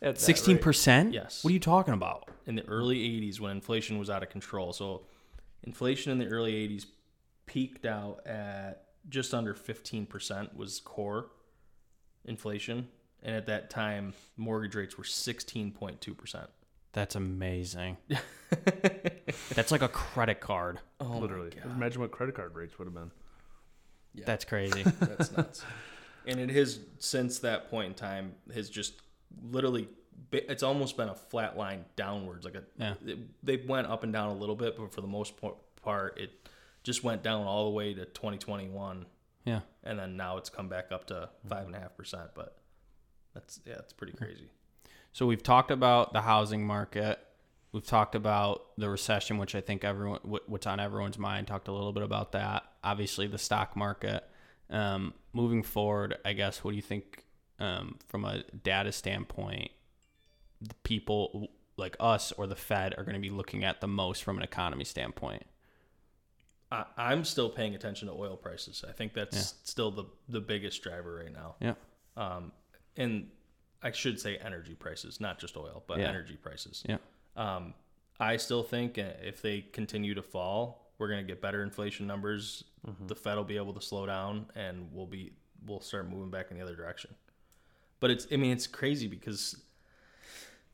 at 0.01 0.15
that 0.15 0.21
Sixteen 0.21 0.55
rate. 0.55 0.63
percent. 0.63 1.13
Yes. 1.13 1.43
What 1.43 1.51
are 1.51 1.53
you 1.53 1.59
talking 1.59 1.93
about? 1.93 2.27
in 2.47 2.55
the 2.55 2.67
early 2.67 2.97
80s 2.97 3.39
when 3.39 3.51
inflation 3.51 3.99
was 3.99 4.09
out 4.09 4.23
of 4.23 4.29
control. 4.29 4.73
So 4.73 5.03
inflation 5.63 6.11
in 6.11 6.17
the 6.17 6.25
early 6.25 6.53
80s 6.67 6.87
peaked 7.45 7.85
out 7.85 8.25
at 8.25 8.85
just 9.09 9.33
under 9.33 9.53
15% 9.53 10.55
was 10.55 10.79
core 10.79 11.27
inflation. 12.25 12.87
And 13.23 13.35
at 13.35 13.45
that 13.45 13.69
time, 13.69 14.13
mortgage 14.37 14.73
rates 14.73 14.97
were 14.97 15.03
16.2%. 15.03 16.47
That's 16.93 17.15
amazing. 17.15 17.97
That's 19.53 19.71
like 19.71 19.83
a 19.83 19.87
credit 19.87 20.39
card. 20.41 20.79
Oh, 20.99 21.19
Literally. 21.19 21.51
Imagine 21.63 22.01
what 22.01 22.11
credit 22.11 22.35
card 22.35 22.55
rates 22.55 22.77
would 22.79 22.85
have 22.85 22.93
been. 22.95 23.11
Yeah. 24.15 24.25
That's 24.25 24.45
crazy. 24.45 24.83
That's 24.99 25.31
nuts. 25.37 25.63
and 26.27 26.39
it 26.39 26.49
has, 26.51 26.79
since 26.99 27.39
that 27.39 27.69
point 27.69 27.87
in 27.87 27.93
time, 27.93 28.33
has 28.53 28.69
just 28.69 28.93
literally, 29.49 29.87
it's 30.31 30.63
almost 30.63 30.97
been 30.97 31.09
a 31.09 31.15
flat 31.15 31.57
line 31.57 31.85
downwards. 31.95 32.45
Like 32.45 32.55
a, 32.55 32.63
Yeah. 32.77 32.93
it, 33.05 33.19
they 33.43 33.57
went 33.57 33.87
up 33.87 34.03
and 34.03 34.11
down 34.13 34.29
a 34.29 34.35
little 34.35 34.55
bit, 34.55 34.77
but 34.77 34.93
for 34.93 35.01
the 35.01 35.07
most 35.07 35.33
part, 35.83 36.19
it 36.19 36.31
just 36.83 37.03
went 37.03 37.23
down 37.23 37.45
all 37.45 37.65
the 37.65 37.71
way 37.71 37.93
to 37.93 38.05
2021. 38.05 39.05
yeah. 39.45 39.61
and 39.83 39.97
then 39.99 40.15
now 40.17 40.37
it's 40.37 40.49
come 40.49 40.67
back 40.69 40.91
up 40.91 41.07
to 41.07 41.29
five 41.47 41.65
and 41.65 41.75
a 41.75 41.79
half 41.79 41.95
percent. 41.97 42.29
But 42.35 42.57
that's 43.33 43.59
yeah, 43.65 43.75
it's 43.79 43.93
pretty 43.93 44.13
crazy. 44.13 44.49
So 45.13 45.25
we've 45.25 45.43
talked 45.43 45.71
about 45.71 46.13
the 46.13 46.21
housing 46.21 46.65
market. 46.65 47.19
We've 47.71 47.85
talked 47.85 48.15
about 48.15 48.67
the 48.77 48.89
recession, 48.89 49.37
which 49.37 49.55
I 49.55 49.61
think 49.61 49.83
everyone, 49.83 50.19
what's 50.23 50.67
on 50.67 50.79
everyone's 50.79 51.17
mind. 51.17 51.47
Talked 51.47 51.67
a 51.69 51.71
little 51.71 51.93
bit 51.93 52.03
about 52.03 52.33
that. 52.33 52.63
Obviously, 52.83 53.27
the 53.27 53.37
stock 53.37 53.75
market. 53.75 54.23
Um, 54.71 55.13
moving 55.33 55.63
forward, 55.63 56.17
I 56.23 56.33
guess, 56.33 56.63
what 56.63 56.71
do 56.71 56.75
you 56.77 56.81
think 56.81 57.25
um, 57.59 57.97
from 58.07 58.25
a 58.25 58.43
data 58.63 58.91
standpoint? 58.91 59.71
The 60.61 60.75
people 60.83 61.49
like 61.77 61.95
us 61.99 62.31
or 62.33 62.47
the 62.47 62.55
Fed 62.55 62.93
are 62.97 63.03
going 63.03 63.15
to 63.15 63.21
be 63.21 63.29
looking 63.29 63.63
at 63.63 63.81
the 63.81 63.87
most 63.87 64.23
from 64.23 64.37
an 64.37 64.43
economy 64.43 64.85
standpoint. 64.85 65.43
I, 66.71 66.85
I'm 66.95 67.25
still 67.25 67.49
paying 67.49 67.75
attention 67.75 68.07
to 68.07 68.13
oil 68.13 68.37
prices. 68.37 68.83
I 68.87 68.91
think 68.93 69.13
that's 69.13 69.55
still 69.63 69.91
the 69.91 70.05
the 70.29 70.39
biggest 70.39 70.81
driver 70.81 71.21
right 71.23 71.33
now. 71.33 71.55
Yeah. 71.59 71.73
Um, 72.15 72.51
and 72.95 73.27
I 73.83 73.91
should 73.91 74.19
say 74.19 74.37
energy 74.37 74.75
prices, 74.75 75.19
not 75.19 75.39
just 75.39 75.57
oil, 75.57 75.83
but 75.87 75.99
Yeah. 75.99 76.09
energy 76.09 76.37
prices. 76.37 76.83
Yeah. 76.87 76.97
Um, 77.35 77.73
I 78.19 78.37
still 78.37 78.63
think 78.63 78.97
uh, 78.97 79.13
if 79.23 79.41
they 79.41 79.61
continue 79.61 80.13
to 80.13 80.21
fall, 80.21 80.80
we're 81.01 81.07
going 81.07 81.19
to 81.19 81.27
get 81.27 81.41
better 81.41 81.63
inflation 81.63 82.05
numbers. 82.05 82.63
Mm-hmm. 82.87 83.07
The 83.07 83.15
Fed 83.15 83.35
will 83.35 83.43
be 83.43 83.57
able 83.57 83.73
to 83.73 83.81
slow 83.81 84.05
down, 84.05 84.45
and 84.55 84.87
we'll 84.93 85.07
be 85.07 85.33
we'll 85.65 85.81
start 85.81 86.07
moving 86.07 86.29
back 86.29 86.51
in 86.51 86.57
the 86.57 86.63
other 86.63 86.75
direction. 86.75 87.15
But 87.99 88.11
it's 88.11 88.27
I 88.31 88.37
mean 88.37 88.51
it's 88.51 88.67
crazy 88.67 89.07
because 89.07 89.59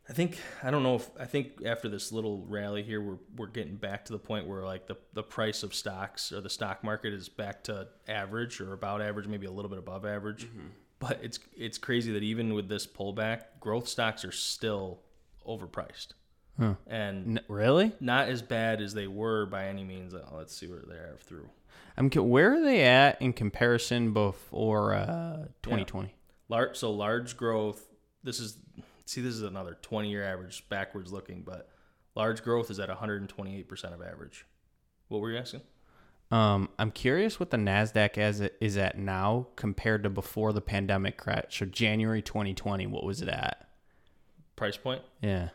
I 0.09 0.13
think 0.13 0.37
I 0.61 0.69
don't 0.69 0.83
know 0.83 0.95
if 0.95 1.09
I 1.17 1.23
think 1.23 1.65
after 1.65 1.87
this 1.87 2.11
little 2.11 2.45
rally 2.45 2.83
here, 2.83 2.99
we're 2.99 3.19
we're 3.37 3.47
getting 3.47 3.77
back 3.77 4.03
to 4.05 4.11
the 4.11 4.19
point 4.19 4.47
where 4.47 4.65
like 4.65 4.85
the 4.85 4.97
the 5.13 5.23
price 5.23 5.63
of 5.63 5.73
stocks 5.73 6.33
or 6.33 6.41
the 6.41 6.49
stock 6.49 6.83
market 6.83 7.13
is 7.13 7.29
back 7.29 7.63
to 7.63 7.87
average 8.09 8.59
or 8.59 8.73
about 8.73 9.01
average, 9.01 9.27
maybe 9.27 9.47
a 9.47 9.51
little 9.51 9.69
bit 9.69 9.79
above 9.79 10.05
average. 10.05 10.45
Mm-hmm. 10.45 10.67
But 10.99 11.21
it's 11.23 11.39
it's 11.55 11.77
crazy 11.77 12.11
that 12.11 12.23
even 12.23 12.53
with 12.53 12.67
this 12.67 12.85
pullback, 12.85 13.43
growth 13.61 13.87
stocks 13.87 14.25
are 14.25 14.31
still 14.33 14.99
overpriced 15.47 16.07
Huh. 16.59 16.73
and 16.87 17.37
N- 17.37 17.43
really? 17.47 17.91
not 17.99 18.29
as 18.29 18.41
bad 18.41 18.81
as 18.81 18.93
they 18.93 19.07
were 19.07 19.45
by 19.45 19.67
any 19.67 19.83
means. 19.83 20.13
Uh, 20.13 20.23
Let's 20.31 20.55
see 20.55 20.67
where 20.67 20.83
they 20.87 20.95
are 20.95 21.17
through. 21.19 21.49
I'm 21.97 22.09
where 22.11 22.53
are 22.53 22.61
they 22.61 22.83
at 22.83 23.21
in 23.21 23.33
comparison 23.33 24.13
before 24.13 24.93
uh, 24.93 25.45
2020? 25.63 26.13
Large, 26.49 26.77
so 26.77 26.91
large 26.91 27.37
growth. 27.37 27.83
This 28.23 28.39
is 28.39 28.57
see, 29.05 29.21
this 29.21 29.33
is 29.33 29.41
another 29.41 29.77
twenty-year 29.81 30.23
average, 30.23 30.67
backwards 30.69 31.11
looking, 31.11 31.41
but 31.41 31.69
large 32.15 32.43
growth 32.43 32.69
is 32.69 32.79
at 32.79 32.89
one 32.89 32.97
hundred 32.97 33.21
and 33.21 33.29
twenty-eight 33.29 33.67
percent 33.67 33.93
of 33.93 34.01
average. 34.01 34.45
What 35.07 35.21
were 35.21 35.31
you 35.31 35.37
asking? 35.37 35.61
Um, 36.29 36.69
I'm 36.77 36.91
curious 36.91 37.39
what 37.39 37.51
the 37.51 37.57
Nasdaq 37.57 38.17
as 38.17 38.41
it 38.41 38.57
is 38.59 38.75
at 38.77 38.97
now 38.97 39.47
compared 39.55 40.03
to 40.03 40.09
before 40.09 40.51
the 40.53 40.61
pandemic 40.61 41.17
crash. 41.17 41.57
So 41.59 41.65
January 41.65 42.21
2020, 42.21 42.85
what 42.87 43.05
was 43.05 43.21
it 43.21 43.29
at? 43.29 43.65
Price 44.57 44.75
point. 44.75 45.01
Yeah, 45.21 45.49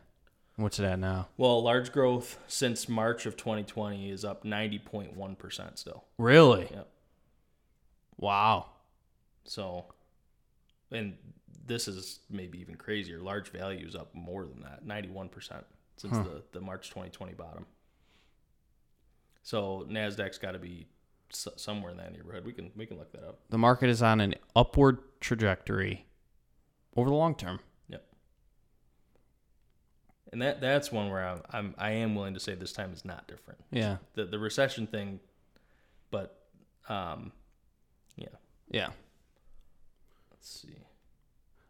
what's 0.56 0.78
it 0.78 0.84
at 0.84 0.98
now? 0.98 1.28
Well, 1.36 1.62
large 1.62 1.92
growth 1.92 2.38
since 2.46 2.88
March 2.88 3.26
of 3.26 3.36
2020 3.36 4.10
is 4.10 4.24
up 4.24 4.44
90.1 4.44 5.38
percent 5.38 5.78
still. 5.78 6.04
Really? 6.18 6.68
Yep. 6.70 6.88
Wow. 8.18 8.66
So, 9.44 9.86
and 10.90 11.14
this 11.66 11.88
is 11.88 12.20
maybe 12.30 12.60
even 12.60 12.76
crazier. 12.76 13.18
Large 13.18 13.48
value 13.50 13.86
is 13.86 13.96
up 13.96 14.14
more 14.14 14.44
than 14.44 14.60
that, 14.62 14.86
91% 14.86 15.30
since 15.96 16.16
the, 16.24 16.42
the 16.52 16.60
March 16.60 16.88
2020 16.90 17.34
bottom. 17.34 17.66
So, 19.42 19.86
NASDAQ's 19.90 20.38
got 20.38 20.52
to 20.52 20.58
be 20.58 20.86
s- 21.32 21.48
somewhere 21.56 21.90
in 21.90 21.96
that 21.98 22.12
neighborhood. 22.12 22.44
We 22.44 22.52
can 22.52 22.70
we 22.76 22.86
can 22.86 22.98
look 22.98 23.10
that 23.12 23.24
up. 23.24 23.40
The 23.50 23.58
market 23.58 23.88
is 23.90 24.02
on 24.02 24.20
an 24.20 24.34
upward 24.54 24.98
trajectory 25.20 26.06
over 26.96 27.08
the 27.10 27.16
long 27.16 27.34
term. 27.34 27.58
And 30.32 30.40
that 30.40 30.60
that's 30.60 30.90
one 30.90 31.10
where 31.10 31.26
I'm, 31.26 31.42
I'm 31.50 31.74
I 31.78 31.90
am 31.90 32.14
willing 32.14 32.34
to 32.34 32.40
say 32.40 32.54
this 32.54 32.72
time 32.72 32.92
is 32.92 33.04
not 33.04 33.28
different. 33.28 33.60
Yeah. 33.70 33.98
The 34.14 34.24
the 34.24 34.38
recession 34.38 34.86
thing, 34.86 35.20
but 36.10 36.38
um, 36.88 37.32
yeah. 38.16 38.28
Yeah. 38.70 38.88
Let's 40.30 40.62
see. 40.62 40.76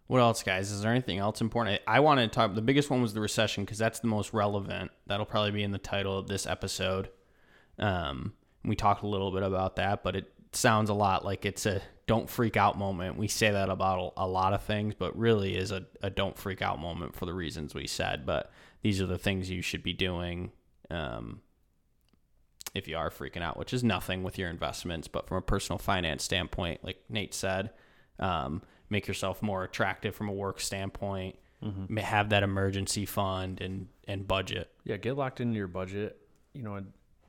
What 0.06 0.20
else, 0.20 0.42
guys? 0.42 0.70
Is 0.70 0.82
there 0.82 0.90
anything 0.90 1.18
else 1.18 1.40
important? 1.40 1.80
I, 1.86 1.96
I 1.96 2.00
wanted 2.00 2.30
to 2.30 2.34
talk. 2.34 2.54
The 2.54 2.62
biggest 2.62 2.90
one 2.90 3.02
was 3.02 3.14
the 3.14 3.20
recession 3.20 3.64
because 3.64 3.78
that's 3.78 4.00
the 4.00 4.08
most 4.08 4.32
relevant. 4.32 4.90
That'll 5.06 5.26
probably 5.26 5.52
be 5.52 5.62
in 5.62 5.72
the 5.72 5.78
title 5.78 6.18
of 6.18 6.28
this 6.28 6.46
episode. 6.46 7.08
Um, 7.78 8.34
we 8.64 8.76
talked 8.76 9.02
a 9.02 9.06
little 9.06 9.32
bit 9.32 9.42
about 9.42 9.76
that, 9.76 10.02
but 10.02 10.14
it 10.14 10.32
sounds 10.52 10.90
a 10.90 10.94
lot 10.94 11.24
like 11.24 11.44
it's 11.46 11.66
a 11.66 11.80
don't 12.06 12.28
freak 12.28 12.56
out 12.56 12.76
moment. 12.76 13.16
We 13.16 13.28
say 13.28 13.50
that 13.50 13.68
about 13.70 14.12
a, 14.16 14.26
lot 14.26 14.52
of 14.52 14.62
things, 14.62 14.94
but 14.98 15.16
really 15.16 15.56
is 15.56 15.70
a, 15.70 15.86
a 16.02 16.10
don't 16.10 16.36
freak 16.36 16.60
out 16.60 16.80
moment 16.80 17.14
for 17.14 17.26
the 17.26 17.32
reasons 17.32 17.74
we 17.74 17.86
said. 17.86 18.26
But 18.26 18.50
these 18.82 19.00
are 19.00 19.06
the 19.06 19.18
things 19.18 19.48
you 19.50 19.62
should 19.62 19.82
be 19.82 19.92
doing 19.92 20.50
um, 20.90 21.40
if 22.74 22.88
you 22.88 22.96
are 22.96 23.10
freaking 23.10 23.42
out, 23.42 23.56
which 23.56 23.72
is 23.72 23.84
nothing 23.84 24.22
with 24.22 24.36
your 24.36 24.50
investments. 24.50 25.08
But 25.08 25.28
from 25.28 25.38
a 25.38 25.42
personal 25.42 25.78
finance 25.78 26.24
standpoint, 26.24 26.82
like 26.84 27.02
Nate 27.08 27.34
said, 27.34 27.70
um, 28.18 28.62
make 28.90 29.06
yourself 29.06 29.40
more 29.42 29.62
attractive 29.64 30.14
from 30.14 30.28
a 30.28 30.32
work 30.32 30.60
standpoint. 30.60 31.36
Ma- 31.88 32.02
Have 32.02 32.30
that 32.30 32.42
emergency 32.42 33.06
fund 33.06 33.60
and 33.60 33.86
and 34.08 34.26
budget. 34.26 34.68
Yeah, 34.84 34.96
get 34.96 35.16
locked 35.16 35.40
into 35.40 35.56
your 35.56 35.68
budget. 35.68 36.18
You 36.54 36.62
know, 36.62 36.82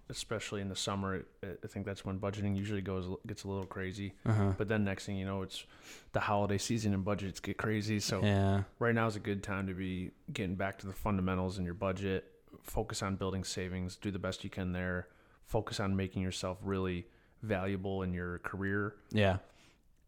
especially 0.09 0.61
in 0.61 0.69
the 0.69 0.75
summer, 0.75 1.25
I 1.43 1.67
think 1.67 1.85
that's 1.85 2.03
when 2.05 2.19
budgeting 2.19 2.55
usually 2.55 2.81
goes 2.81 3.07
gets 3.25 3.43
a 3.43 3.47
little 3.47 3.65
crazy. 3.65 4.13
But 4.57 4.67
then 4.67 4.83
next 4.83 5.05
thing 5.05 5.15
you 5.17 5.25
know, 5.25 5.41
it's 5.41 5.65
the 6.11 6.19
holiday 6.19 6.57
season 6.57 6.93
and 6.93 7.03
budgets 7.05 7.39
get 7.39 7.57
crazy. 7.57 7.99
So 7.99 8.21
Yeah, 8.23 8.63
right 8.79 8.93
now 8.93 9.07
is 9.07 9.15
a 9.15 9.19
good 9.19 9.43
time 9.43 9.67
to 9.67 9.73
be 9.73 10.11
getting 10.31 10.55
back 10.55 10.77
to 10.79 10.87
the 10.87 10.93
fundamentals 10.93 11.57
in 11.57 11.65
your 11.65 11.73
budget. 11.73 12.25
Focus 12.61 13.01
on 13.01 13.15
building 13.15 13.43
savings. 13.43 13.95
Do 13.95 14.11
the 14.11 14.19
best 14.19 14.43
you 14.43 14.49
can 14.49 14.71
there. 14.73 15.07
Focus 15.45 15.79
on 15.79 15.95
making 15.95 16.21
yourself 16.21 16.57
really 16.61 17.07
valuable 17.41 18.03
in 18.03 18.13
your 18.13 18.39
career. 18.39 18.95
yeah, 19.11 19.37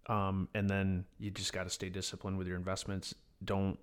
Um, 0.08 0.48
and 0.54 0.70
then 0.70 1.06
you 1.20 1.32
just 1.32 1.52
got 1.52 1.64
to 1.64 1.70
stay 1.70 1.90
disciplined 1.90 2.38
with 2.38 2.48
your 2.48 2.56
investments. 2.58 3.14
Don't 3.44 3.78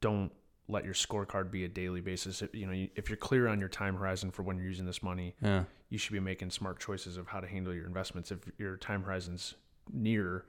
don't 0.00 0.32
let 0.68 0.84
your 0.84 0.94
scorecard 0.94 1.50
be 1.50 1.64
a 1.64 1.68
daily 1.68 2.00
basis. 2.00 2.42
If, 2.42 2.54
you 2.54 2.66
know, 2.66 2.86
if 2.96 3.08
you're 3.08 3.16
clear 3.16 3.48
on 3.48 3.60
your 3.60 3.68
time 3.68 3.96
horizon 3.96 4.30
for 4.30 4.42
when 4.42 4.56
you're 4.56 4.66
using 4.66 4.86
this 4.86 5.02
money, 5.02 5.34
yeah, 5.42 5.64
you 5.90 5.98
should 5.98 6.12
be 6.12 6.20
making 6.20 6.50
smart 6.50 6.80
choices 6.80 7.16
of 7.16 7.26
how 7.28 7.40
to 7.40 7.46
handle 7.46 7.74
your 7.74 7.86
investments. 7.86 8.30
If 8.30 8.38
your 8.58 8.76
time 8.76 9.02
horizon's 9.02 9.54
near, 9.92 10.44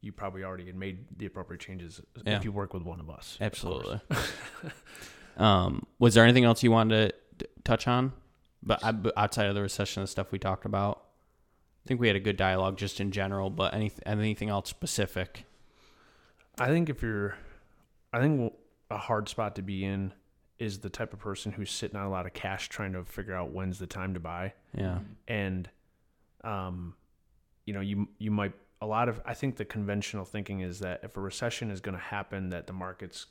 you 0.00 0.12
probably 0.12 0.42
already 0.42 0.66
had 0.66 0.76
made 0.76 1.18
the 1.18 1.26
appropriate 1.26 1.60
changes. 1.60 2.00
Yeah. 2.24 2.36
If 2.36 2.44
you 2.44 2.52
work 2.52 2.74
with 2.74 2.82
one 2.82 3.00
of 3.00 3.08
us, 3.08 3.36
of 3.40 3.46
absolutely. 3.46 4.00
um, 5.36 5.86
was 5.98 6.14
there 6.14 6.24
anything 6.24 6.44
else 6.44 6.62
you 6.62 6.70
wanted 6.70 7.14
to 7.38 7.48
touch 7.64 7.86
on? 7.86 8.12
But 8.62 8.82
outside 9.16 9.46
of 9.46 9.54
the 9.54 9.62
recession, 9.62 10.02
the 10.02 10.06
stuff 10.06 10.32
we 10.32 10.38
talked 10.38 10.66
about, 10.66 11.04
I 11.84 11.88
think 11.88 11.98
we 11.98 12.08
had 12.08 12.16
a 12.16 12.20
good 12.20 12.36
dialogue 12.36 12.76
just 12.76 13.00
in 13.00 13.10
general. 13.10 13.48
But 13.48 13.72
any 13.72 13.90
anything 14.04 14.50
else 14.50 14.68
specific? 14.68 15.44
I 16.58 16.66
think 16.66 16.90
if 16.90 17.00
you're, 17.00 17.36
I 18.12 18.20
think 18.20 18.52
a 18.90 18.98
hard 18.98 19.28
spot 19.28 19.56
to 19.56 19.62
be 19.62 19.84
in 19.84 20.12
is 20.58 20.78
the 20.80 20.90
type 20.90 21.12
of 21.12 21.18
person 21.18 21.52
who's 21.52 21.70
sitting 21.70 21.96
on 21.96 22.04
a 22.06 22.10
lot 22.10 22.26
of 22.26 22.32
cash 22.34 22.68
trying 22.68 22.92
to 22.92 23.04
figure 23.04 23.34
out 23.34 23.50
when's 23.50 23.78
the 23.78 23.86
time 23.86 24.14
to 24.14 24.20
buy. 24.20 24.52
Yeah, 24.76 24.98
and 25.28 25.68
um 26.44 26.94
you 27.66 27.74
know 27.74 27.80
you 27.80 28.08
you 28.18 28.30
might 28.30 28.52
a 28.80 28.86
lot 28.86 29.08
of 29.10 29.20
i 29.26 29.34
think 29.34 29.56
the 29.56 29.64
conventional 29.64 30.24
thinking 30.24 30.60
is 30.60 30.78
that 30.78 31.00
if 31.02 31.16
a 31.18 31.20
recession 31.20 31.70
is 31.70 31.82
going 31.82 31.94
to 31.94 32.02
happen 32.02 32.48
that 32.48 32.66
the 32.66 32.72
market's 32.72 33.26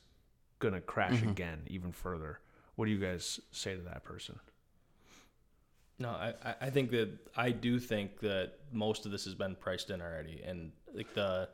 going 0.59 0.75
to 0.75 0.81
crash 0.81 1.21
again 1.23 1.61
even 1.67 1.91
further. 1.91 2.39
What 2.75 2.85
do 2.85 2.91
you 2.91 2.99
guys 2.99 3.39
say 3.51 3.75
to 3.75 3.81
that 3.83 4.03
person? 4.03 4.39
No, 5.97 6.09
I, 6.09 6.33
I- 6.43 6.55
I 6.61 6.69
think 6.69 6.91
that 6.91 7.09
I 7.35 7.51
do 7.51 7.79
think 7.79 8.19
that 8.19 8.53
most 8.71 9.05
of 9.05 9.11
this 9.11 9.25
has 9.25 9.35
been 9.35 9.55
priced 9.55 9.89
in 9.89 10.01
already, 10.01 10.41
and 10.45 10.71
like 10.93 11.13
the 11.13 11.49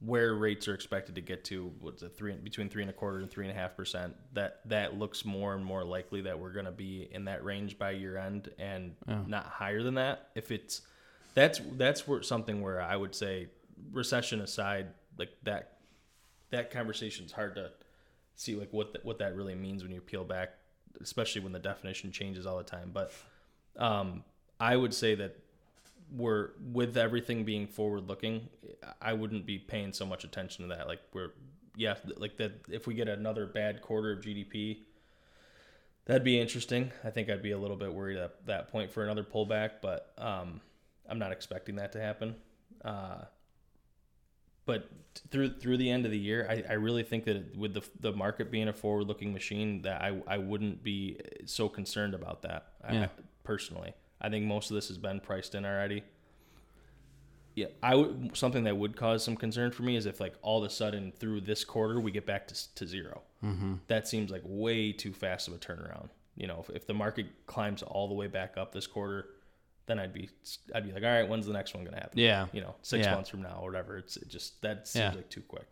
where 0.00 0.34
rates 0.34 0.66
are 0.66 0.74
expected 0.74 1.14
to 1.14 1.20
get 1.20 1.44
to 1.44 1.70
what's 1.80 2.02
it 2.02 2.16
three 2.16 2.32
between 2.32 2.68
three 2.70 2.82
and 2.82 2.90
a 2.90 2.94
quarter 2.94 3.18
and 3.18 3.30
three 3.30 3.46
and 3.46 3.56
a 3.56 3.60
half 3.60 3.76
percent. 3.76 4.14
That 4.32 4.60
that 4.66 4.98
looks 4.98 5.24
more 5.24 5.54
and 5.54 5.64
more 5.64 5.84
likely 5.84 6.22
that 6.22 6.38
we're 6.38 6.52
going 6.52 6.66
to 6.66 6.72
be 6.72 7.08
in 7.12 7.26
that 7.26 7.44
range 7.44 7.78
by 7.78 7.92
year 7.92 8.16
end, 8.16 8.50
and 8.58 8.94
not 9.28 9.44
higher 9.46 9.82
than 9.82 9.94
that. 9.94 10.30
If 10.34 10.50
it's 10.50 10.82
that's 11.34 11.60
that's 11.72 12.08
where 12.08 12.22
something 12.22 12.62
where 12.62 12.80
I 12.80 12.96
would 12.96 13.14
say 13.14 13.48
recession 13.92 14.40
aside, 14.40 14.88
like 15.18 15.30
that 15.42 15.78
that 16.50 16.70
conversation's 16.70 17.32
hard 17.32 17.54
to 17.56 17.70
see 18.36 18.56
like 18.56 18.72
what 18.72 18.94
th- 18.94 19.04
what 19.04 19.18
that 19.18 19.36
really 19.36 19.54
means 19.54 19.82
when 19.82 19.92
you 19.92 20.00
peel 20.00 20.24
back, 20.24 20.54
especially 21.00 21.42
when 21.42 21.52
the 21.52 21.58
definition 21.58 22.10
changes 22.10 22.46
all 22.46 22.56
the 22.56 22.64
time. 22.64 22.90
But 22.92 23.12
um, 23.76 24.24
I 24.58 24.76
would 24.76 24.94
say 24.94 25.14
that 25.16 25.36
we're 26.14 26.50
with 26.72 26.96
everything 26.96 27.44
being 27.44 27.66
forward 27.66 28.08
looking, 28.08 28.48
I 29.00 29.12
wouldn't 29.12 29.46
be 29.46 29.58
paying 29.58 29.92
so 29.92 30.04
much 30.06 30.24
attention 30.24 30.68
to 30.68 30.76
that. 30.76 30.88
Like 30.88 31.00
we're 31.12 31.32
yeah, 31.76 31.94
like 32.16 32.36
that 32.38 32.52
if 32.68 32.86
we 32.86 32.94
get 32.94 33.08
another 33.08 33.46
bad 33.46 33.80
quarter 33.80 34.12
of 34.12 34.20
GDP, 34.20 34.78
that'd 36.06 36.24
be 36.24 36.38
interesting. 36.38 36.92
I 37.04 37.10
think 37.10 37.30
I'd 37.30 37.42
be 37.42 37.52
a 37.52 37.58
little 37.58 37.76
bit 37.76 37.92
worried 37.92 38.18
at 38.18 38.46
that 38.46 38.68
point 38.68 38.90
for 38.90 39.04
another 39.04 39.22
pullback, 39.24 39.74
but 39.80 40.12
um, 40.18 40.60
I'm 41.08 41.18
not 41.18 41.32
expecting 41.32 41.76
that 41.76 41.92
to 41.92 42.00
happen. 42.00 42.36
Uh, 42.84 43.24
but 44.66 44.88
through 45.30 45.58
through 45.58 45.76
the 45.78 45.90
end 45.90 46.04
of 46.04 46.10
the 46.10 46.18
year, 46.18 46.46
I, 46.48 46.62
I 46.68 46.72
really 46.74 47.02
think 47.02 47.24
that 47.24 47.56
with 47.56 47.74
the 47.74 47.82
the 48.00 48.12
market 48.12 48.50
being 48.50 48.68
a 48.68 48.72
forward 48.72 49.06
looking 49.06 49.32
machine, 49.32 49.82
that 49.82 50.02
I 50.02 50.20
I 50.26 50.38
wouldn't 50.38 50.82
be 50.82 51.18
so 51.46 51.68
concerned 51.68 52.14
about 52.14 52.42
that. 52.42 52.66
Yeah. 52.90 53.04
I, 53.04 53.08
personally, 53.42 53.94
I 54.20 54.28
think 54.28 54.44
most 54.46 54.70
of 54.70 54.74
this 54.74 54.88
has 54.88 54.98
been 54.98 55.20
priced 55.20 55.54
in 55.54 55.64
already. 55.64 56.02
Yeah, 57.54 57.66
I 57.82 57.94
would 57.96 58.36
something 58.36 58.64
that 58.64 58.76
would 58.76 58.96
cause 58.96 59.24
some 59.24 59.36
concern 59.36 59.72
for 59.72 59.82
me 59.82 59.96
is 59.96 60.06
if 60.06 60.20
like 60.20 60.34
all 60.40 60.62
of 60.62 60.70
a 60.70 60.72
sudden 60.72 61.12
through 61.18 61.42
this 61.42 61.64
quarter 61.64 62.00
we 62.00 62.10
get 62.10 62.24
back 62.24 62.46
to 62.48 62.74
to 62.76 62.86
0 62.86 63.22
mm-hmm. 63.44 63.74
That 63.88 64.06
seems 64.06 64.30
like 64.30 64.42
way 64.44 64.92
too 64.92 65.12
fast 65.12 65.48
of 65.48 65.54
a 65.54 65.58
turnaround. 65.58 66.10
You 66.36 66.46
know, 66.46 66.64
if, 66.66 66.74
if 66.74 66.86
the 66.86 66.94
market 66.94 67.26
climbs 67.46 67.82
all 67.82 68.08
the 68.08 68.14
way 68.14 68.28
back 68.28 68.56
up 68.56 68.72
this 68.72 68.86
quarter, 68.86 69.30
then 69.86 69.98
I'd 69.98 70.12
be 70.12 70.30
I'd 70.74 70.84
be 70.86 70.92
like, 70.92 71.02
all 71.02 71.10
right, 71.10 71.28
when's 71.28 71.46
the 71.46 71.52
next 71.52 71.74
one 71.74 71.84
gonna 71.84 71.96
happen? 71.96 72.18
Yeah. 72.18 72.46
you 72.52 72.60
know, 72.60 72.76
six 72.82 73.04
Yeah. 73.04 73.14
months 73.16 73.28
from 73.28 73.42
now 73.42 73.58
or 73.60 73.66
whatever. 73.66 73.98
It's 73.98 74.16
it 74.16 74.28
just 74.28 74.62
that 74.62 74.86
seems 74.86 75.02
Yeah. 75.12 75.16
like 75.16 75.28
too 75.28 75.42
quick. 75.42 75.68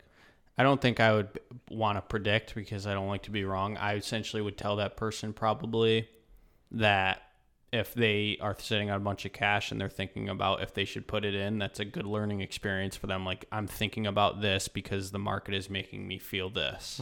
I 0.57 0.63
don't 0.63 0.81
think 0.81 0.99
I 0.99 1.13
would 1.13 1.39
want 1.71 1.97
to 1.97 2.01
predict 2.01 2.53
because 2.53 2.85
I 2.85 2.93
don't 2.93 3.07
like 3.07 3.23
to 3.23 3.31
be 3.31 3.45
wrong. 3.45 3.77
I 3.77 3.95
essentially 3.95 4.41
would 4.41 4.57
tell 4.57 4.75
that 4.75 4.97
person 4.97 5.31
probably 5.31 6.09
that 6.71 7.21
if 7.71 7.93
they 7.93 8.37
are 8.41 8.55
sitting 8.57 8.89
on 8.89 8.97
a 8.97 8.99
bunch 8.99 9.25
of 9.25 9.33
cash 9.33 9.71
and 9.71 9.79
they're 9.79 9.89
thinking 9.89 10.27
about 10.29 10.61
if 10.63 10.73
they 10.73 10.85
should 10.85 11.07
put 11.07 11.23
it 11.23 11.35
in, 11.35 11.59
that's 11.59 11.79
a 11.79 11.85
good 11.85 12.05
learning 12.05 12.41
experience 12.41 12.95
for 12.95 13.07
them. 13.07 13.25
Like, 13.25 13.45
I'm 13.51 13.67
thinking 13.67 14.07
about 14.07 14.41
this 14.41 14.67
because 14.67 15.11
the 15.11 15.19
market 15.19 15.53
is 15.53 15.69
making 15.69 16.07
me 16.07 16.17
feel 16.17 16.49
this. 16.49 17.01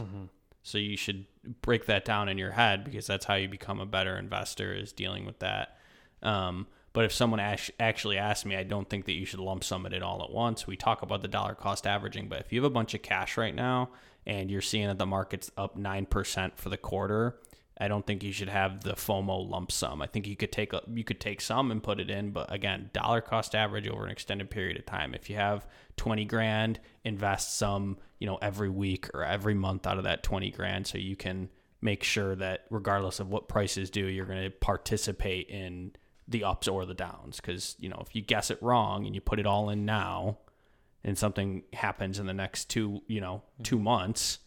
So 0.62 0.76
you 0.76 0.96
should 0.98 1.24
break 1.62 1.86
that 1.86 2.04
down 2.04 2.28
in 2.28 2.36
your 2.36 2.50
head 2.50 2.84
because 2.84 3.06
that's 3.06 3.24
how 3.24 3.34
you 3.36 3.48
become 3.48 3.80
a 3.80 3.86
better 3.86 4.18
investor 4.18 4.74
is 4.74 4.92
dealing 4.92 5.24
with 5.24 5.38
that. 5.38 5.78
Um, 6.22 6.66
but 6.92 7.04
if 7.06 7.12
someone 7.12 7.40
ash- 7.40 7.70
actually 7.80 8.18
asked 8.18 8.44
me, 8.44 8.56
I 8.56 8.64
don't 8.64 8.88
think 8.90 9.06
that 9.06 9.12
you 9.12 9.24
should 9.24 9.40
lump 9.40 9.64
sum 9.64 9.86
it 9.86 10.02
all 10.02 10.22
at 10.22 10.30
once. 10.30 10.66
We 10.66 10.76
talk 10.76 11.00
about 11.00 11.22
the 11.22 11.28
dollar 11.28 11.54
cost 11.54 11.86
averaging, 11.86 12.28
but 12.28 12.40
if 12.40 12.52
you 12.52 12.60
have 12.60 12.70
a 12.70 12.74
bunch 12.74 12.92
of 12.92 13.00
cash 13.00 13.38
right 13.38 13.54
now 13.54 13.90
and 14.26 14.50
you're 14.50 14.60
seeing 14.60 14.88
that 14.88 14.98
the 14.98 15.06
market's 15.06 15.50
up 15.56 15.78
9% 15.78 16.56
for 16.56 16.68
the 16.68 16.76
quarter, 16.76 17.38
I 17.80 17.86
don't 17.86 18.04
think 18.04 18.24
you 18.24 18.32
should 18.32 18.48
have 18.48 18.82
the 18.82 18.94
FOMO 18.94 19.48
lump 19.48 19.70
sum. 19.70 20.02
I 20.02 20.06
think 20.06 20.26
you 20.26 20.36
could 20.36 20.50
take 20.50 20.72
a, 20.72 20.82
you 20.92 21.04
could 21.04 21.20
take 21.20 21.40
some 21.40 21.70
and 21.70 21.82
put 21.82 22.00
it 22.00 22.10
in, 22.10 22.32
but 22.32 22.52
again, 22.52 22.90
dollar 22.92 23.20
cost 23.20 23.54
average 23.54 23.88
over 23.88 24.04
an 24.04 24.10
extended 24.10 24.50
period 24.50 24.76
of 24.76 24.84
time. 24.84 25.14
If 25.14 25.30
you 25.30 25.36
have 25.36 25.66
20 25.96 26.24
grand, 26.24 26.80
invest 27.04 27.56
some, 27.56 27.98
you 28.18 28.26
know, 28.26 28.36
every 28.42 28.68
week 28.68 29.08
or 29.14 29.24
every 29.24 29.54
month 29.54 29.86
out 29.86 29.96
of 29.96 30.04
that 30.04 30.24
20 30.24 30.50
grand 30.50 30.86
so 30.88 30.98
you 30.98 31.14
can 31.14 31.50
make 31.80 32.02
sure 32.02 32.34
that 32.34 32.64
regardless 32.70 33.20
of 33.20 33.28
what 33.28 33.46
prices 33.46 33.90
do, 33.90 34.06
you're 34.06 34.26
going 34.26 34.42
to 34.42 34.50
participate 34.50 35.48
in 35.48 35.92
the 36.26 36.42
ups 36.44 36.68
or 36.68 36.84
the 36.84 36.94
downs 36.94 37.40
cuz 37.40 37.76
you 37.78 37.88
know, 37.88 38.02
if 38.04 38.14
you 38.14 38.20
guess 38.20 38.50
it 38.50 38.60
wrong 38.60 39.06
and 39.06 39.14
you 39.14 39.20
put 39.20 39.38
it 39.38 39.46
all 39.46 39.70
in 39.70 39.86
now 39.86 40.36
and 41.04 41.16
something 41.16 41.62
happens 41.72 42.18
in 42.18 42.26
the 42.26 42.34
next 42.34 42.68
2, 42.70 43.02
you 43.06 43.20
know, 43.20 43.42
2 43.62 43.78
months, 43.78 44.40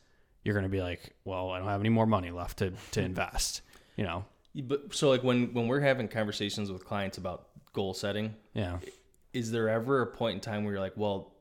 you're 0.43 0.53
going 0.53 0.63
to 0.63 0.69
be 0.69 0.81
like, 0.81 1.13
well, 1.23 1.51
I 1.51 1.59
don't 1.59 1.67
have 1.67 1.79
any 1.79 1.89
more 1.89 2.05
money 2.05 2.31
left 2.31 2.59
to 2.59 2.71
to 2.91 3.01
invest, 3.11 3.61
you 3.95 4.03
know. 4.03 4.25
But 4.55 4.93
so 4.93 5.09
like 5.09 5.23
when 5.23 5.53
when 5.53 5.67
we're 5.67 5.79
having 5.81 6.07
conversations 6.07 6.71
with 6.71 6.85
clients 6.85 7.17
about 7.17 7.47
goal 7.73 7.93
setting, 7.93 8.35
Yeah. 8.53 8.79
is 9.33 9.51
there 9.51 9.69
ever 9.69 10.01
a 10.01 10.07
point 10.07 10.35
in 10.35 10.41
time 10.41 10.63
where 10.63 10.73
you're 10.73 10.81
like, 10.81 10.97
well, 10.97 11.33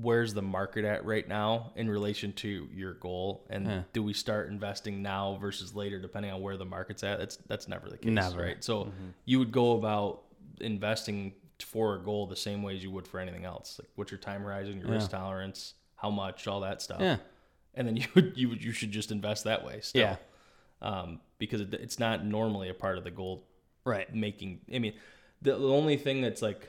where's 0.00 0.32
the 0.34 0.42
market 0.42 0.84
at 0.84 1.04
right 1.04 1.26
now 1.26 1.72
in 1.76 1.88
relation 1.88 2.32
to 2.32 2.68
your 2.72 2.94
goal, 2.94 3.46
and 3.50 3.66
Yeah. 3.66 3.82
do 3.92 4.02
we 4.02 4.12
start 4.12 4.48
investing 4.48 5.02
now 5.02 5.36
versus 5.40 5.74
later, 5.74 5.98
depending 5.98 6.32
on 6.32 6.40
where 6.40 6.56
the 6.56 6.64
market's 6.64 7.02
at? 7.02 7.18
That's 7.18 7.36
that's 7.46 7.68
never 7.68 7.88
the 7.88 7.98
case, 7.98 8.10
Never. 8.10 8.42
right? 8.42 8.62
So 8.62 8.84
mm-hmm. 8.84 9.08
you 9.24 9.38
would 9.38 9.52
go 9.52 9.72
about 9.78 10.22
investing 10.60 11.32
for 11.60 11.94
a 11.94 11.98
goal 11.98 12.26
the 12.26 12.36
same 12.36 12.62
way 12.62 12.74
as 12.74 12.82
you 12.82 12.90
would 12.90 13.06
for 13.06 13.20
anything 13.20 13.44
else. 13.44 13.78
Like 13.78 13.88
what's 13.94 14.10
your 14.10 14.18
time 14.18 14.42
horizon, 14.42 14.80
your 14.80 14.90
risk 14.90 15.10
tolerance, 15.10 15.74
how 15.96 16.10
much, 16.10 16.46
all 16.48 16.60
that 16.60 16.82
stuff. 16.82 17.00
Yeah. 17.00 17.16
And 17.74 17.86
then 17.88 17.96
you 17.96 18.06
would 18.14 18.32
you 18.36 18.48
would- 18.50 18.62
you 18.64 18.72
should 18.72 18.90
just 18.92 19.10
invest 19.10 19.44
that 19.44 19.64
way. 19.64 19.80
Still. 19.80 20.02
Yeah. 20.02 20.16
Um, 20.80 21.20
because 21.38 21.60
it, 21.60 21.72
it's 21.74 21.98
not 21.98 22.24
normally 22.24 22.68
a 22.68 22.74
part 22.74 22.98
of 22.98 23.04
the 23.04 23.10
goal 23.10 23.44
Right. 23.84 24.12
making. 24.14 24.60
I 24.74 24.78
mean, 24.78 24.94
the, 25.40 25.52
the 25.56 25.68
only 25.68 25.96
thing 25.96 26.20
that's 26.22 26.40
like, 26.42 26.68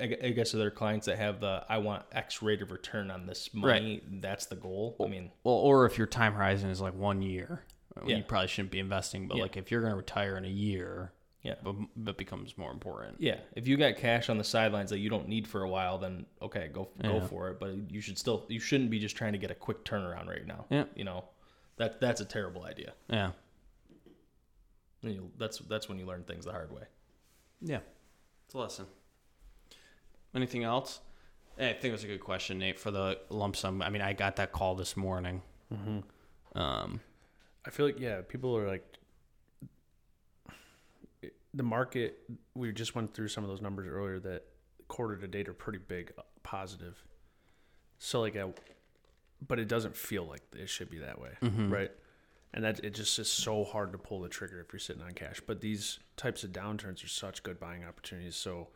I, 0.00 0.04
I 0.22 0.28
guess, 0.30 0.52
there 0.52 0.66
are 0.66 0.70
clients 0.70 1.06
that 1.06 1.18
have 1.18 1.40
the 1.40 1.64
I 1.68 1.78
want 1.78 2.04
X 2.12 2.40
rate 2.42 2.62
of 2.62 2.70
return 2.72 3.10
on 3.10 3.26
this 3.26 3.52
money. 3.54 4.02
That's 4.20 4.46
the 4.46 4.56
goal. 4.56 4.96
I 5.02 5.08
mean, 5.08 5.30
Well, 5.44 5.54
or 5.56 5.84
if 5.86 5.98
your 5.98 6.06
time 6.06 6.34
horizon 6.34 6.70
is 6.70 6.80
like 6.80 6.94
one 6.94 7.20
year, 7.22 7.64
Yeah. 8.06 8.16
you 8.16 8.22
probably 8.22 8.48
shouldn't 8.48 8.70
be 8.72 8.78
investing. 8.80 9.28
But 9.28 9.36
Yeah. 9.38 9.42
like 9.44 9.56
if 9.58 9.70
you're 9.70 9.80
going 9.82 9.92
to 9.92 9.96
retire 9.96 10.36
in 10.38 10.44
a 10.44 10.48
year, 10.48 11.12
Yeah. 11.44 11.54
but 11.62 11.76
that 12.04 12.16
becomes 12.16 12.56
more 12.58 12.72
important. 12.72 13.20
yeah, 13.20 13.36
if 13.54 13.68
you 13.68 13.76
got 13.76 13.96
cash 13.96 14.28
on 14.30 14.38
the 14.38 14.44
sidelines 14.44 14.90
that 14.90 14.98
you 14.98 15.08
don't 15.10 15.28
need 15.28 15.46
for 15.46 15.62
a 15.62 15.68
while, 15.68 15.98
then 15.98 16.24
okay, 16.42 16.68
go 16.72 16.88
go 17.02 17.16
Yeah. 17.18 17.26
for 17.26 17.50
it. 17.50 17.60
But 17.60 17.90
you 17.90 18.00
should 18.00 18.18
still 18.18 18.46
you 18.48 18.58
shouldn't 18.58 18.90
be 18.90 18.98
just 18.98 19.14
trying 19.16 19.32
to 19.34 19.38
get 19.38 19.50
a 19.50 19.54
quick 19.54 19.84
turnaround 19.84 20.26
right 20.26 20.46
now. 20.46 20.64
Yeah. 20.70 20.84
You 20.96 21.04
know, 21.04 21.24
that 21.76 22.00
that's 22.00 22.20
a 22.20 22.24
terrible 22.24 22.64
idea. 22.64 22.94
Yeah. 23.08 23.32
And 25.02 25.12
you, 25.14 25.30
that's 25.38 25.58
that's 25.58 25.88
when 25.88 25.98
you 25.98 26.06
learn 26.06 26.24
things 26.24 26.46
the 26.46 26.52
hard 26.52 26.72
way. 26.72 26.84
Yeah. 27.60 27.80
It's 28.46 28.54
a 28.54 28.58
lesson. 28.58 28.86
Anything 30.34 30.64
else? 30.64 31.00
I 31.58 31.72
think 31.72 31.84
it 31.84 31.92
was 31.92 32.04
a 32.04 32.08
good 32.08 32.20
question, 32.20 32.58
Nate, 32.58 32.78
for 32.80 32.90
the 32.90 33.18
lump 33.28 33.54
sum. 33.54 33.80
I 33.82 33.88
mean, 33.90 34.02
I 34.02 34.12
got 34.12 34.36
that 34.36 34.50
call 34.50 34.74
this 34.74 34.96
morning. 34.96 35.42
Hmm. 35.72 35.98
Um, 36.56 37.00
I 37.64 37.70
feel 37.70 37.86
like 37.86 38.00
yeah, 38.00 38.22
people 38.26 38.56
are 38.56 38.66
like 38.66 38.84
the 41.54 41.62
market. 41.62 42.18
We 42.54 42.72
just 42.72 42.94
went 42.94 43.14
through 43.14 43.28
some 43.28 43.44
of 43.44 43.48
those 43.48 43.62
numbers 43.62 43.88
earlier 43.88 44.18
that 44.20 44.42
quarter 44.88 45.16
to 45.16 45.26
date 45.26 45.48
are 45.48 45.54
pretty 45.54 45.78
big 45.78 46.12
uh, 46.18 46.22
positive. 46.42 47.02
So 47.98 48.20
like, 48.20 48.36
I, 48.36 48.52
but 49.46 49.58
it 49.58 49.68
doesn't 49.68 49.96
feel 49.96 50.24
like 50.24 50.42
it 50.54 50.68
should 50.68 50.90
be 50.90 50.98
that 50.98 51.20
way, 51.20 51.30
right? 51.70 51.90
And 52.52 52.64
that 52.64 52.80
it 52.84 52.94
just 52.94 53.18
is 53.18 53.30
so 53.30 53.64
hard 53.64 53.92
to 53.92 53.98
pull 53.98 54.20
the 54.20 54.28
trigger 54.28 54.60
if 54.60 54.72
you're 54.72 54.80
sitting 54.80 55.02
on 55.02 55.12
cash. 55.12 55.40
But 55.46 55.60
these 55.60 55.98
types 56.16 56.44
of 56.44 56.52
downturns 56.52 57.04
are 57.04 57.08
such 57.08 57.42
good 57.42 57.58
buying 57.58 57.84
opportunities. 57.84 58.36
So. 58.36 58.68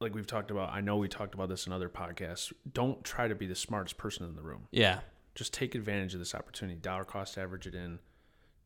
Like 0.00 0.16
we've 0.16 0.26
talked 0.26 0.50
about, 0.50 0.72
I 0.72 0.80
know 0.80 0.96
we 0.96 1.06
talked 1.06 1.32
about 1.32 1.48
this 1.48 1.68
in 1.68 1.72
other 1.72 1.88
podcasts. 1.88 2.52
Don't 2.72 3.04
try 3.04 3.28
to 3.28 3.36
be 3.36 3.46
the 3.46 3.54
smartest 3.54 3.98
person 3.98 4.26
in 4.26 4.34
the 4.34 4.42
room 4.42 4.66
yeah. 4.72 4.98
just 5.36 5.52
take 5.54 5.76
advantage 5.76 6.12
of 6.12 6.18
this 6.18 6.34
opportunity. 6.34 6.76
Dollar 6.76 7.04
cost 7.04 7.38
average 7.38 7.68
it 7.68 7.76
in. 7.76 8.00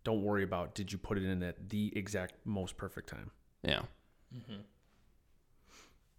Don't 0.06 0.22
worry 0.22 0.44
about 0.44 0.76
did 0.76 0.92
you 0.92 0.98
put 0.98 1.18
it 1.18 1.24
in 1.24 1.42
at 1.42 1.68
the 1.68 1.92
exact 1.98 2.34
most 2.44 2.76
perfect 2.76 3.08
time. 3.08 3.32
Yeah. 3.64 3.80
Mm-hmm. 4.32 4.60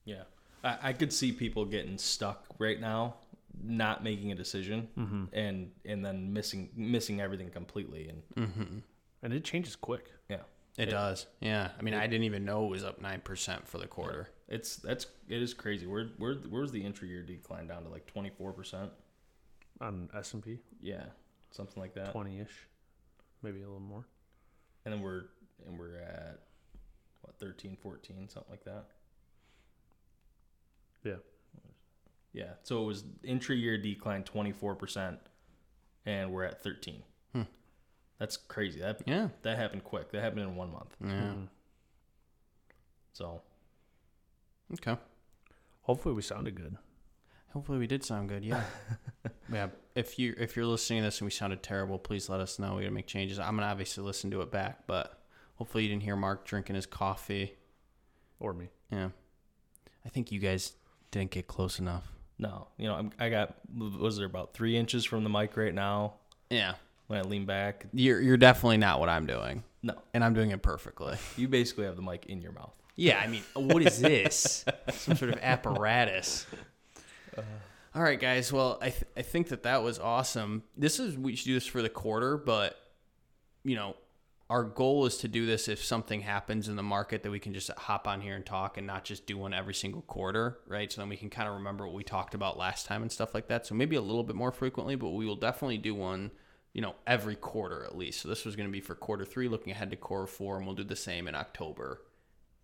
Yeah, 0.03 0.23
I, 0.61 0.77
I 0.83 0.93
could 0.93 1.13
see 1.13 1.31
people 1.31 1.63
getting 1.63 1.97
stuck 1.97 2.45
right 2.59 2.81
now, 2.81 3.15
not 3.63 4.03
making 4.03 4.33
a 4.33 4.35
decision, 4.35 4.89
mm-hmm. 4.97 5.23
and 5.31 5.71
and 5.85 6.03
then 6.03 6.33
missing 6.33 6.69
missing 6.75 7.21
everything 7.21 7.49
completely. 7.49 8.09
And 8.09 8.49
mm-hmm. 8.49 8.77
And 9.23 9.33
it 9.33 9.45
changes 9.45 9.77
quick. 9.77 10.11
yeah, 10.29 10.41
It 10.77 10.87
does. 10.87 11.27
Yeah. 11.39 11.69
I 11.79 11.81
mean, 11.81 11.93
I 11.93 12.07
didn't 12.07 12.25
even 12.25 12.43
know 12.45 12.65
it 12.65 12.69
was 12.69 12.83
up 12.83 13.01
9% 13.01 13.65
for 13.65 13.77
the 13.77 13.87
quarter. 13.87 14.29
it's 14.49 14.75
that's 14.75 15.07
it 15.29 15.41
is 15.41 15.53
crazy. 15.53 15.87
Where 15.87 16.09
where 16.17 16.35
where's 16.49 16.71
the 16.73 16.83
intra-year 16.85 17.23
decline 17.23 17.67
down 17.67 17.83
to 17.83 17.89
like 17.89 18.05
twenty 18.05 18.31
four 18.37 18.51
percent? 18.51 18.91
On 19.79 20.09
S 20.13 20.33
and 20.33 20.43
P, 20.43 20.59
Yeah, 20.81 21.05
something 21.51 21.81
like 21.81 21.93
that. 21.95 22.11
twenty 22.11 22.39
ish, 22.39 22.67
maybe 23.41 23.61
a 23.61 23.65
little 23.65 23.79
more. 23.79 24.05
And 24.85 24.93
then 24.93 25.01
we're 25.01 25.23
and 25.65 25.77
we're 25.77 25.97
at 25.99 26.39
what 27.21 27.37
13, 27.39 27.75
14, 27.81 28.29
something 28.29 28.49
like 28.51 28.63
that. 28.65 28.85
Yeah, 31.03 31.15
Yeah. 32.33 32.53
So 32.63 32.83
it 32.83 32.85
was 32.85 33.03
intra-year 33.23 33.77
decline 33.77 34.23
twenty 34.23 34.51
four 34.51 34.75
percent, 34.75 35.19
and 36.05 36.31
we're 36.31 36.43
at 36.43 36.61
thirteen. 36.61 37.03
Hmm. 37.33 37.43
That's 38.19 38.35
crazy. 38.37 38.79
That 38.81 39.01
Yeah. 39.07 39.29
that 39.43 39.57
happened 39.57 39.83
quick. 39.83 40.11
That 40.11 40.21
happened 40.21 40.41
in 40.41 40.55
one 40.55 40.71
month. 40.71 40.95
Yeah. 41.01 41.33
Hmm. 41.33 41.43
So 43.13 43.41
Okay. 44.73 44.97
hopefully 45.81 46.13
we 46.13 46.21
sounded 46.21 46.55
good. 46.55 46.77
Hopefully 47.53 47.77
we 47.77 47.87
did 47.87 48.03
sound 48.03 48.27
good. 48.29 48.43
Yeah. 48.43 48.63
yeah. 49.51 49.69
If 49.97 50.19
you 50.19 50.35
if 50.37 50.55
you're 50.55 50.65
listening 50.65 50.99
to 51.01 51.05
this 51.07 51.19
and 51.19 51.25
we 51.25 51.31
sounded 51.31 51.63
terrible, 51.63 51.97
please 51.97 52.29
let 52.29 52.39
us 52.39 52.59
know. 52.59 52.75
We 52.75 52.83
gotta 52.83 52.93
make 52.93 53.07
changes. 53.07 53.39
I'm 53.39 53.55
gonna 53.55 53.67
obviously 53.67 54.03
listen 54.03 54.29
to 54.31 54.41
it 54.41 54.51
back, 54.51 54.85
but 54.85 55.19
hopefully 55.55 55.83
you 55.83 55.89
didn't 55.89 56.03
hear 56.03 56.15
Mark 56.15 56.45
drinking 56.45 56.75
his 56.75 56.85
coffee. 56.85 57.55
Or 58.39 58.53
me. 58.53 58.69
Yeah. 58.91 59.09
I 60.05 60.09
think 60.09 60.31
you 60.31 60.39
guys 60.39 60.73
didn't 61.09 61.31
get 61.31 61.47
close 61.47 61.79
enough. 61.79 62.07
no, 62.37 62.67
you 62.77 62.87
know 62.87 62.93
I'm, 62.95 63.11
I 63.19 63.29
got 63.29 63.55
was 63.75 64.17
there 64.17 64.27
about 64.27 64.53
three 64.53 64.77
inches 64.77 65.03
from 65.03 65.23
the 65.23 65.29
mic 65.31 65.57
right 65.57 65.73
now 65.73 66.13
Yeah. 66.51 66.73
when 67.07 67.17
I 67.17 67.23
lean 67.23 67.45
back. 67.45 67.87
You're 67.91 68.21
you're 68.21 68.37
definitely 68.37 68.77
not 68.77 68.99
what 68.99 69.09
I'm 69.09 69.25
doing. 69.25 69.63
No, 69.81 69.95
And 70.13 70.23
I'm 70.23 70.33
doing 70.35 70.51
it 70.51 70.61
perfectly. 70.61 71.17
you 71.37 71.47
basically 71.47 71.85
have 71.85 71.95
the 71.95 72.01
mic 72.03 72.27
in 72.27 72.41
your 72.41 72.51
mouth. 72.51 72.73
Yeah, 72.95 73.19
I 73.19 73.27
mean, 73.27 73.41
what 73.55 73.81
is 73.83 73.99
this? 73.99 74.65
Some 74.93 75.15
sort 75.15 75.31
of 75.33 75.39
apparatus. 75.41 76.45
Uh, 77.37 77.41
All 77.97 78.03
right, 78.03 78.19
guys. 78.19 78.53
Well, 78.53 78.77
I 78.79 78.91
th- 78.91 79.05
I 79.17 79.23
think 79.23 79.47
that 79.47 79.63
that 79.63 79.81
was 79.81 79.97
awesome. 79.97 80.61
This 80.77 80.99
is 80.99 81.17
we 81.17 81.35
should 81.35 81.47
do 81.47 81.55
this 81.55 81.65
for 81.65 81.81
the 81.81 81.89
quarter, 81.89 82.37
but 82.37 82.77
you 83.63 83.75
know, 83.75 83.95
our 84.51 84.63
goal 84.65 85.07
is 85.07 85.17
to 85.17 85.27
do 85.27 85.47
this 85.47 85.67
if 85.67 85.83
something 85.83 86.21
happens 86.21 86.67
in 86.67 86.75
the 86.75 86.83
market 86.83 87.23
that 87.23 87.31
we 87.31 87.39
can 87.39 87.55
just 87.55 87.71
hop 87.71 88.07
on 88.07 88.21
here 88.21 88.35
and 88.35 88.45
talk 88.45 88.77
and 88.77 88.85
not 88.85 89.03
just 89.03 89.25
do 89.25 89.35
one 89.35 89.51
every 89.51 89.73
single 89.73 90.03
quarter, 90.03 90.59
right? 90.67 90.91
So 90.91 91.01
then 91.01 91.09
we 91.09 91.17
can 91.17 91.31
kind 91.31 91.49
of 91.49 91.55
remember 91.55 91.87
what 91.87 91.95
we 91.95 92.03
talked 92.03 92.35
about 92.35 92.55
last 92.55 92.85
time 92.85 93.01
and 93.01 93.11
stuff 93.11 93.33
like 93.33 93.47
that. 93.47 93.65
So 93.65 93.73
maybe 93.73 93.95
a 93.95 94.01
little 94.01 94.23
bit 94.23 94.35
more 94.35 94.51
frequently, 94.51 94.93
but 94.93 95.09
we 95.09 95.25
will 95.25 95.35
definitely 95.35 95.79
do 95.79 95.95
one, 95.95 96.29
you 96.73 96.83
know, 96.83 96.93
every 97.07 97.35
quarter 97.35 97.83
at 97.83 97.97
least. 97.97 98.21
So 98.21 98.29
this 98.29 98.45
was 98.45 98.55
going 98.55 98.69
to 98.69 98.71
be 98.71 98.79
for 98.79 98.93
quarter 98.93 99.25
three, 99.25 99.47
looking 99.47 99.71
ahead 99.71 99.89
to 99.89 99.95
quarter 99.95 100.27
four, 100.27 100.57
and 100.57 100.67
we'll 100.67 100.75
do 100.75 100.83
the 100.83 100.95
same 100.95 101.27
in 101.27 101.33
October. 101.33 102.03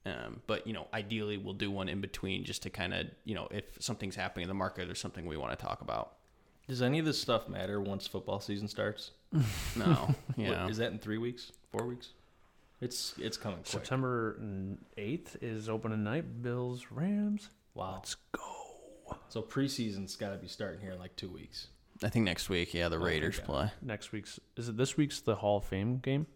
Um, 0.06 0.42
but 0.48 0.68
you 0.68 0.74
know, 0.74 0.88
ideally, 0.94 1.38
we'll 1.38 1.54
do 1.54 1.72
one 1.72 1.88
in 1.88 2.02
between 2.02 2.44
just 2.44 2.64
to 2.64 2.70
kind 2.70 2.94
of, 2.94 3.08
you 3.24 3.36
know, 3.36 3.48
if 3.52 3.64
something's 3.80 4.16
happening 4.16 4.44
in 4.44 4.50
the 4.50 4.54
market 4.54 4.90
or 4.90 4.96
something 4.96 5.26
we 5.26 5.38
want 5.38 5.58
to 5.58 5.66
talk 5.66 5.82
about. 5.82 6.14
Does 6.68 6.82
any 6.82 7.00
of 7.00 7.06
this 7.06 7.20
stuff 7.20 7.48
matter 7.50 7.80
once 7.82 8.08
football 8.08 8.40
season 8.40 8.68
starts? 8.68 9.12
No, 9.76 10.14
you 10.38 10.48
What- 10.50 10.58
know, 10.58 10.68
Is 10.68 10.78
that 10.78 10.92
in 10.92 11.00
three 11.00 11.18
weeks? 11.18 11.52
Four 11.72 11.88
weeks? 11.88 12.10
It's 12.82 13.14
it's 13.18 13.38
coming 13.38 13.58
quick. 13.60 13.68
September 13.68 14.38
eighth 14.98 15.38
is 15.42 15.70
opening 15.70 16.04
night. 16.04 16.42
Bills 16.44 16.88
Rams. 16.92 17.50
Wow. 17.74 17.94
Let's 17.96 18.16
go. 18.34 19.18
So 19.30 19.42
preseason's 19.42 20.16
got 20.18 20.32
to 20.32 20.38
be 20.38 20.48
starting 20.48 20.82
here 20.82 20.92
in 20.92 21.00
like 21.00 21.16
two 21.16 21.30
weeks. 21.30 21.68
I 22.04 22.10
think 22.10 22.26
next 22.26 22.50
week, 22.50 22.74
yeah, 22.74 22.90
the 22.90 23.00
Raiders 23.00 23.38
okay. 23.38 23.46
play. 23.46 23.72
Next 23.82 24.12
week's 24.12 24.38
is 24.58 24.68
it 24.68 24.76
this 24.76 24.98
week's 24.98 25.22
the 25.22 25.36
Hall 25.36 25.58
of 25.58 25.64
Fame 25.66 25.98
game? 26.00 26.28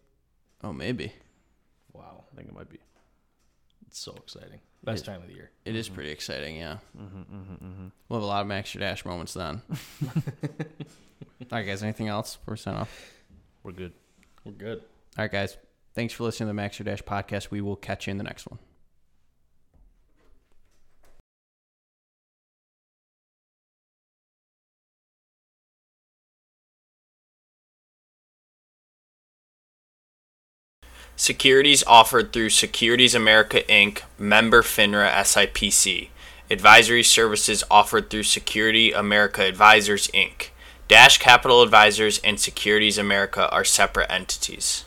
Oh, 0.64 0.72
maybe 0.72 1.12
Wow, 1.92 2.24
I 2.32 2.36
think 2.36 2.48
it 2.48 2.54
might 2.54 2.70
be. 2.70 2.78
It's 3.88 3.98
so 3.98 4.12
exciting. 4.12 4.60
Best 4.84 5.04
time 5.04 5.22
of 5.22 5.28
the 5.28 5.34
year. 5.34 5.50
it 5.64 5.74
is 5.74 5.86
mm-hmm. 5.86 5.96
pretty 5.96 6.10
exciting. 6.10 6.56
Yeah, 6.56 6.76
mm-hmm, 6.96 7.20
mm-hmm, 7.20 7.88
we'll 8.08 8.20
have 8.20 8.24
a 8.24 8.26
lot 8.26 8.42
of 8.42 8.46
Max 8.46 8.74
your 8.74 8.80
Dash 8.80 9.04
moments 9.04 9.34
then. 9.34 9.60
All 10.02 10.08
right, 11.50 11.66
guys. 11.66 11.82
Anything 11.82 12.08
else 12.08 12.36
before 12.36 12.52
we 12.52 12.58
sign 12.58 12.76
off? 12.76 13.12
We're 13.62 13.72
good. 13.72 13.92
We're 14.44 14.52
good. 14.52 14.78
All 15.16 15.24
right, 15.24 15.32
guys. 15.32 15.56
Thanks 15.94 16.14
for 16.14 16.22
listening 16.24 16.46
to 16.46 16.50
the 16.50 16.54
Max 16.54 16.78
your 16.78 16.84
Dash 16.84 17.02
podcast. 17.02 17.50
We 17.50 17.60
will 17.60 17.76
catch 17.76 18.06
you 18.06 18.12
in 18.12 18.18
the 18.18 18.24
next 18.24 18.46
one. 18.46 18.60
Securities 31.20 31.82
offered 31.82 32.32
through 32.32 32.48
Securities 32.48 33.12
America 33.12 33.62
Inc., 33.68 34.02
member 34.20 34.62
FINRA 34.62 35.10
SIPC. 35.10 36.10
Advisory 36.48 37.02
services 37.02 37.64
offered 37.68 38.08
through 38.08 38.22
Security 38.22 38.92
America 38.92 39.42
Advisors 39.42 40.06
Inc. 40.14 40.50
Dash 40.86 41.18
Capital 41.18 41.60
Advisors 41.62 42.20
and 42.20 42.38
Securities 42.38 42.98
America 42.98 43.50
are 43.50 43.64
separate 43.64 44.08
entities. 44.08 44.84